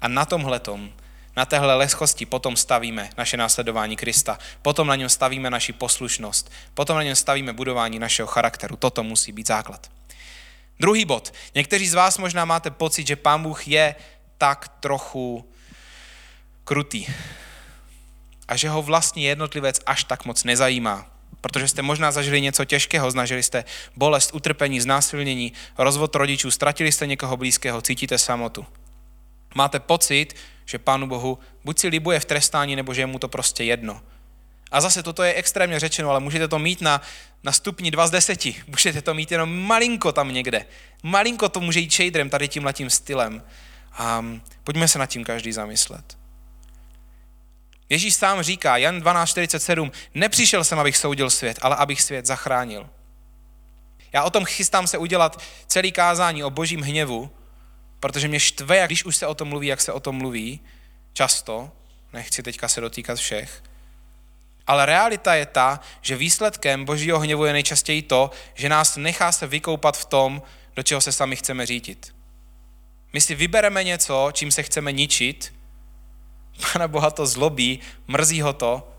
A 0.00 0.08
na 0.08 0.24
tomhletom, 0.24 0.92
na 1.36 1.46
téhle 1.46 1.74
lehkosti 1.74 2.26
potom 2.26 2.56
stavíme 2.56 3.10
naše 3.18 3.36
následování 3.36 3.96
Krista. 3.96 4.38
Potom 4.62 4.86
na 4.86 4.96
něm 4.96 5.08
stavíme 5.08 5.50
naši 5.50 5.72
poslušnost. 5.72 6.52
Potom 6.74 6.96
na 6.96 7.02
něm 7.02 7.16
stavíme 7.16 7.52
budování 7.52 7.98
našeho 7.98 8.26
charakteru. 8.26 8.76
Toto 8.76 9.02
musí 9.02 9.32
být 9.32 9.46
základ. 9.46 9.90
Druhý 10.80 11.04
bod. 11.04 11.34
Někteří 11.54 11.88
z 11.88 11.94
vás 11.94 12.18
možná 12.18 12.44
máte 12.44 12.70
pocit, 12.70 13.06
že 13.06 13.16
Pán 13.16 13.42
Bůh 13.42 13.68
je 13.68 13.94
tak 14.38 14.68
trochu 14.80 15.52
krutý. 16.64 17.06
A 18.48 18.56
že 18.56 18.68
ho 18.68 18.82
vlastně 18.82 19.28
jednotlivec 19.28 19.80
až 19.86 20.04
tak 20.04 20.24
moc 20.24 20.44
nezajímá 20.44 21.11
protože 21.42 21.68
jste 21.68 21.82
možná 21.82 22.12
zažili 22.12 22.40
něco 22.40 22.64
těžkého, 22.64 23.10
zažili 23.10 23.42
jste 23.42 23.64
bolest, 23.96 24.34
utrpení, 24.34 24.80
znásilnění, 24.80 25.52
rozvod 25.78 26.14
rodičů, 26.14 26.50
ztratili 26.50 26.92
jste 26.92 27.06
někoho 27.06 27.36
blízkého, 27.36 27.82
cítíte 27.82 28.18
samotu. 28.18 28.66
Máte 29.54 29.80
pocit, 29.80 30.34
že 30.64 30.78
Pánu 30.78 31.06
Bohu 31.06 31.38
buď 31.64 31.78
si 31.78 31.88
libuje 31.88 32.20
v 32.20 32.24
trestání, 32.24 32.76
nebo 32.76 32.94
že 32.94 33.02
je 33.02 33.06
mu 33.06 33.18
to 33.18 33.28
prostě 33.28 33.64
jedno. 33.64 34.00
A 34.70 34.80
zase 34.80 35.02
toto 35.02 35.22
je 35.22 35.34
extrémně 35.34 35.80
řečeno, 35.80 36.10
ale 36.10 36.20
můžete 36.20 36.48
to 36.48 36.58
mít 36.58 36.80
na, 36.80 37.02
na 37.42 37.52
stupni 37.52 37.90
2 37.90 38.06
z 38.06 38.10
10. 38.10 38.44
Můžete 38.66 39.02
to 39.02 39.14
mít 39.14 39.32
jenom 39.32 39.60
malinko 39.66 40.12
tam 40.12 40.32
někde. 40.32 40.66
Malinko 41.02 41.48
to 41.48 41.60
může 41.60 41.80
jít 41.80 41.92
shaderem 41.92 42.30
tady 42.30 42.48
tím 42.48 42.64
letím 42.64 42.90
stylem. 42.90 43.42
A 43.92 44.24
pojďme 44.64 44.88
se 44.88 44.98
nad 44.98 45.06
tím 45.06 45.24
každý 45.24 45.52
zamyslet. 45.52 46.21
Ježíš 47.92 48.14
sám 48.14 48.42
říká, 48.42 48.76
Jan 48.76 49.00
12.47, 49.00 49.90
nepřišel 50.14 50.64
jsem, 50.64 50.78
abych 50.78 50.96
soudil 50.96 51.30
svět, 51.30 51.58
ale 51.62 51.76
abych 51.76 52.02
svět 52.02 52.26
zachránil. 52.26 52.90
Já 54.12 54.22
o 54.22 54.30
tom 54.30 54.44
chystám 54.44 54.86
se 54.86 54.98
udělat 54.98 55.42
celý 55.66 55.92
kázání 55.92 56.44
o 56.44 56.50
božím 56.50 56.80
hněvu, 56.80 57.30
protože 58.00 58.28
mě 58.28 58.40
štve, 58.40 58.86
když 58.86 59.04
už 59.04 59.16
se 59.16 59.26
o 59.26 59.34
tom 59.34 59.48
mluví, 59.48 59.66
jak 59.66 59.80
se 59.80 59.92
o 59.92 60.00
tom 60.00 60.16
mluví, 60.16 60.60
často, 61.12 61.70
nechci 62.12 62.42
teďka 62.42 62.68
se 62.68 62.80
dotýkat 62.80 63.18
všech, 63.18 63.62
ale 64.66 64.86
realita 64.86 65.34
je 65.34 65.46
ta, 65.46 65.80
že 66.00 66.16
výsledkem 66.16 66.84
božího 66.84 67.18
hněvu 67.18 67.44
je 67.44 67.52
nejčastěji 67.52 68.02
to, 68.02 68.30
že 68.54 68.68
nás 68.68 68.96
nechá 68.96 69.32
se 69.32 69.46
vykoupat 69.46 69.96
v 69.96 70.04
tom, 70.04 70.42
do 70.76 70.82
čeho 70.82 71.00
se 71.00 71.12
sami 71.12 71.36
chceme 71.36 71.66
řídit. 71.66 72.14
My 73.12 73.20
si 73.20 73.34
vybereme 73.34 73.84
něco, 73.84 74.30
čím 74.32 74.50
se 74.50 74.62
chceme 74.62 74.92
ničit 74.92 75.61
Pana 76.72 76.88
Boha 76.88 77.10
to 77.10 77.26
zlobí, 77.26 77.80
mrzí 78.08 78.40
ho 78.40 78.52
to, 78.52 78.92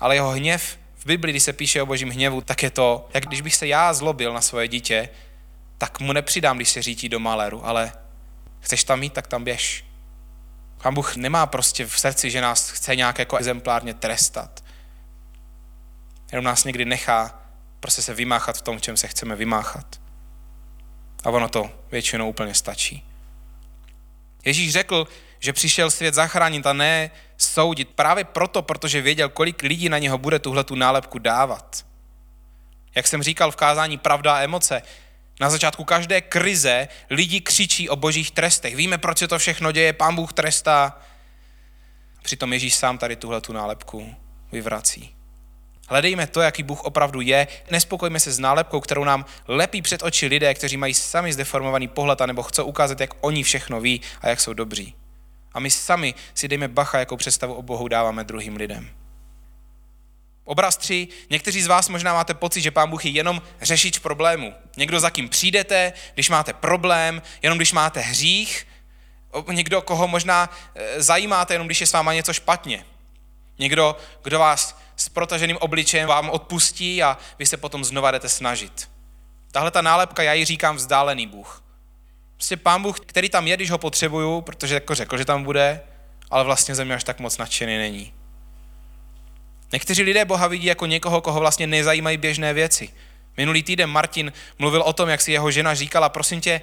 ale 0.00 0.14
jeho 0.14 0.30
hněv 0.30 0.78
v 0.96 1.06
Biblii, 1.06 1.32
když 1.32 1.42
se 1.42 1.52
píše 1.52 1.82
o 1.82 1.86
božím 1.86 2.10
hněvu, 2.10 2.40
tak 2.40 2.62
je 2.62 2.70
to, 2.70 3.08
jak 3.14 3.26
když 3.26 3.40
bych 3.40 3.54
se 3.54 3.66
já 3.66 3.94
zlobil 3.94 4.32
na 4.32 4.40
svoje 4.40 4.68
dítě, 4.68 5.08
tak 5.78 6.00
mu 6.00 6.12
nepřidám, 6.12 6.56
když 6.56 6.68
se 6.68 6.82
řítí 6.82 7.08
do 7.08 7.20
maléru, 7.20 7.66
ale 7.66 7.92
chceš 8.60 8.84
tam 8.84 9.02
jít, 9.02 9.12
tak 9.12 9.26
tam 9.26 9.44
běž. 9.44 9.84
Pán 10.82 10.94
Bůh 10.94 11.16
nemá 11.16 11.46
prostě 11.46 11.86
v 11.86 11.98
srdci, 11.98 12.30
že 12.30 12.40
nás 12.40 12.70
chce 12.70 12.96
nějak 12.96 13.18
jako 13.18 13.36
exemplárně 13.36 13.94
trestat. 13.94 14.64
Jenom 16.32 16.44
nás 16.44 16.64
někdy 16.64 16.84
nechá 16.84 17.40
prostě 17.80 18.02
se 18.02 18.14
vymáchat 18.14 18.56
v 18.56 18.62
tom, 18.62 18.78
v 18.78 18.80
čem 18.80 18.96
se 18.96 19.08
chceme 19.08 19.36
vymáchat. 19.36 20.00
A 21.24 21.30
ono 21.30 21.48
to 21.48 21.70
většinou 21.90 22.28
úplně 22.28 22.54
stačí. 22.54 23.04
Ježíš 24.44 24.72
řekl, 24.72 25.06
že 25.38 25.52
přišel 25.52 25.90
svět 25.90 26.14
zachránit 26.14 26.66
a 26.66 26.72
ne 26.72 27.10
soudit. 27.36 27.88
Právě 27.94 28.24
proto, 28.24 28.62
protože 28.62 29.00
věděl, 29.00 29.28
kolik 29.28 29.62
lidí 29.62 29.88
na 29.88 29.98
něho 29.98 30.18
bude 30.18 30.38
tuhle 30.38 30.64
tu 30.64 30.74
nálepku 30.74 31.18
dávat. 31.18 31.86
Jak 32.94 33.06
jsem 33.06 33.22
říkal 33.22 33.50
v 33.50 33.56
kázání 33.56 33.98
Pravda 33.98 34.36
a 34.36 34.40
emoce, 34.40 34.82
na 35.40 35.50
začátku 35.50 35.84
každé 35.84 36.20
krize 36.20 36.88
lidi 37.10 37.40
křičí 37.40 37.88
o 37.88 37.96
božích 37.96 38.30
trestech. 38.30 38.76
Víme, 38.76 38.98
proč 38.98 39.18
se 39.18 39.28
to 39.28 39.38
všechno 39.38 39.72
děje, 39.72 39.92
pán 39.92 40.14
Bůh 40.14 40.32
trestá. 40.32 41.00
Přitom 42.22 42.52
Ježíš 42.52 42.74
sám 42.74 42.98
tady 42.98 43.16
tuhle 43.16 43.40
tu 43.40 43.52
nálepku 43.52 44.14
vyvrací. 44.52 45.16
Hledejme 45.88 46.26
to, 46.26 46.40
jaký 46.40 46.62
Bůh 46.62 46.84
opravdu 46.84 47.20
je. 47.20 47.46
Nespokojme 47.70 48.20
se 48.20 48.32
s 48.32 48.38
nálepkou, 48.38 48.80
kterou 48.80 49.04
nám 49.04 49.24
lepí 49.48 49.82
před 49.82 50.02
oči 50.02 50.26
lidé, 50.26 50.54
kteří 50.54 50.76
mají 50.76 50.94
sami 50.94 51.32
zdeformovaný 51.32 51.88
pohled 51.88 52.20
a 52.20 52.26
nebo 52.26 52.42
chcou 52.42 52.64
ukázat, 52.64 53.00
jak 53.00 53.10
oni 53.20 53.42
všechno 53.42 53.80
ví 53.80 54.00
a 54.20 54.28
jak 54.28 54.40
jsou 54.40 54.52
dobří. 54.52 54.94
A 55.56 55.60
my 55.60 55.70
sami 55.70 56.14
si 56.34 56.48
dejme 56.48 56.68
bacha, 56.68 56.98
jakou 56.98 57.16
představu 57.16 57.54
o 57.54 57.62
Bohu 57.62 57.88
dáváme 57.88 58.24
druhým 58.24 58.56
lidem. 58.56 58.90
Obraz 60.44 60.76
3. 60.76 61.08
Někteří 61.30 61.62
z 61.62 61.66
vás 61.66 61.88
možná 61.88 62.14
máte 62.14 62.34
pocit, 62.34 62.60
že 62.60 62.70
Pán 62.70 62.90
Bůh 62.90 63.04
je 63.04 63.10
jenom 63.10 63.42
řešič 63.62 63.98
problému. 63.98 64.54
Někdo, 64.76 65.00
za 65.00 65.10
kým 65.10 65.28
přijdete, 65.28 65.92
když 66.14 66.30
máte 66.30 66.52
problém, 66.52 67.22
jenom 67.42 67.58
když 67.58 67.72
máte 67.72 68.00
hřích, 68.00 68.66
někdo, 69.52 69.82
koho 69.82 70.08
možná 70.08 70.50
e, 70.74 71.02
zajímáte, 71.02 71.54
jenom 71.54 71.68
když 71.68 71.80
je 71.80 71.86
s 71.86 71.92
váma 71.92 72.14
něco 72.14 72.32
špatně. 72.32 72.86
Někdo, 73.58 73.96
kdo 74.22 74.38
vás 74.38 74.78
s 74.96 75.08
protaženým 75.08 75.56
obličejem 75.56 76.08
vám 76.08 76.30
odpustí 76.30 77.02
a 77.02 77.18
vy 77.38 77.46
se 77.46 77.56
potom 77.56 77.84
znova 77.84 78.10
jdete 78.10 78.28
snažit. 78.28 78.90
Tahle 79.52 79.70
ta 79.70 79.82
nálepka, 79.82 80.22
já 80.22 80.32
ji 80.32 80.44
říkám 80.44 80.76
vzdálený 80.76 81.26
Bůh. 81.26 81.65
Prostě 82.36 82.56
pán 82.56 82.82
Bůh, 82.82 83.00
který 83.00 83.28
tam 83.28 83.46
je, 83.46 83.56
když 83.56 83.70
ho 83.70 83.78
potřebuju, 83.78 84.40
protože 84.40 84.74
jako 84.74 84.94
řekl, 84.94 85.18
že 85.18 85.24
tam 85.24 85.44
bude, 85.44 85.80
ale 86.30 86.44
vlastně 86.44 86.74
ze 86.74 86.84
mě 86.84 86.94
až 86.94 87.04
tak 87.04 87.20
moc 87.20 87.38
nadšený 87.38 87.78
není. 87.78 88.12
Někteří 89.72 90.02
lidé 90.02 90.24
Boha 90.24 90.46
vidí 90.46 90.66
jako 90.66 90.86
někoho, 90.86 91.20
koho 91.20 91.40
vlastně 91.40 91.66
nezajímají 91.66 92.16
běžné 92.16 92.52
věci. 92.52 92.88
Minulý 93.36 93.62
týden 93.62 93.90
Martin 93.90 94.32
mluvil 94.58 94.82
o 94.82 94.92
tom, 94.92 95.08
jak 95.08 95.20
si 95.20 95.32
jeho 95.32 95.50
žena 95.50 95.74
říkala, 95.74 96.08
prosím 96.08 96.40
tě, 96.40 96.60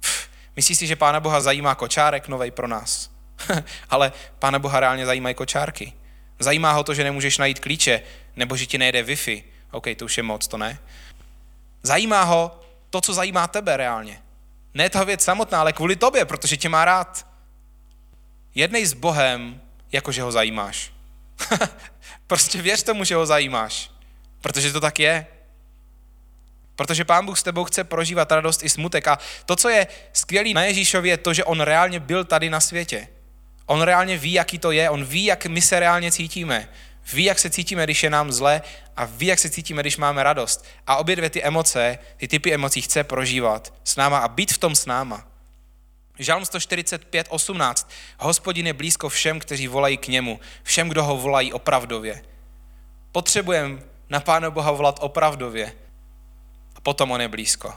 pff, 0.00 0.28
myslíš 0.56 0.78
si, 0.78 0.86
že 0.86 0.96
Pána 0.96 1.20
Boha 1.20 1.40
zajímá 1.40 1.74
kočárek 1.74 2.28
novej 2.28 2.50
pro 2.50 2.68
nás? 2.68 3.10
ale 3.90 4.12
Pána 4.38 4.58
Boha 4.58 4.80
reálně 4.80 5.06
zajímají 5.06 5.34
kočárky. 5.34 5.92
Zajímá 6.38 6.72
ho 6.72 6.84
to, 6.84 6.94
že 6.94 7.04
nemůžeš 7.04 7.38
najít 7.38 7.60
klíče, 7.60 8.02
nebo 8.36 8.56
že 8.56 8.66
ti 8.66 8.78
nejde 8.78 9.02
Wi-Fi. 9.02 9.42
OK, 9.70 9.86
to 9.96 10.04
už 10.04 10.16
je 10.16 10.22
moc, 10.22 10.48
to 10.48 10.58
ne. 10.58 10.78
Zajímá 11.82 12.22
ho 12.22 12.60
to, 12.90 13.00
co 13.00 13.14
zajímá 13.14 13.46
tebe 13.46 13.76
reálně. 13.76 14.21
Ne 14.74 14.90
ta 14.90 15.04
věc 15.04 15.24
samotná, 15.24 15.60
ale 15.60 15.72
kvůli 15.72 15.96
tobě, 15.96 16.24
protože 16.24 16.56
tě 16.56 16.68
má 16.68 16.84
rád. 16.84 17.26
Jednej 18.54 18.86
s 18.86 18.92
Bohem, 18.92 19.60
jakože 19.92 20.22
ho 20.22 20.32
zajímáš. 20.32 20.92
prostě 22.26 22.62
věř 22.62 22.82
tomu, 22.82 23.04
že 23.04 23.14
ho 23.14 23.26
zajímáš, 23.26 23.90
protože 24.40 24.72
to 24.72 24.80
tak 24.80 24.98
je. 24.98 25.26
Protože 26.76 27.04
Pán 27.04 27.26
Bůh 27.26 27.38
s 27.38 27.42
tebou 27.42 27.64
chce 27.64 27.84
prožívat 27.84 28.32
radost 28.32 28.62
i 28.62 28.68
smutek. 28.68 29.08
A 29.08 29.18
to, 29.46 29.56
co 29.56 29.68
je 29.68 29.86
skvělé 30.12 30.50
na 30.50 30.64
Ježíšově, 30.64 31.12
je 31.12 31.16
to, 31.16 31.34
že 31.34 31.44
on 31.44 31.60
reálně 31.60 32.00
byl 32.00 32.24
tady 32.24 32.50
na 32.50 32.60
světě. 32.60 33.08
On 33.66 33.82
reálně 33.82 34.18
ví, 34.18 34.32
jaký 34.32 34.58
to 34.58 34.70
je, 34.70 34.90
on 34.90 35.04
ví, 35.04 35.24
jak 35.24 35.46
my 35.46 35.62
se 35.62 35.80
reálně 35.80 36.12
cítíme. 36.12 36.68
Ví, 37.12 37.24
jak 37.24 37.38
se 37.38 37.50
cítíme, 37.50 37.84
když 37.84 38.02
je 38.02 38.10
nám 38.10 38.32
zle 38.32 38.62
a 38.96 39.04
ví, 39.04 39.26
jak 39.26 39.38
se 39.38 39.50
cítíme, 39.50 39.82
když 39.82 39.96
máme 39.96 40.22
radost. 40.22 40.64
A 40.86 40.96
obě 40.96 41.16
dvě 41.16 41.30
ty 41.30 41.42
emoce, 41.42 41.98
ty 42.16 42.28
typy 42.28 42.54
emocí 42.54 42.82
chce 42.82 43.04
prožívat 43.04 43.74
s 43.84 43.96
náma 43.96 44.18
a 44.18 44.28
být 44.28 44.52
v 44.52 44.58
tom 44.58 44.74
s 44.74 44.86
náma. 44.86 45.26
Žalm 46.18 46.44
145, 46.44 47.26
18. 47.30 47.90
Hospodin 48.18 48.66
je 48.66 48.72
blízko 48.72 49.08
všem, 49.08 49.40
kteří 49.40 49.68
volají 49.68 49.96
k 49.96 50.08
němu, 50.08 50.40
všem, 50.62 50.88
kdo 50.88 51.04
ho 51.04 51.16
volají 51.16 51.52
opravdově. 51.52 52.22
Potřebujeme 53.12 53.82
na 54.10 54.20
Pána 54.20 54.50
Boha 54.50 54.70
volat 54.70 54.98
opravdově 55.00 55.72
a 56.76 56.80
potom 56.80 57.10
on 57.10 57.20
je 57.20 57.28
blízko. 57.28 57.74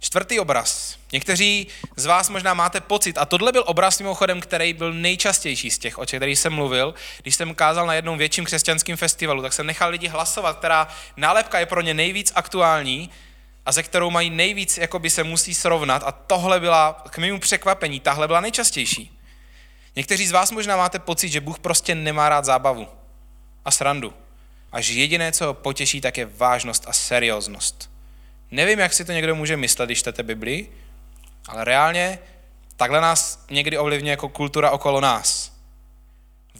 Čtvrtý 0.00 0.40
obraz. 0.40 0.96
Někteří 1.12 1.66
z 1.96 2.06
vás 2.06 2.28
možná 2.28 2.54
máte 2.54 2.80
pocit, 2.80 3.18
a 3.18 3.24
tohle 3.24 3.52
byl 3.52 3.64
obraz 3.66 3.98
mimochodem, 3.98 4.40
který 4.40 4.72
byl 4.72 4.92
nejčastější 4.92 5.70
z 5.70 5.78
těch, 5.78 5.98
o 5.98 6.06
kterých 6.06 6.38
jsem 6.38 6.52
mluvil. 6.52 6.94
Když 7.22 7.34
jsem 7.36 7.54
kázal 7.54 7.86
na 7.86 7.94
jednom 7.94 8.18
větším 8.18 8.44
křesťanským 8.44 8.96
festivalu, 8.96 9.42
tak 9.42 9.52
jsem 9.52 9.66
nechal 9.66 9.90
lidi 9.90 10.08
hlasovat, 10.08 10.58
která 10.58 10.88
nálepka 11.16 11.58
je 11.58 11.66
pro 11.66 11.80
ně 11.80 11.94
nejvíc 11.94 12.32
aktuální 12.34 13.10
a 13.66 13.72
ze 13.72 13.82
kterou 13.82 14.10
mají 14.10 14.30
nejvíc, 14.30 14.78
jakoby 14.78 15.10
se 15.10 15.24
musí 15.24 15.54
srovnat. 15.54 16.02
A 16.06 16.12
tohle 16.12 16.60
byla, 16.60 17.04
k 17.10 17.18
mému 17.18 17.40
překvapení, 17.40 18.00
tahle 18.00 18.26
byla 18.26 18.40
nejčastější. 18.40 19.18
Někteří 19.96 20.26
z 20.26 20.32
vás 20.32 20.50
možná 20.50 20.76
máte 20.76 20.98
pocit, 20.98 21.28
že 21.28 21.40
Bůh 21.40 21.58
prostě 21.58 21.94
nemá 21.94 22.28
rád 22.28 22.44
zábavu 22.44 22.88
a 23.64 23.70
srandu. 23.70 24.14
A 24.72 24.80
že 24.80 24.92
jediné, 24.92 25.32
co 25.32 25.46
ho 25.46 25.54
potěší, 25.54 26.00
tak 26.00 26.18
je 26.18 26.26
vážnost 26.26 26.84
a 26.86 26.92
serióznost. 26.92 27.95
Nevím, 28.50 28.78
jak 28.78 28.92
si 28.92 29.04
to 29.04 29.12
někdo 29.12 29.34
může 29.34 29.56
myslet, 29.56 29.86
když 29.86 29.98
čtete 29.98 30.22
Bibli, 30.22 30.68
ale 31.48 31.64
reálně 31.64 32.18
takhle 32.76 33.00
nás 33.00 33.46
někdy 33.50 33.78
ovlivňuje 33.78 34.10
jako 34.10 34.28
kultura 34.28 34.70
okolo 34.70 35.00
nás. 35.00 35.52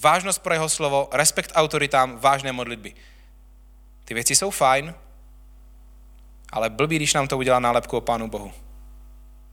Vážnost 0.01 0.39
pro 0.39 0.53
jeho 0.53 0.69
slovo, 0.69 1.09
respekt 1.13 1.53
autoritám, 1.55 2.19
vážné 2.19 2.53
modlitby. 2.53 2.95
Ty 4.05 4.15
věci 4.15 4.37
jsou 4.37 4.51
fajn, 4.51 4.95
ale 6.53 6.71
blbý, 6.71 6.97
když 6.97 7.15
nám 7.15 7.29
to 7.29 7.39
udělá 7.39 7.59
nálepku 7.59 7.97
o 7.97 8.01
Pánu 8.01 8.29
Bohu. 8.29 8.53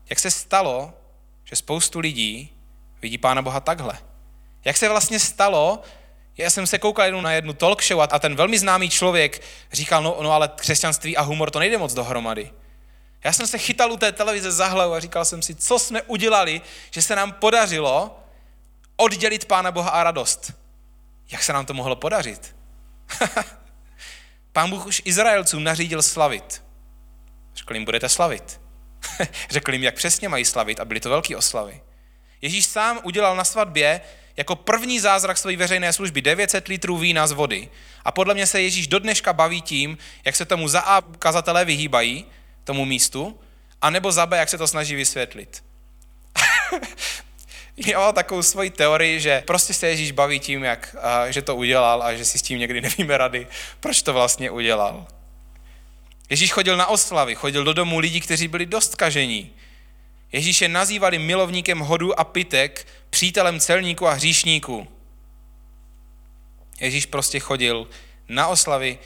Jak 0.09 0.19
se 0.19 0.31
stalo, 0.31 0.93
že 1.43 1.55
spoustu 1.55 1.99
lidí 1.99 2.49
vidí 3.01 3.17
Pána 3.17 3.41
Boha 3.41 3.59
takhle? 3.59 3.97
Jak 4.65 4.77
se 4.77 4.89
vlastně 4.89 5.19
stalo, 5.19 5.81
já 6.37 6.49
jsem 6.49 6.67
se 6.67 6.79
koukal 6.79 7.05
jednou 7.05 7.21
na 7.21 7.31
jednu 7.31 7.53
talk 7.53 7.83
show 7.83 8.01
a 8.01 8.19
ten 8.19 8.35
velmi 8.35 8.59
známý 8.59 8.89
člověk 8.89 9.41
říkal, 9.71 10.03
no, 10.03 10.17
no 10.21 10.31
ale 10.31 10.49
křesťanství 10.55 11.17
a 11.17 11.21
humor 11.21 11.51
to 11.51 11.59
nejde 11.59 11.77
moc 11.77 11.93
dohromady. 11.93 12.51
Já 13.23 13.33
jsem 13.33 13.47
se 13.47 13.57
chytal 13.57 13.91
u 13.91 13.97
té 13.97 14.11
televize 14.11 14.51
za 14.51 14.67
hlavu 14.67 14.93
a 14.93 14.99
říkal 14.99 15.25
jsem 15.25 15.41
si, 15.41 15.55
co 15.55 15.79
jsme 15.79 16.01
udělali, 16.01 16.61
že 16.91 17.01
se 17.01 17.15
nám 17.15 17.31
podařilo 17.31 18.19
oddělit 18.95 19.45
Pána 19.45 19.71
Boha 19.71 19.89
a 19.89 20.03
radost. 20.03 20.53
Jak 21.31 21.43
se 21.43 21.53
nám 21.53 21.65
to 21.65 21.73
mohlo 21.73 21.95
podařit? 21.95 22.55
Pán 24.53 24.69
Bůh 24.69 24.85
už 24.85 25.01
Izraelcům 25.05 25.63
nařídil 25.63 26.01
slavit. 26.01 26.63
Řekl 27.55 27.73
jim, 27.73 27.85
budete 27.85 28.09
slavit. 28.09 28.61
Řekl 29.49 29.73
jim, 29.73 29.83
jak 29.83 29.95
přesně 29.95 30.29
mají 30.29 30.45
slavit 30.45 30.79
a 30.79 30.85
byly 30.85 30.99
to 30.99 31.09
velké 31.09 31.37
oslavy. 31.37 31.81
Ježíš 32.41 32.65
sám 32.65 32.99
udělal 33.03 33.35
na 33.35 33.43
svatbě 33.43 34.01
jako 34.37 34.55
první 34.55 34.99
zázrak 34.99 35.37
své 35.37 35.55
veřejné 35.55 35.93
služby 35.93 36.21
900 36.21 36.67
litrů 36.67 36.97
vína 36.97 37.27
z 37.27 37.31
vody. 37.31 37.69
A 38.05 38.11
podle 38.11 38.33
mě 38.33 38.47
se 38.47 38.61
Ježíš 38.61 38.87
do 38.87 38.99
dneška 38.99 39.33
baví 39.33 39.61
tím, 39.61 39.97
jak 40.25 40.35
se 40.35 40.45
tomu 40.45 40.67
za 40.67 40.79
A 40.79 41.01
kazatelé 41.01 41.65
vyhýbají, 41.65 42.25
tomu 42.63 42.85
místu, 42.85 43.39
anebo 43.81 44.11
za 44.11 44.25
B, 44.25 44.37
jak 44.37 44.49
se 44.49 44.57
to 44.57 44.67
snaží 44.67 44.95
vysvětlit. 44.95 45.63
jo, 47.77 48.11
takovou 48.15 48.43
svoji 48.43 48.69
teorii, 48.69 49.19
že 49.19 49.43
prostě 49.47 49.73
se 49.73 49.87
Ježíš 49.87 50.11
baví 50.11 50.39
tím, 50.39 50.63
jak, 50.63 50.95
a, 51.01 51.31
že 51.31 51.41
to 51.41 51.55
udělal 51.55 52.03
a 52.03 52.15
že 52.15 52.25
si 52.25 52.39
s 52.39 52.41
tím 52.41 52.59
někdy 52.59 52.81
nevíme 52.81 53.17
rady, 53.17 53.47
proč 53.79 54.01
to 54.01 54.13
vlastně 54.13 54.51
udělal. 54.51 55.07
Ježíš 56.29 56.51
chodil 56.51 56.77
na 56.77 56.87
oslavy, 56.87 57.35
chodil 57.35 57.63
do 57.63 57.73
domů 57.73 57.99
lidí, 57.99 58.21
kteří 58.21 58.47
byli 58.47 58.65
dost 58.65 58.95
kažení. 58.95 59.53
Ježíše 60.33 60.67
nazývali 60.67 61.19
milovníkem 61.19 61.79
hodu 61.79 62.19
a 62.19 62.23
pitek, 62.23 62.87
přítelem 63.09 63.59
celníků 63.59 64.07
a 64.07 64.13
hříšníků. 64.13 64.87
Ježíš 66.79 67.05
prostě 67.05 67.39
chodil 67.39 67.87
na 68.29 68.47
oslavy, 68.47 68.99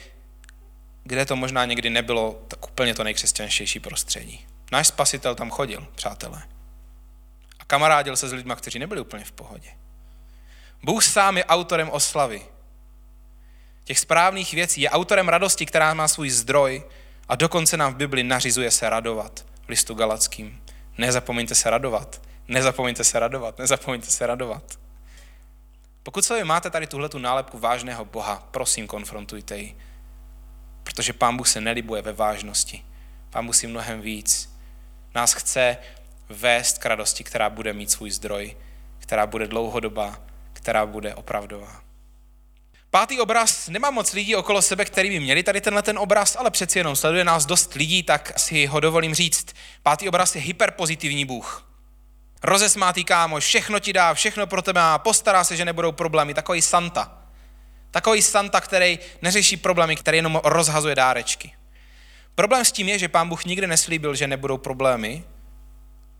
kde 1.04 1.26
to 1.26 1.36
možná 1.36 1.64
někdy 1.64 1.90
nebylo 1.90 2.42
tak 2.48 2.68
úplně 2.68 2.94
to 2.94 3.04
nejkřesťanštější 3.04 3.80
prostředí. 3.80 4.46
Náš 4.72 4.86
spasitel 4.86 5.34
tam 5.34 5.50
chodil, 5.50 5.86
přátelé. 5.94 6.42
A 7.58 7.64
kamarádil 7.64 8.16
se 8.16 8.28
s 8.28 8.32
lidmi, 8.32 8.54
kteří 8.56 8.78
nebyli 8.78 9.00
úplně 9.00 9.24
v 9.24 9.32
pohodě. 9.32 9.70
Bůh 10.82 11.04
sám 11.04 11.36
je 11.36 11.44
autorem 11.44 11.90
oslavy. 11.90 12.42
Těch 13.84 13.98
správných 13.98 14.54
věcí 14.54 14.80
je 14.80 14.90
autorem 14.90 15.28
radosti, 15.28 15.66
která 15.66 15.94
má 15.94 16.08
svůj 16.08 16.30
zdroj 16.30 16.82
a 17.28 17.36
dokonce 17.36 17.76
nám 17.76 17.94
v 17.94 17.96
Bibli 17.96 18.22
nařizuje 18.22 18.70
se 18.70 18.90
radovat 18.90 19.46
v 19.66 19.68
listu 19.68 19.94
Galackým. 19.94 20.60
Nezapomeňte 20.98 21.54
se 21.54 21.70
radovat. 21.70 22.22
Nezapomeňte 22.48 23.04
se 23.04 23.18
radovat. 23.18 23.58
Nezapomeňte 23.58 24.06
se 24.06 24.26
radovat. 24.26 24.78
Pokud 26.02 26.24
se 26.24 26.44
máte 26.44 26.70
tady 26.70 26.86
tuhle 26.86 27.08
tu 27.08 27.18
nálepku 27.18 27.58
vážného 27.58 28.04
Boha, 28.04 28.48
prosím, 28.50 28.86
konfrontujte 28.86 29.56
ji. 29.56 29.78
Protože 30.82 31.12
Pán 31.12 31.36
Bůh 31.36 31.48
se 31.48 31.60
nelibuje 31.60 32.02
ve 32.02 32.12
vážnosti. 32.12 32.84
Pán 33.30 33.46
Bůh 33.46 33.56
si 33.56 33.66
mnohem 33.66 34.00
víc. 34.00 34.58
Nás 35.14 35.32
chce 35.32 35.76
vést 36.28 36.78
k 36.78 36.86
radosti, 36.86 37.24
která 37.24 37.50
bude 37.50 37.72
mít 37.72 37.90
svůj 37.90 38.10
zdroj, 38.10 38.56
která 38.98 39.26
bude 39.26 39.46
dlouhodobá, 39.46 40.20
která 40.52 40.86
bude 40.86 41.14
opravdová. 41.14 41.87
Pátý 42.90 43.20
obraz, 43.20 43.68
nemá 43.68 43.90
moc 43.90 44.12
lidí 44.12 44.36
okolo 44.36 44.62
sebe, 44.62 44.84
který 44.84 45.08
by 45.08 45.20
měli 45.20 45.42
tady 45.42 45.60
tenhle 45.60 45.82
ten 45.82 45.98
obraz, 45.98 46.36
ale 46.36 46.50
přeci 46.50 46.78
jenom 46.78 46.96
sleduje 46.96 47.24
nás 47.24 47.46
dost 47.46 47.74
lidí, 47.74 48.02
tak 48.02 48.32
si 48.36 48.66
ho 48.66 48.80
dovolím 48.80 49.14
říct. 49.14 49.46
Pátý 49.82 50.08
obraz 50.08 50.34
je 50.34 50.40
hyperpozitivní 50.40 51.24
Bůh. 51.24 51.68
Rozesmátý 52.42 53.04
kámoš, 53.04 53.44
všechno 53.44 53.78
ti 53.78 53.92
dá, 53.92 54.14
všechno 54.14 54.46
pro 54.46 54.62
tebe 54.62 54.80
má, 54.80 54.98
postará 54.98 55.44
se, 55.44 55.56
že 55.56 55.64
nebudou 55.64 55.92
problémy. 55.92 56.34
Takový 56.34 56.62
Santa. 56.62 57.18
Takový 57.90 58.22
Santa, 58.22 58.60
který 58.60 58.98
neřeší 59.22 59.56
problémy, 59.56 59.96
který 59.96 60.18
jenom 60.18 60.40
rozhazuje 60.44 60.94
dárečky. 60.94 61.52
Problém 62.34 62.64
s 62.64 62.72
tím 62.72 62.88
je, 62.88 62.98
že 62.98 63.08
pán 63.08 63.28
Bůh 63.28 63.44
nikdy 63.44 63.66
neslíbil, 63.66 64.14
že 64.14 64.26
nebudou 64.26 64.58
problémy, 64.58 65.24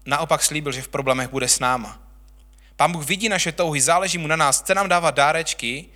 naopak 0.07 0.42
slíbil, 0.42 0.72
že 0.72 0.83
v 0.83 0.88
problémech 0.88 1.28
bude 1.28 1.48
s 1.48 1.59
náma. 1.59 1.98
Pán 2.76 2.92
Bůh 2.92 3.04
vidí 3.04 3.28
naše 3.28 3.52
touhy, 3.52 3.81
záleží 3.81 4.18
mu 4.18 4.26
na 4.26 4.37
nás, 4.37 4.62
chce 4.62 4.74
nám 4.74 4.88
dávat 4.88 5.14
dárečky, 5.14 5.87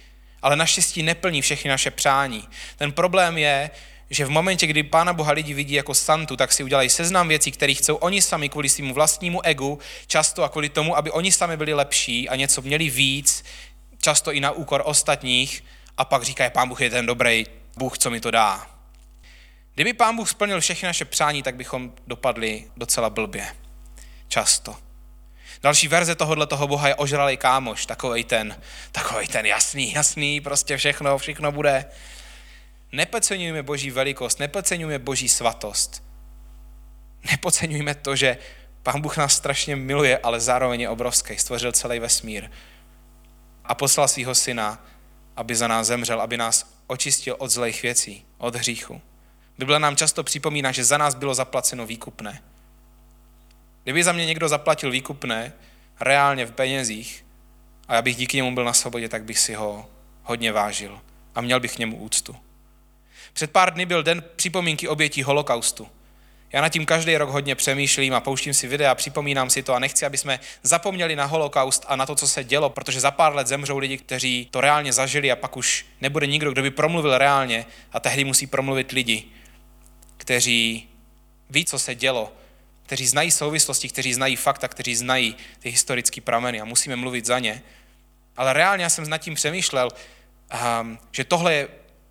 ale 0.42 0.56
naštěstí 0.56 1.02
neplní 1.02 1.42
všechny 1.42 1.70
naše 1.70 1.90
přání. 1.90 2.48
Ten 2.76 2.92
problém 2.92 3.38
je, 3.38 3.70
že 4.10 4.24
v 4.24 4.30
momentě, 4.30 4.66
kdy 4.66 4.82
Pána 4.82 5.12
Boha 5.12 5.32
lidi 5.32 5.54
vidí 5.54 5.74
jako 5.74 5.94
santu, 5.94 6.36
tak 6.36 6.52
si 6.52 6.64
udělají 6.64 6.88
seznam 6.88 7.28
věcí, 7.28 7.52
které 7.52 7.74
chcou 7.74 7.94
oni 7.94 8.22
sami 8.22 8.48
kvůli 8.48 8.68
svým 8.68 8.92
vlastnímu 8.92 9.46
egu, 9.46 9.78
často 10.06 10.42
a 10.44 10.48
kvůli 10.48 10.68
tomu, 10.68 10.96
aby 10.96 11.10
oni 11.10 11.32
sami 11.32 11.56
byli 11.56 11.74
lepší 11.74 12.28
a 12.28 12.36
něco 12.36 12.62
měli 12.62 12.90
víc, 12.90 13.44
často 14.02 14.32
i 14.32 14.40
na 14.40 14.50
úkor 14.50 14.82
ostatních, 14.84 15.64
a 15.96 16.04
pak 16.04 16.22
říkají, 16.22 16.50
Pán 16.50 16.68
Bůh 16.68 16.80
je 16.80 16.90
ten 16.90 17.06
dobrý 17.06 17.46
Bůh, 17.76 17.98
co 17.98 18.10
mi 18.10 18.20
to 18.20 18.30
dá. 18.30 18.66
Kdyby 19.74 19.92
Pán 19.92 20.16
Bůh 20.16 20.30
splnil 20.30 20.60
všechny 20.60 20.86
naše 20.86 21.04
přání, 21.04 21.42
tak 21.42 21.54
bychom 21.56 21.92
dopadli 22.06 22.64
docela 22.76 23.10
blbě. 23.10 23.46
Často. 24.28 24.76
Další 25.62 25.88
verze 25.88 26.14
tohohle 26.14 26.46
toho 26.46 26.68
Boha 26.68 26.88
je 26.88 26.94
ožralý 26.94 27.36
kámoš, 27.36 27.86
takovej 27.86 28.24
ten, 28.24 28.60
takovej 28.92 29.28
ten 29.28 29.46
jasný, 29.46 29.92
jasný, 29.92 30.40
prostě 30.40 30.76
všechno, 30.76 31.18
všechno 31.18 31.52
bude. 31.52 31.84
Nepodceňujeme 32.92 33.62
boží 33.62 33.90
velikost, 33.90 34.38
nepodceňujeme 34.38 34.98
boží 34.98 35.28
svatost. 35.28 36.02
Nepodceňujeme 37.30 37.94
to, 37.94 38.16
že 38.16 38.38
Pán 38.82 39.00
Bůh 39.00 39.16
nás 39.16 39.34
strašně 39.34 39.76
miluje, 39.76 40.18
ale 40.18 40.40
zároveň 40.40 40.80
je 40.80 40.88
obrovský, 40.88 41.38
stvořil 41.38 41.72
celý 41.72 41.98
vesmír 41.98 42.50
a 43.64 43.74
poslal 43.74 44.08
svého 44.08 44.34
syna, 44.34 44.84
aby 45.36 45.54
za 45.56 45.68
nás 45.68 45.86
zemřel, 45.86 46.20
aby 46.20 46.36
nás 46.36 46.74
očistil 46.86 47.36
od 47.38 47.50
zlejch 47.50 47.82
věcí, 47.82 48.24
od 48.38 48.56
hříchu. 48.56 49.00
Bible 49.58 49.78
nám 49.78 49.96
často 49.96 50.24
připomíná, 50.24 50.72
že 50.72 50.84
za 50.84 50.98
nás 50.98 51.14
bylo 51.14 51.34
zaplaceno 51.34 51.86
výkupné. 51.86 52.42
Kdyby 53.84 54.04
za 54.04 54.12
mě 54.12 54.26
někdo 54.26 54.48
zaplatil 54.48 54.90
výkupné, 54.90 55.52
reálně 56.00 56.46
v 56.46 56.52
penězích, 56.52 57.24
a 57.88 57.94
já 57.94 58.02
bych 58.02 58.16
díky 58.16 58.36
němu 58.36 58.54
byl 58.54 58.64
na 58.64 58.72
svobodě, 58.72 59.08
tak 59.08 59.24
bych 59.24 59.38
si 59.38 59.54
ho 59.54 59.86
hodně 60.22 60.52
vážil 60.52 61.00
a 61.34 61.40
měl 61.40 61.60
bych 61.60 61.74
k 61.74 61.78
němu 61.78 61.96
úctu. 61.96 62.36
Před 63.32 63.50
pár 63.50 63.74
dny 63.74 63.86
byl 63.86 64.02
den 64.02 64.24
připomínky 64.36 64.88
obětí 64.88 65.22
holokaustu. 65.22 65.88
Já 66.52 66.60
nad 66.60 66.68
tím 66.68 66.86
každý 66.86 67.16
rok 67.16 67.30
hodně 67.30 67.54
přemýšlím 67.54 68.14
a 68.14 68.20
pouštím 68.20 68.54
si 68.54 68.68
videa, 68.68 68.94
připomínám 68.94 69.50
si 69.50 69.62
to 69.62 69.74
a 69.74 69.78
nechci, 69.78 70.06
aby 70.06 70.18
jsme 70.18 70.40
zapomněli 70.62 71.16
na 71.16 71.24
holokaust 71.24 71.84
a 71.88 71.96
na 71.96 72.06
to, 72.06 72.14
co 72.14 72.28
se 72.28 72.44
dělo, 72.44 72.70
protože 72.70 73.00
za 73.00 73.10
pár 73.10 73.34
let 73.34 73.46
zemřou 73.46 73.78
lidi, 73.78 73.98
kteří 73.98 74.48
to 74.50 74.60
reálně 74.60 74.92
zažili 74.92 75.32
a 75.32 75.36
pak 75.36 75.56
už 75.56 75.86
nebude 76.00 76.26
nikdo, 76.26 76.52
kdo 76.52 76.62
by 76.62 76.70
promluvil 76.70 77.18
reálně 77.18 77.66
a 77.92 78.00
tehdy 78.00 78.24
musí 78.24 78.46
promluvit 78.46 78.92
lidi, 78.92 79.24
kteří 80.16 80.88
ví, 81.50 81.64
co 81.64 81.78
se 81.78 81.94
dělo 81.94 82.32
kteří 82.92 83.06
znají 83.06 83.30
souvislosti, 83.30 83.88
kteří 83.88 84.14
znají 84.14 84.36
fakta, 84.36 84.68
kteří 84.68 84.94
znají 84.94 85.36
ty 85.58 85.70
historické 85.70 86.20
prameny 86.20 86.60
a 86.60 86.64
musíme 86.64 86.96
mluvit 86.96 87.26
za 87.26 87.38
ně. 87.38 87.62
Ale 88.36 88.52
reálně 88.52 88.84
já 88.84 88.90
jsem 88.90 89.08
nad 89.08 89.18
tím 89.18 89.34
přemýšlel, 89.34 89.88
um, 90.80 90.98
že 91.12 91.24
tohle 91.24 91.54
je, 91.54 91.68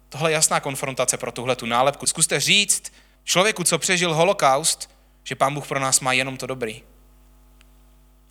tohle 0.09 0.31
je 0.31 0.33
jasná 0.33 0.59
konfrontace 0.59 1.17
pro 1.17 1.31
tuhle 1.31 1.55
tu 1.55 1.65
nálepku. 1.65 2.05
Zkuste 2.05 2.39
říct 2.39 2.93
člověku, 3.23 3.63
co 3.63 3.79
přežil 3.79 4.13
holokaust, 4.13 4.89
že 5.23 5.35
pán 5.35 5.53
Bůh 5.53 5.67
pro 5.67 5.79
nás 5.79 5.99
má 5.99 6.13
jenom 6.13 6.37
to 6.37 6.47
dobrý. 6.47 6.83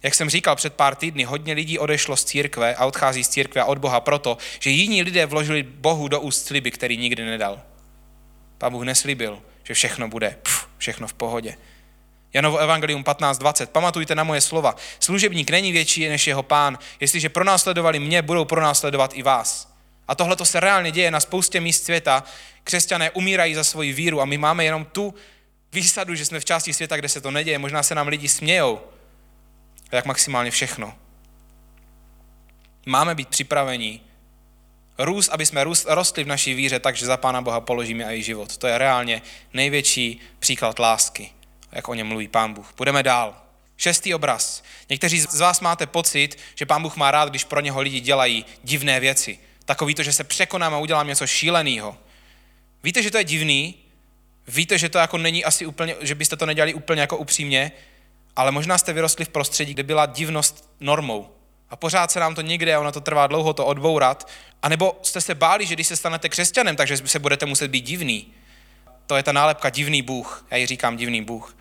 Jak 0.02 0.14
jsem 0.14 0.30
říkal 0.30 0.56
před 0.56 0.74
pár 0.74 0.94
týdny, 0.94 1.24
hodně 1.24 1.52
lidí 1.52 1.78
odešlo 1.78 2.16
z 2.16 2.24
církve 2.24 2.74
a 2.74 2.86
odchází 2.86 3.24
z 3.24 3.28
církve 3.28 3.60
a 3.60 3.64
od 3.64 3.78
Boha 3.78 4.00
proto, 4.00 4.38
že 4.60 4.70
jiní 4.70 5.02
lidé 5.02 5.26
vložili 5.26 5.62
Bohu 5.62 6.08
do 6.08 6.20
úst 6.20 6.46
sliby, 6.46 6.70
který 6.70 6.96
nikdy 6.96 7.24
nedal. 7.24 7.62
Pán 8.58 8.72
Bůh 8.72 8.82
neslíbil, 8.84 9.42
že 9.64 9.74
všechno 9.74 10.08
bude 10.08 10.36
pf, 10.42 10.66
všechno 10.78 11.08
v 11.08 11.14
pohodě. 11.14 11.56
Janovo 12.32 12.58
evangelium 12.58 13.02
15.20. 13.02 13.66
Pamatujte 13.66 14.14
na 14.14 14.24
moje 14.24 14.40
slova. 14.40 14.76
Služebník 15.00 15.50
není 15.50 15.72
větší 15.72 16.08
než 16.08 16.26
jeho 16.26 16.42
pán. 16.42 16.78
Jestliže 17.00 17.28
pronásledovali 17.28 17.98
mě, 17.98 18.22
budou 18.22 18.44
pronásledovat 18.44 19.10
i 19.14 19.22
vás. 19.22 19.74
A 20.08 20.14
tohle 20.14 20.36
to 20.36 20.44
se 20.44 20.60
reálně 20.60 20.90
děje 20.90 21.10
na 21.10 21.20
spoustě 21.20 21.60
míst 21.60 21.84
světa. 21.84 22.24
Křesťané 22.64 23.10
umírají 23.10 23.54
za 23.54 23.64
svoji 23.64 23.92
víru 23.92 24.20
a 24.20 24.24
my 24.24 24.38
máme 24.38 24.64
jenom 24.64 24.84
tu 24.84 25.14
výsadu, 25.72 26.14
že 26.14 26.24
jsme 26.24 26.40
v 26.40 26.44
části 26.44 26.72
světa, 26.72 26.96
kde 26.96 27.08
se 27.08 27.20
to 27.20 27.30
neděje. 27.30 27.58
Možná 27.58 27.82
se 27.82 27.94
nám 27.94 28.08
lidi 28.08 28.28
smějou, 28.28 28.80
jak 29.92 30.06
maximálně 30.06 30.50
všechno. 30.50 30.94
Máme 32.86 33.14
být 33.14 33.28
připraveni 33.28 34.00
růst, 34.98 35.28
aby 35.28 35.46
jsme 35.46 35.64
rostli 35.86 36.24
v 36.24 36.26
naší 36.26 36.54
víře 36.54 36.80
tak, 36.80 36.96
že 36.96 37.06
za 37.06 37.16
Pána 37.16 37.42
Boha 37.42 37.60
položíme 37.60 38.16
i 38.16 38.22
život. 38.22 38.56
To 38.56 38.66
je 38.66 38.78
reálně 38.78 39.22
největší 39.52 40.20
příklad 40.38 40.78
lásky, 40.78 41.30
jak 41.72 41.88
o 41.88 41.94
něm 41.94 42.06
mluví 42.06 42.28
Pán 42.28 42.54
Bůh. 42.54 42.72
Půjdeme 42.72 43.02
dál. 43.02 43.36
Šestý 43.76 44.14
obraz. 44.14 44.62
Někteří 44.88 45.20
z 45.20 45.40
vás 45.40 45.60
máte 45.60 45.86
pocit, 45.86 46.38
že 46.54 46.66
Pán 46.66 46.82
Bůh 46.82 46.96
má 46.96 47.10
rád, 47.10 47.28
když 47.28 47.44
pro 47.44 47.60
něho 47.60 47.80
lidi 47.80 48.00
dělají 48.00 48.44
divné 48.62 49.00
věci. 49.00 49.38
Takový 49.64 49.94
to, 49.94 50.02
že 50.02 50.12
se 50.12 50.24
překonám 50.24 50.74
a 50.74 50.78
udělám 50.78 51.06
něco 51.06 51.26
šíleného. 51.26 51.96
Víte, 52.82 53.02
že 53.02 53.10
to 53.10 53.18
je 53.18 53.24
divný? 53.24 53.74
Víte, 54.48 54.78
že 54.78 54.88
to 54.88 54.98
jako 54.98 55.18
není 55.18 55.44
asi 55.44 55.66
úplně, 55.66 55.96
že 56.00 56.14
byste 56.14 56.36
to 56.36 56.46
nedělali 56.46 56.74
úplně 56.74 57.00
jako 57.00 57.16
upřímně, 57.16 57.72
ale 58.36 58.50
možná 58.50 58.78
jste 58.78 58.92
vyrostli 58.92 59.24
v 59.24 59.28
prostředí, 59.28 59.74
kde 59.74 59.82
byla 59.82 60.06
divnost 60.06 60.70
normou. 60.80 61.30
A 61.70 61.76
pořád 61.76 62.10
se 62.10 62.20
nám 62.20 62.34
to 62.34 62.40
někde, 62.40 62.74
a 62.74 62.80
ono 62.80 62.92
to 62.92 63.00
trvá 63.00 63.26
dlouho 63.26 63.52
to 63.52 63.66
odbourat. 63.66 64.28
A 64.62 64.68
nebo 64.68 64.98
jste 65.02 65.20
se 65.20 65.34
báli, 65.34 65.66
že 65.66 65.74
když 65.74 65.86
se 65.86 65.96
stanete 65.96 66.28
křesťanem, 66.28 66.76
takže 66.76 66.96
se 66.96 67.18
budete 67.18 67.46
muset 67.46 67.68
být 67.68 67.80
divný. 67.80 68.26
To 69.06 69.16
je 69.16 69.22
ta 69.22 69.32
nálepka 69.32 69.70
divný 69.70 70.02
Bůh. 70.02 70.46
Já 70.50 70.56
ji 70.56 70.66
říkám 70.66 70.96
divný 70.96 71.22
Bůh. 71.22 71.56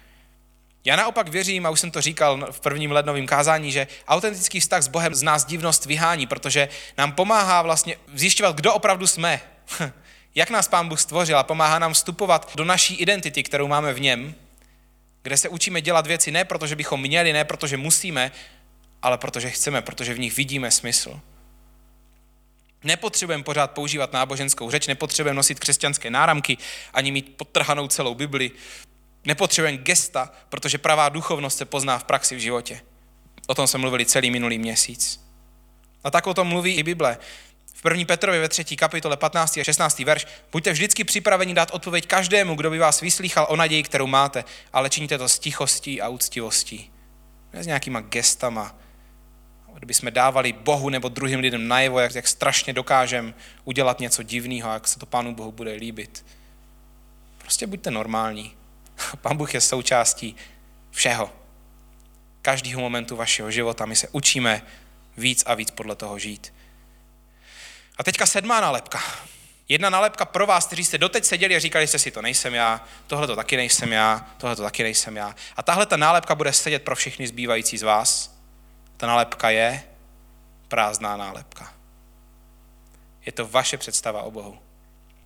Já 0.85 0.95
naopak 0.95 1.27
věřím, 1.27 1.65
a 1.65 1.69
už 1.69 1.79
jsem 1.79 1.91
to 1.91 2.01
říkal 2.01 2.47
v 2.51 2.59
prvním 2.59 2.91
lednovém 2.91 3.27
kázání, 3.27 3.71
že 3.71 3.87
autentický 4.07 4.59
vztah 4.59 4.83
s 4.83 4.87
Bohem 4.87 5.15
z 5.15 5.23
nás 5.23 5.45
divnost 5.45 5.85
vyhání, 5.85 6.27
protože 6.27 6.69
nám 6.97 7.11
pomáhá 7.11 7.61
vlastně 7.61 7.97
zjišťovat, 8.13 8.55
kdo 8.55 8.73
opravdu 8.73 9.07
jsme. 9.07 9.41
Jak 10.35 10.49
nás 10.49 10.67
Pán 10.67 10.89
Bůh 10.89 10.99
stvořil 10.99 11.37
a 11.37 11.43
pomáhá 11.43 11.79
nám 11.79 11.93
vstupovat 11.93 12.51
do 12.55 12.65
naší 12.65 12.95
identity, 12.95 13.43
kterou 13.43 13.67
máme 13.67 13.93
v 13.93 13.99
něm, 13.99 14.35
kde 15.23 15.37
se 15.37 15.49
učíme 15.49 15.81
dělat 15.81 16.07
věci 16.07 16.31
ne 16.31 16.45
proto, 16.45 16.67
že 16.67 16.75
bychom 16.75 17.01
měli, 17.01 17.33
ne 17.33 17.45
proto, 17.45 17.67
že 17.67 17.77
musíme, 17.77 18.31
ale 19.01 19.17
protože 19.17 19.49
chceme, 19.49 19.81
protože 19.81 20.13
v 20.13 20.19
nich 20.19 20.35
vidíme 20.35 20.71
smysl. 20.71 21.19
Nepotřebujeme 22.83 23.43
pořád 23.43 23.71
používat 23.71 24.13
náboženskou 24.13 24.71
řeč, 24.71 24.87
nepotřebujeme 24.87 25.35
nosit 25.35 25.59
křesťanské 25.59 26.09
náramky, 26.09 26.57
ani 26.93 27.11
mít 27.11 27.37
podtrhanou 27.37 27.87
celou 27.87 28.15
Bibli. 28.15 28.51
Nepotřebujeme 29.29 29.77
gesta, 29.77 30.31
protože 30.49 30.77
pravá 30.77 31.09
duchovnost 31.09 31.57
se 31.57 31.65
pozná 31.65 31.97
v 31.97 32.03
praxi 32.03 32.35
v 32.35 32.39
životě. 32.39 32.81
O 33.47 33.55
tom 33.55 33.67
jsme 33.67 33.79
mluvili 33.79 34.05
celý 34.05 34.31
minulý 34.31 34.57
měsíc. 34.57 35.25
A 36.03 36.11
tak 36.11 36.27
o 36.27 36.33
tom 36.33 36.47
mluví 36.47 36.73
i 36.73 36.83
Bible. 36.83 37.17
V 37.73 37.85
1. 37.85 38.05
Petrově 38.05 38.39
ve 38.39 38.49
3. 38.49 38.75
kapitole 38.75 39.17
15. 39.17 39.57
a 39.57 39.63
16. 39.63 39.99
verš 39.99 40.27
buďte 40.51 40.71
vždycky 40.71 41.03
připraveni 41.03 41.53
dát 41.53 41.71
odpověď 41.71 42.07
každému, 42.07 42.55
kdo 42.55 42.69
by 42.69 42.79
vás 42.79 43.01
vyslýchal 43.01 43.45
o 43.49 43.55
naději, 43.55 43.83
kterou 43.83 44.07
máte, 44.07 44.43
ale 44.73 44.89
činíte 44.89 45.17
to 45.17 45.29
s 45.29 45.39
tichostí 45.39 46.01
a 46.01 46.07
úctivostí. 46.07 46.91
Ne 47.53 47.63
s 47.63 47.67
nějakýma 47.67 48.01
gestama, 48.01 48.75
kdyby 49.73 49.93
jsme 49.93 50.11
dávali 50.11 50.53
Bohu 50.53 50.89
nebo 50.89 51.09
druhým 51.09 51.39
lidem 51.39 51.67
najevo, 51.67 51.99
jak, 51.99 52.15
jak 52.15 52.27
strašně 52.27 52.73
dokážeme 52.73 53.33
udělat 53.63 53.99
něco 53.99 54.23
divného, 54.23 54.73
jak 54.73 54.87
se 54.87 54.99
to 54.99 55.05
Pánu 55.05 55.35
Bohu 55.35 55.51
bude 55.51 55.73
líbit. 55.73 56.25
Prostě 57.37 57.67
buďte 57.67 57.91
normální. 57.91 58.58
Pán 59.21 59.37
Bůh 59.37 59.53
je 59.53 59.61
součástí 59.61 60.35
všeho. 60.91 61.31
Každého 62.41 62.81
momentu 62.81 63.15
vašeho 63.15 63.51
života 63.51 63.85
my 63.85 63.95
se 63.95 64.07
učíme 64.11 64.61
víc 65.17 65.43
a 65.45 65.53
víc 65.53 65.71
podle 65.71 65.95
toho 65.95 66.19
žít. 66.19 66.53
A 67.97 68.03
teďka 68.03 68.25
sedmá 68.25 68.61
nálepka. 68.61 69.03
Jedna 69.69 69.89
nálepka 69.89 70.25
pro 70.25 70.45
vás, 70.45 70.67
kteří 70.67 70.85
jste 70.85 70.97
doteď 70.97 71.25
seděli 71.25 71.55
a 71.55 71.59
říkali 71.59 71.87
jste 71.87 71.99
si, 71.99 72.11
to 72.11 72.21
nejsem 72.21 72.53
já, 72.53 72.85
tohle 73.07 73.27
to 73.27 73.35
taky 73.35 73.57
nejsem 73.57 73.91
já, 73.91 74.27
tohle 74.37 74.55
to 74.55 74.63
taky 74.63 74.83
nejsem 74.83 75.17
já. 75.17 75.35
A 75.55 75.63
tahle 75.63 75.85
ta 75.85 75.97
nálepka 75.97 76.35
bude 76.35 76.53
sedět 76.53 76.83
pro 76.83 76.95
všechny 76.95 77.27
zbývající 77.27 77.77
z 77.77 77.83
vás. 77.83 78.39
Ta 78.97 79.07
nálepka 79.07 79.49
je 79.49 79.83
prázdná 80.67 81.17
nálepka. 81.17 81.73
Je 83.25 83.31
to 83.31 83.47
vaše 83.47 83.77
představa 83.77 84.21
o 84.21 84.31
Bohu. 84.31 84.68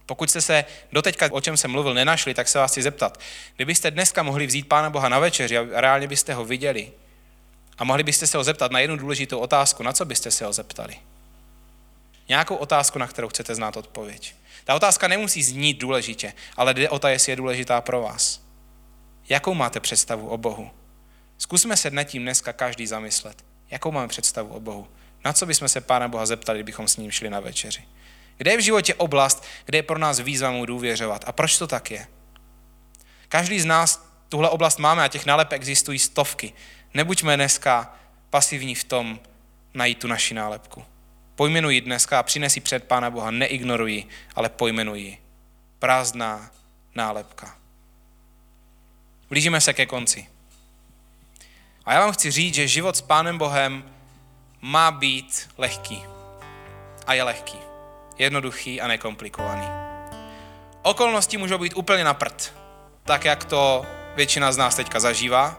Pokud 0.05 0.29
jste 0.29 0.41
se 0.41 0.65
doteďka, 0.91 1.29
o 1.31 1.41
čem 1.41 1.57
jsem 1.57 1.71
mluvil, 1.71 1.93
nenašli, 1.93 2.33
tak 2.33 2.47
se 2.47 2.59
vás 2.59 2.71
chci 2.71 2.81
zeptat. 2.81 3.19
Kdybyste 3.55 3.91
dneska 3.91 4.23
mohli 4.23 4.47
vzít 4.47 4.67
Pána 4.67 4.89
Boha 4.89 5.09
na 5.09 5.19
večeři 5.19 5.57
a 5.57 5.81
reálně 5.81 6.07
byste 6.07 6.33
ho 6.33 6.45
viděli 6.45 6.91
a 7.77 7.83
mohli 7.83 8.03
byste 8.03 8.27
se 8.27 8.37
ho 8.37 8.43
zeptat 8.43 8.71
na 8.71 8.79
jednu 8.79 8.97
důležitou 8.97 9.39
otázku, 9.39 9.83
na 9.83 9.93
co 9.93 10.05
byste 10.05 10.31
se 10.31 10.45
ho 10.45 10.53
zeptali? 10.53 10.95
Nějakou 12.29 12.55
otázku, 12.55 12.99
na 12.99 13.07
kterou 13.07 13.27
chcete 13.27 13.55
znát 13.55 13.77
odpověď. 13.77 14.35
Ta 14.63 14.75
otázka 14.75 15.07
nemusí 15.07 15.43
znít 15.43 15.77
důležitě, 15.77 16.33
ale 16.57 16.73
jde 16.73 16.89
o 16.89 16.99
to, 16.99 17.07
jestli 17.07 17.31
je 17.31 17.35
důležitá 17.35 17.81
pro 17.81 18.01
vás. 18.01 18.41
Jakou 19.29 19.53
máte 19.53 19.79
představu 19.79 20.27
o 20.27 20.37
Bohu? 20.37 20.71
Zkusme 21.37 21.77
se 21.77 21.91
nad 21.91 22.03
tím 22.03 22.21
dneska 22.21 22.53
každý 22.53 22.87
zamyslet. 22.87 23.45
Jakou 23.71 23.91
máme 23.91 24.07
představu 24.07 24.53
o 24.53 24.59
Bohu? 24.59 24.87
Na 25.25 25.33
co 25.33 25.45
bychom 25.45 25.67
se 25.67 25.81
Pána 25.81 26.07
Boha 26.07 26.25
zeptali, 26.25 26.57
kdybychom 26.57 26.87
s 26.87 26.97
ním 26.97 27.11
šli 27.11 27.29
na 27.29 27.39
večeři? 27.39 27.83
Kde 28.37 28.51
je 28.51 28.57
v 28.57 28.61
životě 28.61 28.93
oblast, 28.93 29.45
kde 29.65 29.77
je 29.77 29.83
pro 29.83 29.99
nás 29.99 30.19
výzva 30.19 30.51
mu 30.51 30.65
důvěřovat? 30.65 31.23
A 31.27 31.31
proč 31.31 31.57
to 31.57 31.67
tak 31.67 31.91
je? 31.91 32.07
Každý 33.29 33.59
z 33.59 33.65
nás 33.65 34.13
tuhle 34.29 34.49
oblast 34.49 34.79
máme 34.79 35.03
a 35.03 35.07
těch 35.07 35.25
nálepek 35.25 35.61
existují 35.61 35.99
stovky. 35.99 36.53
Nebuďme 36.93 37.35
dneska 37.35 37.95
pasivní 38.29 38.75
v 38.75 38.83
tom 38.83 39.19
najít 39.73 39.99
tu 39.99 40.07
naši 40.07 40.33
nálepku. 40.33 40.85
Pojmenuji 41.35 41.81
dneska 41.81 42.19
a 42.19 42.23
přinesi 42.23 42.59
před 42.59 42.83
Pána 42.83 43.09
Boha, 43.09 43.31
neignoruji, 43.31 44.05
ale 44.35 44.49
pojmenuji. 44.49 45.17
Prázdná 45.79 46.51
nálepka. 46.95 47.57
Blížíme 49.29 49.61
se 49.61 49.73
ke 49.73 49.85
konci. 49.85 50.27
A 51.85 51.93
já 51.93 51.99
vám 51.99 52.11
chci 52.11 52.31
říct, 52.31 52.55
že 52.55 52.67
život 52.67 52.95
s 52.97 53.01
Pánem 53.01 53.37
Bohem 53.37 53.83
má 54.61 54.91
být 54.91 55.49
lehký. 55.57 56.03
A 57.07 57.13
je 57.13 57.23
lehký. 57.23 57.57
Jednoduchý 58.17 58.81
a 58.81 58.87
nekomplikovaný. 58.87 59.67
Okolnosti 60.81 61.37
můžou 61.37 61.57
být 61.57 61.73
úplně 61.75 62.03
na 62.03 62.13
prd, 62.13 62.53
tak 63.03 63.25
jak 63.25 63.45
to 63.45 63.85
většina 64.15 64.51
z 64.51 64.57
nás 64.57 64.75
teďka 64.75 64.99
zažívá. 64.99 65.55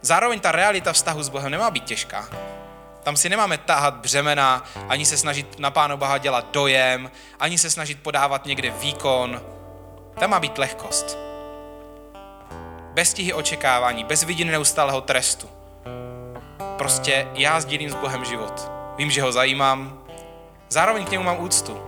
Zároveň 0.00 0.40
ta 0.40 0.52
realita 0.52 0.92
vztahu 0.92 1.22
s 1.22 1.28
Bohem 1.28 1.52
nemá 1.52 1.70
být 1.70 1.84
těžká. 1.84 2.28
Tam 3.02 3.16
si 3.16 3.28
nemáme 3.28 3.58
táhat 3.58 3.94
břemena, 3.94 4.64
ani 4.88 5.06
se 5.06 5.16
snažit 5.16 5.58
na 5.58 5.70
Pánu 5.70 5.96
Boha 5.96 6.18
dělat 6.18 6.46
dojem, 6.52 7.10
ani 7.40 7.58
se 7.58 7.70
snažit 7.70 8.02
podávat 8.02 8.46
někde 8.46 8.70
výkon. 8.70 9.42
Tam 10.18 10.30
má 10.30 10.40
být 10.40 10.58
lehkost 10.58 11.24
bez 12.94 13.10
stihy 13.10 13.32
očekávání, 13.32 14.04
bez 14.04 14.22
vidiny 14.22 14.52
neustálého 14.52 15.00
trestu. 15.00 15.48
Prostě 16.78 17.28
já 17.34 17.60
sdílím 17.60 17.90
s 17.90 17.94
Bohem 17.94 18.24
život. 18.24 18.70
Vím, 18.96 19.10
že 19.10 19.22
ho 19.22 19.32
zajímám, 19.32 20.03
zároveň 20.74 21.06
k 21.06 21.10
němu 21.10 21.24
mám 21.24 21.40
úctu. 21.40 21.82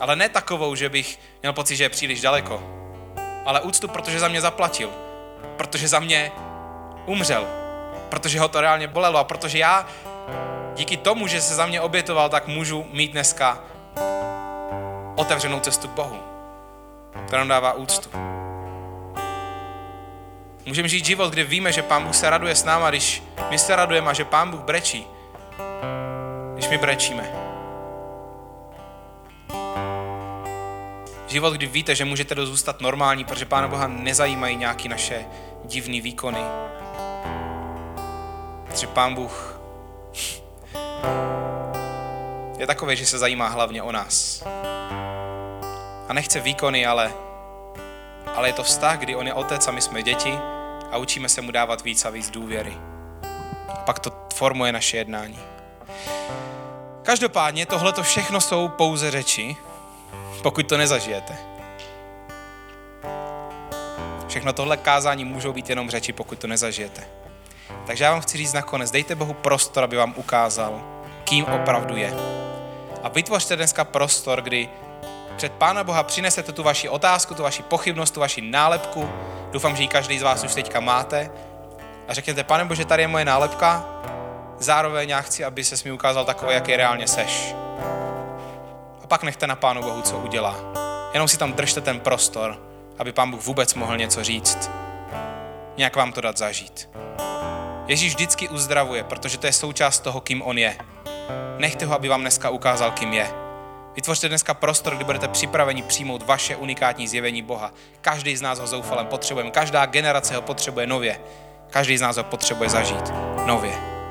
Ale 0.00 0.16
ne 0.16 0.28
takovou, 0.28 0.74
že 0.74 0.88
bych 0.88 1.18
měl 1.42 1.52
pocit, 1.52 1.76
že 1.76 1.84
je 1.84 1.88
příliš 1.88 2.20
daleko. 2.20 2.62
Ale 3.46 3.60
úctu, 3.60 3.88
protože 3.88 4.20
za 4.20 4.28
mě 4.28 4.40
zaplatil. 4.40 4.90
Protože 5.56 5.88
za 5.88 6.00
mě 6.00 6.32
umřel. 7.06 7.46
Protože 8.08 8.40
ho 8.40 8.48
to 8.48 8.60
reálně 8.60 8.88
bolelo. 8.88 9.18
A 9.18 9.24
protože 9.24 9.58
já 9.58 9.86
díky 10.74 10.96
tomu, 10.96 11.26
že 11.26 11.40
se 11.40 11.54
za 11.54 11.66
mě 11.66 11.80
obětoval, 11.80 12.28
tak 12.28 12.46
můžu 12.46 12.86
mít 12.92 13.12
dneska 13.12 13.58
otevřenou 15.16 15.60
cestu 15.60 15.88
k 15.88 15.94
Bohu. 15.94 16.18
která 17.26 17.38
nám 17.38 17.48
dává 17.48 17.72
úctu. 17.72 18.10
Můžeme 20.66 20.88
žít 20.88 21.04
život, 21.04 21.30
kde 21.30 21.44
víme, 21.44 21.72
že 21.72 21.82
Pán 21.82 22.04
Bůh 22.04 22.14
se 22.14 22.30
raduje 22.30 22.54
s 22.54 22.64
náma, 22.64 22.90
když 22.90 23.22
my 23.50 23.58
se 23.58 23.76
radujeme 23.76 24.10
a 24.10 24.12
že 24.12 24.24
Pán 24.24 24.50
Bůh 24.50 24.60
brečí, 24.60 25.06
když 26.54 26.68
my 26.68 26.78
brečíme. 26.78 27.41
Život, 31.32 31.54
kdy 31.54 31.66
víte, 31.66 31.94
že 31.94 32.04
můžete 32.04 32.46
zůstat 32.46 32.80
normální, 32.80 33.24
protože 33.24 33.44
Pána 33.44 33.68
Boha 33.68 33.86
nezajímají 33.86 34.56
nějaké 34.56 34.88
naše 34.88 35.24
divné 35.64 36.00
výkony. 36.00 36.38
Protože 38.66 38.86
Pán 38.86 39.14
Bůh 39.14 39.60
je 42.58 42.66
takový, 42.66 42.96
že 42.96 43.06
se 43.06 43.18
zajímá 43.18 43.48
hlavně 43.48 43.82
o 43.82 43.92
nás. 43.92 44.42
A 46.08 46.12
nechce 46.12 46.40
výkony, 46.40 46.86
ale, 46.86 47.12
ale 48.34 48.48
je 48.48 48.52
to 48.52 48.62
vztah, 48.62 48.98
kdy 48.98 49.16
on 49.16 49.26
je 49.26 49.34
otec 49.34 49.68
a 49.68 49.70
my 49.70 49.80
jsme 49.80 50.02
děti 50.02 50.38
a 50.90 50.96
učíme 50.96 51.28
se 51.28 51.40
mu 51.40 51.50
dávat 51.50 51.84
víc 51.84 52.04
a 52.04 52.10
víc 52.10 52.30
důvěry. 52.30 52.76
A 53.68 53.76
pak 53.76 53.98
to 53.98 54.12
formuje 54.34 54.72
naše 54.72 54.96
jednání. 54.96 55.38
Každopádně 57.02 57.66
tohle 57.66 57.92
to 57.92 58.02
všechno 58.02 58.40
jsou 58.40 58.68
pouze 58.68 59.10
řeči, 59.10 59.56
pokud 60.42 60.68
to 60.68 60.76
nezažijete. 60.76 61.36
Všechno 64.28 64.52
tohle 64.52 64.76
kázání 64.76 65.24
můžou 65.24 65.52
být 65.52 65.70
jenom 65.70 65.90
řeči, 65.90 66.12
pokud 66.12 66.38
to 66.38 66.46
nezažijete. 66.46 67.04
Takže 67.86 68.04
já 68.04 68.10
vám 68.10 68.20
chci 68.20 68.38
říct 68.38 68.52
nakonec, 68.52 68.90
dejte 68.90 69.14
Bohu 69.14 69.34
prostor, 69.34 69.84
aby 69.84 69.96
vám 69.96 70.14
ukázal, 70.16 70.82
kým 71.24 71.44
opravdu 71.44 71.96
je. 71.96 72.14
A 73.02 73.08
vytvořte 73.08 73.56
dneska 73.56 73.84
prostor, 73.84 74.42
kdy 74.42 74.68
před 75.36 75.52
Pána 75.52 75.84
Boha 75.84 76.02
přinesete 76.02 76.52
tu 76.52 76.62
vaši 76.62 76.88
otázku, 76.88 77.34
tu 77.34 77.42
vaši 77.42 77.62
pochybnost, 77.62 78.10
tu 78.10 78.20
vaši 78.20 78.40
nálepku. 78.40 79.10
Doufám, 79.52 79.76
že 79.76 79.82
ji 79.82 79.88
každý 79.88 80.18
z 80.18 80.22
vás 80.22 80.44
už 80.44 80.54
teďka 80.54 80.80
máte. 80.80 81.30
A 82.08 82.14
řekněte, 82.14 82.44
pane 82.44 82.64
Bože, 82.64 82.84
tady 82.84 83.02
je 83.02 83.08
moje 83.08 83.24
nálepka, 83.24 83.86
zároveň 84.58 85.08
já 85.08 85.20
chci, 85.20 85.44
aby 85.44 85.64
se 85.64 85.88
mi 85.88 85.92
ukázal 85.92 86.24
takový, 86.24 86.54
jaký 86.54 86.76
reálně 86.76 87.08
seš. 87.08 87.54
Pak 89.12 89.22
nechte 89.22 89.46
na 89.46 89.56
Pánu 89.56 89.82
Bohu, 89.82 90.02
co 90.02 90.18
udělá. 90.18 90.56
Jenom 91.12 91.28
si 91.28 91.36
tam 91.36 91.52
držte 91.52 91.80
ten 91.80 92.00
prostor, 92.00 92.58
aby 92.98 93.12
Pán 93.12 93.30
Bůh 93.30 93.46
vůbec 93.46 93.74
mohl 93.74 93.96
něco 93.96 94.24
říct. 94.24 94.70
Nějak 95.76 95.96
vám 95.96 96.12
to 96.12 96.20
dát 96.20 96.38
zažít. 96.38 96.88
Ježíš 97.86 98.14
vždycky 98.14 98.48
uzdravuje, 98.48 99.04
protože 99.04 99.38
to 99.38 99.46
je 99.46 99.52
součást 99.52 100.00
toho, 100.00 100.20
kým 100.20 100.42
on 100.42 100.58
je. 100.58 100.76
Nechte 101.58 101.86
ho, 101.86 101.94
aby 101.94 102.08
vám 102.08 102.20
dneska 102.20 102.50
ukázal, 102.50 102.90
kým 102.90 103.12
je. 103.12 103.30
Vytvořte 103.94 104.28
dneska 104.28 104.54
prostor, 104.54 104.96
kdy 104.96 105.04
budete 105.04 105.28
připraveni 105.28 105.82
přijmout 105.82 106.22
vaše 106.22 106.56
unikátní 106.56 107.08
zjevení 107.08 107.42
Boha. 107.42 107.70
Každý 108.00 108.36
z 108.36 108.42
nás 108.42 108.58
ho 108.58 108.66
zoufalem 108.66 109.06
potřebujeme, 109.06 109.50
každá 109.50 109.86
generace 109.86 110.34
ho 110.34 110.42
potřebuje 110.42 110.86
nově. 110.86 111.20
Každý 111.70 111.98
z 111.98 112.00
nás 112.00 112.16
ho 112.16 112.24
potřebuje 112.24 112.70
zažít 112.70 113.12
nově. 113.46 114.01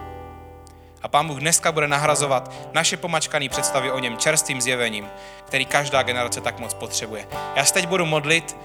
A 1.03 1.07
Pán 1.07 1.27
Bůh 1.27 1.39
dneska 1.39 1.71
bude 1.71 1.87
nahrazovat 1.87 2.53
naše 2.73 2.97
pomačkané 2.97 3.49
představy 3.49 3.91
o 3.91 3.99
něm 3.99 4.17
čerstvým 4.17 4.61
zjevením, 4.61 5.07
který 5.47 5.65
každá 5.65 6.03
generace 6.03 6.41
tak 6.41 6.59
moc 6.59 6.73
potřebuje. 6.73 7.27
Já 7.55 7.65
se 7.65 7.73
teď 7.73 7.87
budu 7.87 8.05
modlit 8.05 8.57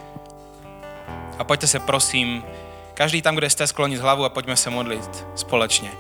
a 1.38 1.44
pojďte 1.44 1.66
se 1.66 1.80
prosím, 1.80 2.44
každý 2.94 3.22
tam, 3.22 3.34
kde 3.34 3.50
jste, 3.50 3.66
sklonit 3.66 4.00
hlavu 4.00 4.24
a 4.24 4.28
pojďme 4.28 4.56
se 4.56 4.70
modlit 4.70 5.26
společně. 5.34 5.90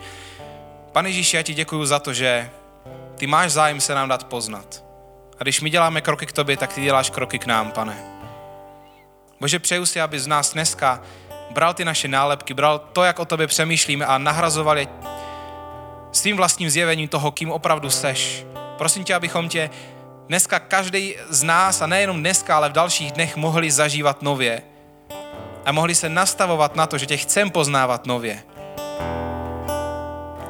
Pane 0.92 1.08
Ježíši, 1.08 1.36
já 1.36 1.42
ti 1.42 1.54
děkuji 1.54 1.86
za 1.86 1.98
to, 1.98 2.12
že 2.12 2.50
ty 3.16 3.26
máš 3.26 3.52
zájem 3.52 3.80
se 3.80 3.94
nám 3.94 4.08
dát 4.08 4.24
poznat. 4.24 4.84
A 5.40 5.42
když 5.42 5.60
my 5.60 5.70
děláme 5.70 6.00
kroky 6.00 6.26
k 6.26 6.32
tobě, 6.32 6.56
tak 6.56 6.72
ty 6.72 6.82
děláš 6.82 7.10
kroky 7.10 7.38
k 7.38 7.46
nám, 7.46 7.72
pane. 7.72 7.96
Bože, 9.40 9.58
přeju 9.58 9.86
si, 9.86 10.00
aby 10.00 10.20
z 10.20 10.26
nás 10.26 10.52
dneska 10.52 11.02
bral 11.50 11.74
ty 11.74 11.84
naše 11.84 12.08
nálepky, 12.08 12.54
bral 12.54 12.78
to, 12.78 13.04
jak 13.04 13.18
o 13.18 13.24
tobě 13.24 13.46
přemýšlíme 13.46 14.06
a 14.06 14.18
nahrazoval 14.18 14.78
je 14.78 14.86
svým 16.16 16.36
vlastním 16.36 16.70
zjevením 16.70 17.08
toho, 17.08 17.30
kým 17.30 17.52
opravdu 17.52 17.90
seš. 17.90 18.46
Prosím 18.78 19.04
tě, 19.04 19.14
abychom 19.14 19.48
tě 19.48 19.70
dneska 20.26 20.58
každý 20.58 21.14
z 21.28 21.42
nás, 21.42 21.82
a 21.82 21.86
nejenom 21.86 22.20
dneska, 22.20 22.56
ale 22.56 22.68
v 22.68 22.72
dalších 22.72 23.12
dnech 23.12 23.36
mohli 23.36 23.70
zažívat 23.70 24.22
nově. 24.22 24.62
A 25.64 25.72
mohli 25.72 25.94
se 25.94 26.08
nastavovat 26.08 26.76
na 26.76 26.86
to, 26.86 26.98
že 26.98 27.06
tě 27.06 27.16
chcem 27.16 27.50
poznávat 27.50 28.06
nově. 28.06 28.42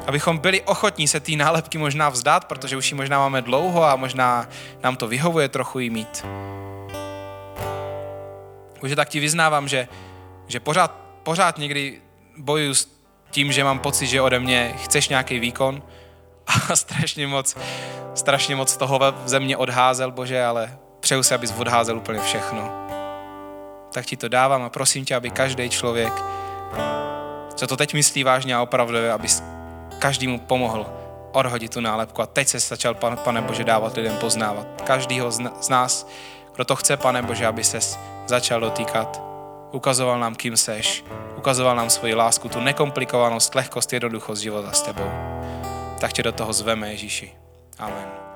Abychom 0.07 0.37
byli 0.37 0.61
ochotní 0.61 1.07
se 1.07 1.19
té 1.19 1.31
nálepky 1.31 1.77
možná 1.77 2.09
vzdát, 2.09 2.45
protože 2.45 2.77
už 2.77 2.91
ji 2.91 2.97
možná 2.97 3.19
máme 3.19 3.41
dlouho 3.41 3.83
a 3.83 3.95
možná 3.95 4.47
nám 4.83 4.95
to 4.95 5.07
vyhovuje 5.07 5.49
trochu 5.49 5.79
jí 5.79 5.89
mít. 5.89 6.25
Už 8.81 8.95
tak 8.95 9.09
ti 9.09 9.19
vyznávám, 9.19 9.67
že, 9.67 9.87
že 10.47 10.59
pořád, 10.59 10.95
pořád 11.23 11.57
někdy 11.57 12.01
bojuju 12.37 12.73
s 12.73 12.96
tím, 13.31 13.51
že 13.51 13.63
mám 13.63 13.79
pocit, 13.79 14.07
že 14.07 14.21
ode 14.21 14.39
mě 14.39 14.73
chceš 14.83 15.09
nějaký 15.09 15.39
výkon 15.39 15.81
a 16.47 16.75
strašně 16.75 17.27
moc, 17.27 17.57
strašně 18.15 18.55
moc 18.55 18.77
toho 18.77 18.99
ze 19.25 19.39
mě 19.39 19.57
odházel, 19.57 20.11
Bože, 20.11 20.45
ale 20.45 20.77
přeju 20.99 21.23
si, 21.23 21.35
abys 21.35 21.53
odházel 21.57 21.97
úplně 21.97 22.19
všechno. 22.19 22.87
Tak 23.93 24.05
ti 24.05 24.17
to 24.17 24.27
dávám 24.27 24.61
a 24.61 24.69
prosím 24.69 25.05
tě, 25.05 25.15
aby 25.15 25.29
každý 25.29 25.69
člověk, 25.69 26.13
co 27.55 27.67
to 27.67 27.77
teď 27.77 27.93
myslí 27.93 28.23
vážně 28.23 28.55
a 28.55 28.61
opravdu, 28.61 28.97
aby 29.13 29.27
každému 29.99 30.39
pomohl 30.39 30.85
odhodit 31.31 31.73
tu 31.73 31.79
nálepku. 31.79 32.21
A 32.21 32.25
teď 32.25 32.47
se 32.47 32.59
začal, 32.59 32.93
pane 32.93 33.41
Bože, 33.41 33.63
dávat 33.63 33.97
lidem 33.97 34.17
poznávat. 34.17 34.81
Každýho 34.83 35.31
z 35.31 35.69
nás, 35.69 36.07
kdo 36.55 36.65
to 36.65 36.75
chce, 36.75 36.97
pane 36.97 37.21
Bože, 37.21 37.47
aby 37.47 37.63
se 37.63 37.79
začal 38.27 38.59
dotýkat. 38.59 39.26
Ukazoval 39.71 40.19
nám, 40.19 40.35
kým 40.35 40.57
seš. 40.57 41.03
Ukazoval 41.37 41.75
nám 41.75 41.89
svoji 41.89 42.13
lásku, 42.13 42.49
tu 42.49 42.59
nekomplikovanost, 42.59 43.55
lehkost, 43.55 43.93
jednoduchost 43.93 44.41
života 44.41 44.71
s 44.71 44.81
tebou. 44.81 45.11
Tak 45.99 46.13
tě 46.13 46.23
do 46.23 46.31
toho 46.31 46.53
zveme, 46.53 46.91
Ježíši. 46.91 47.31
Amen. 47.79 48.26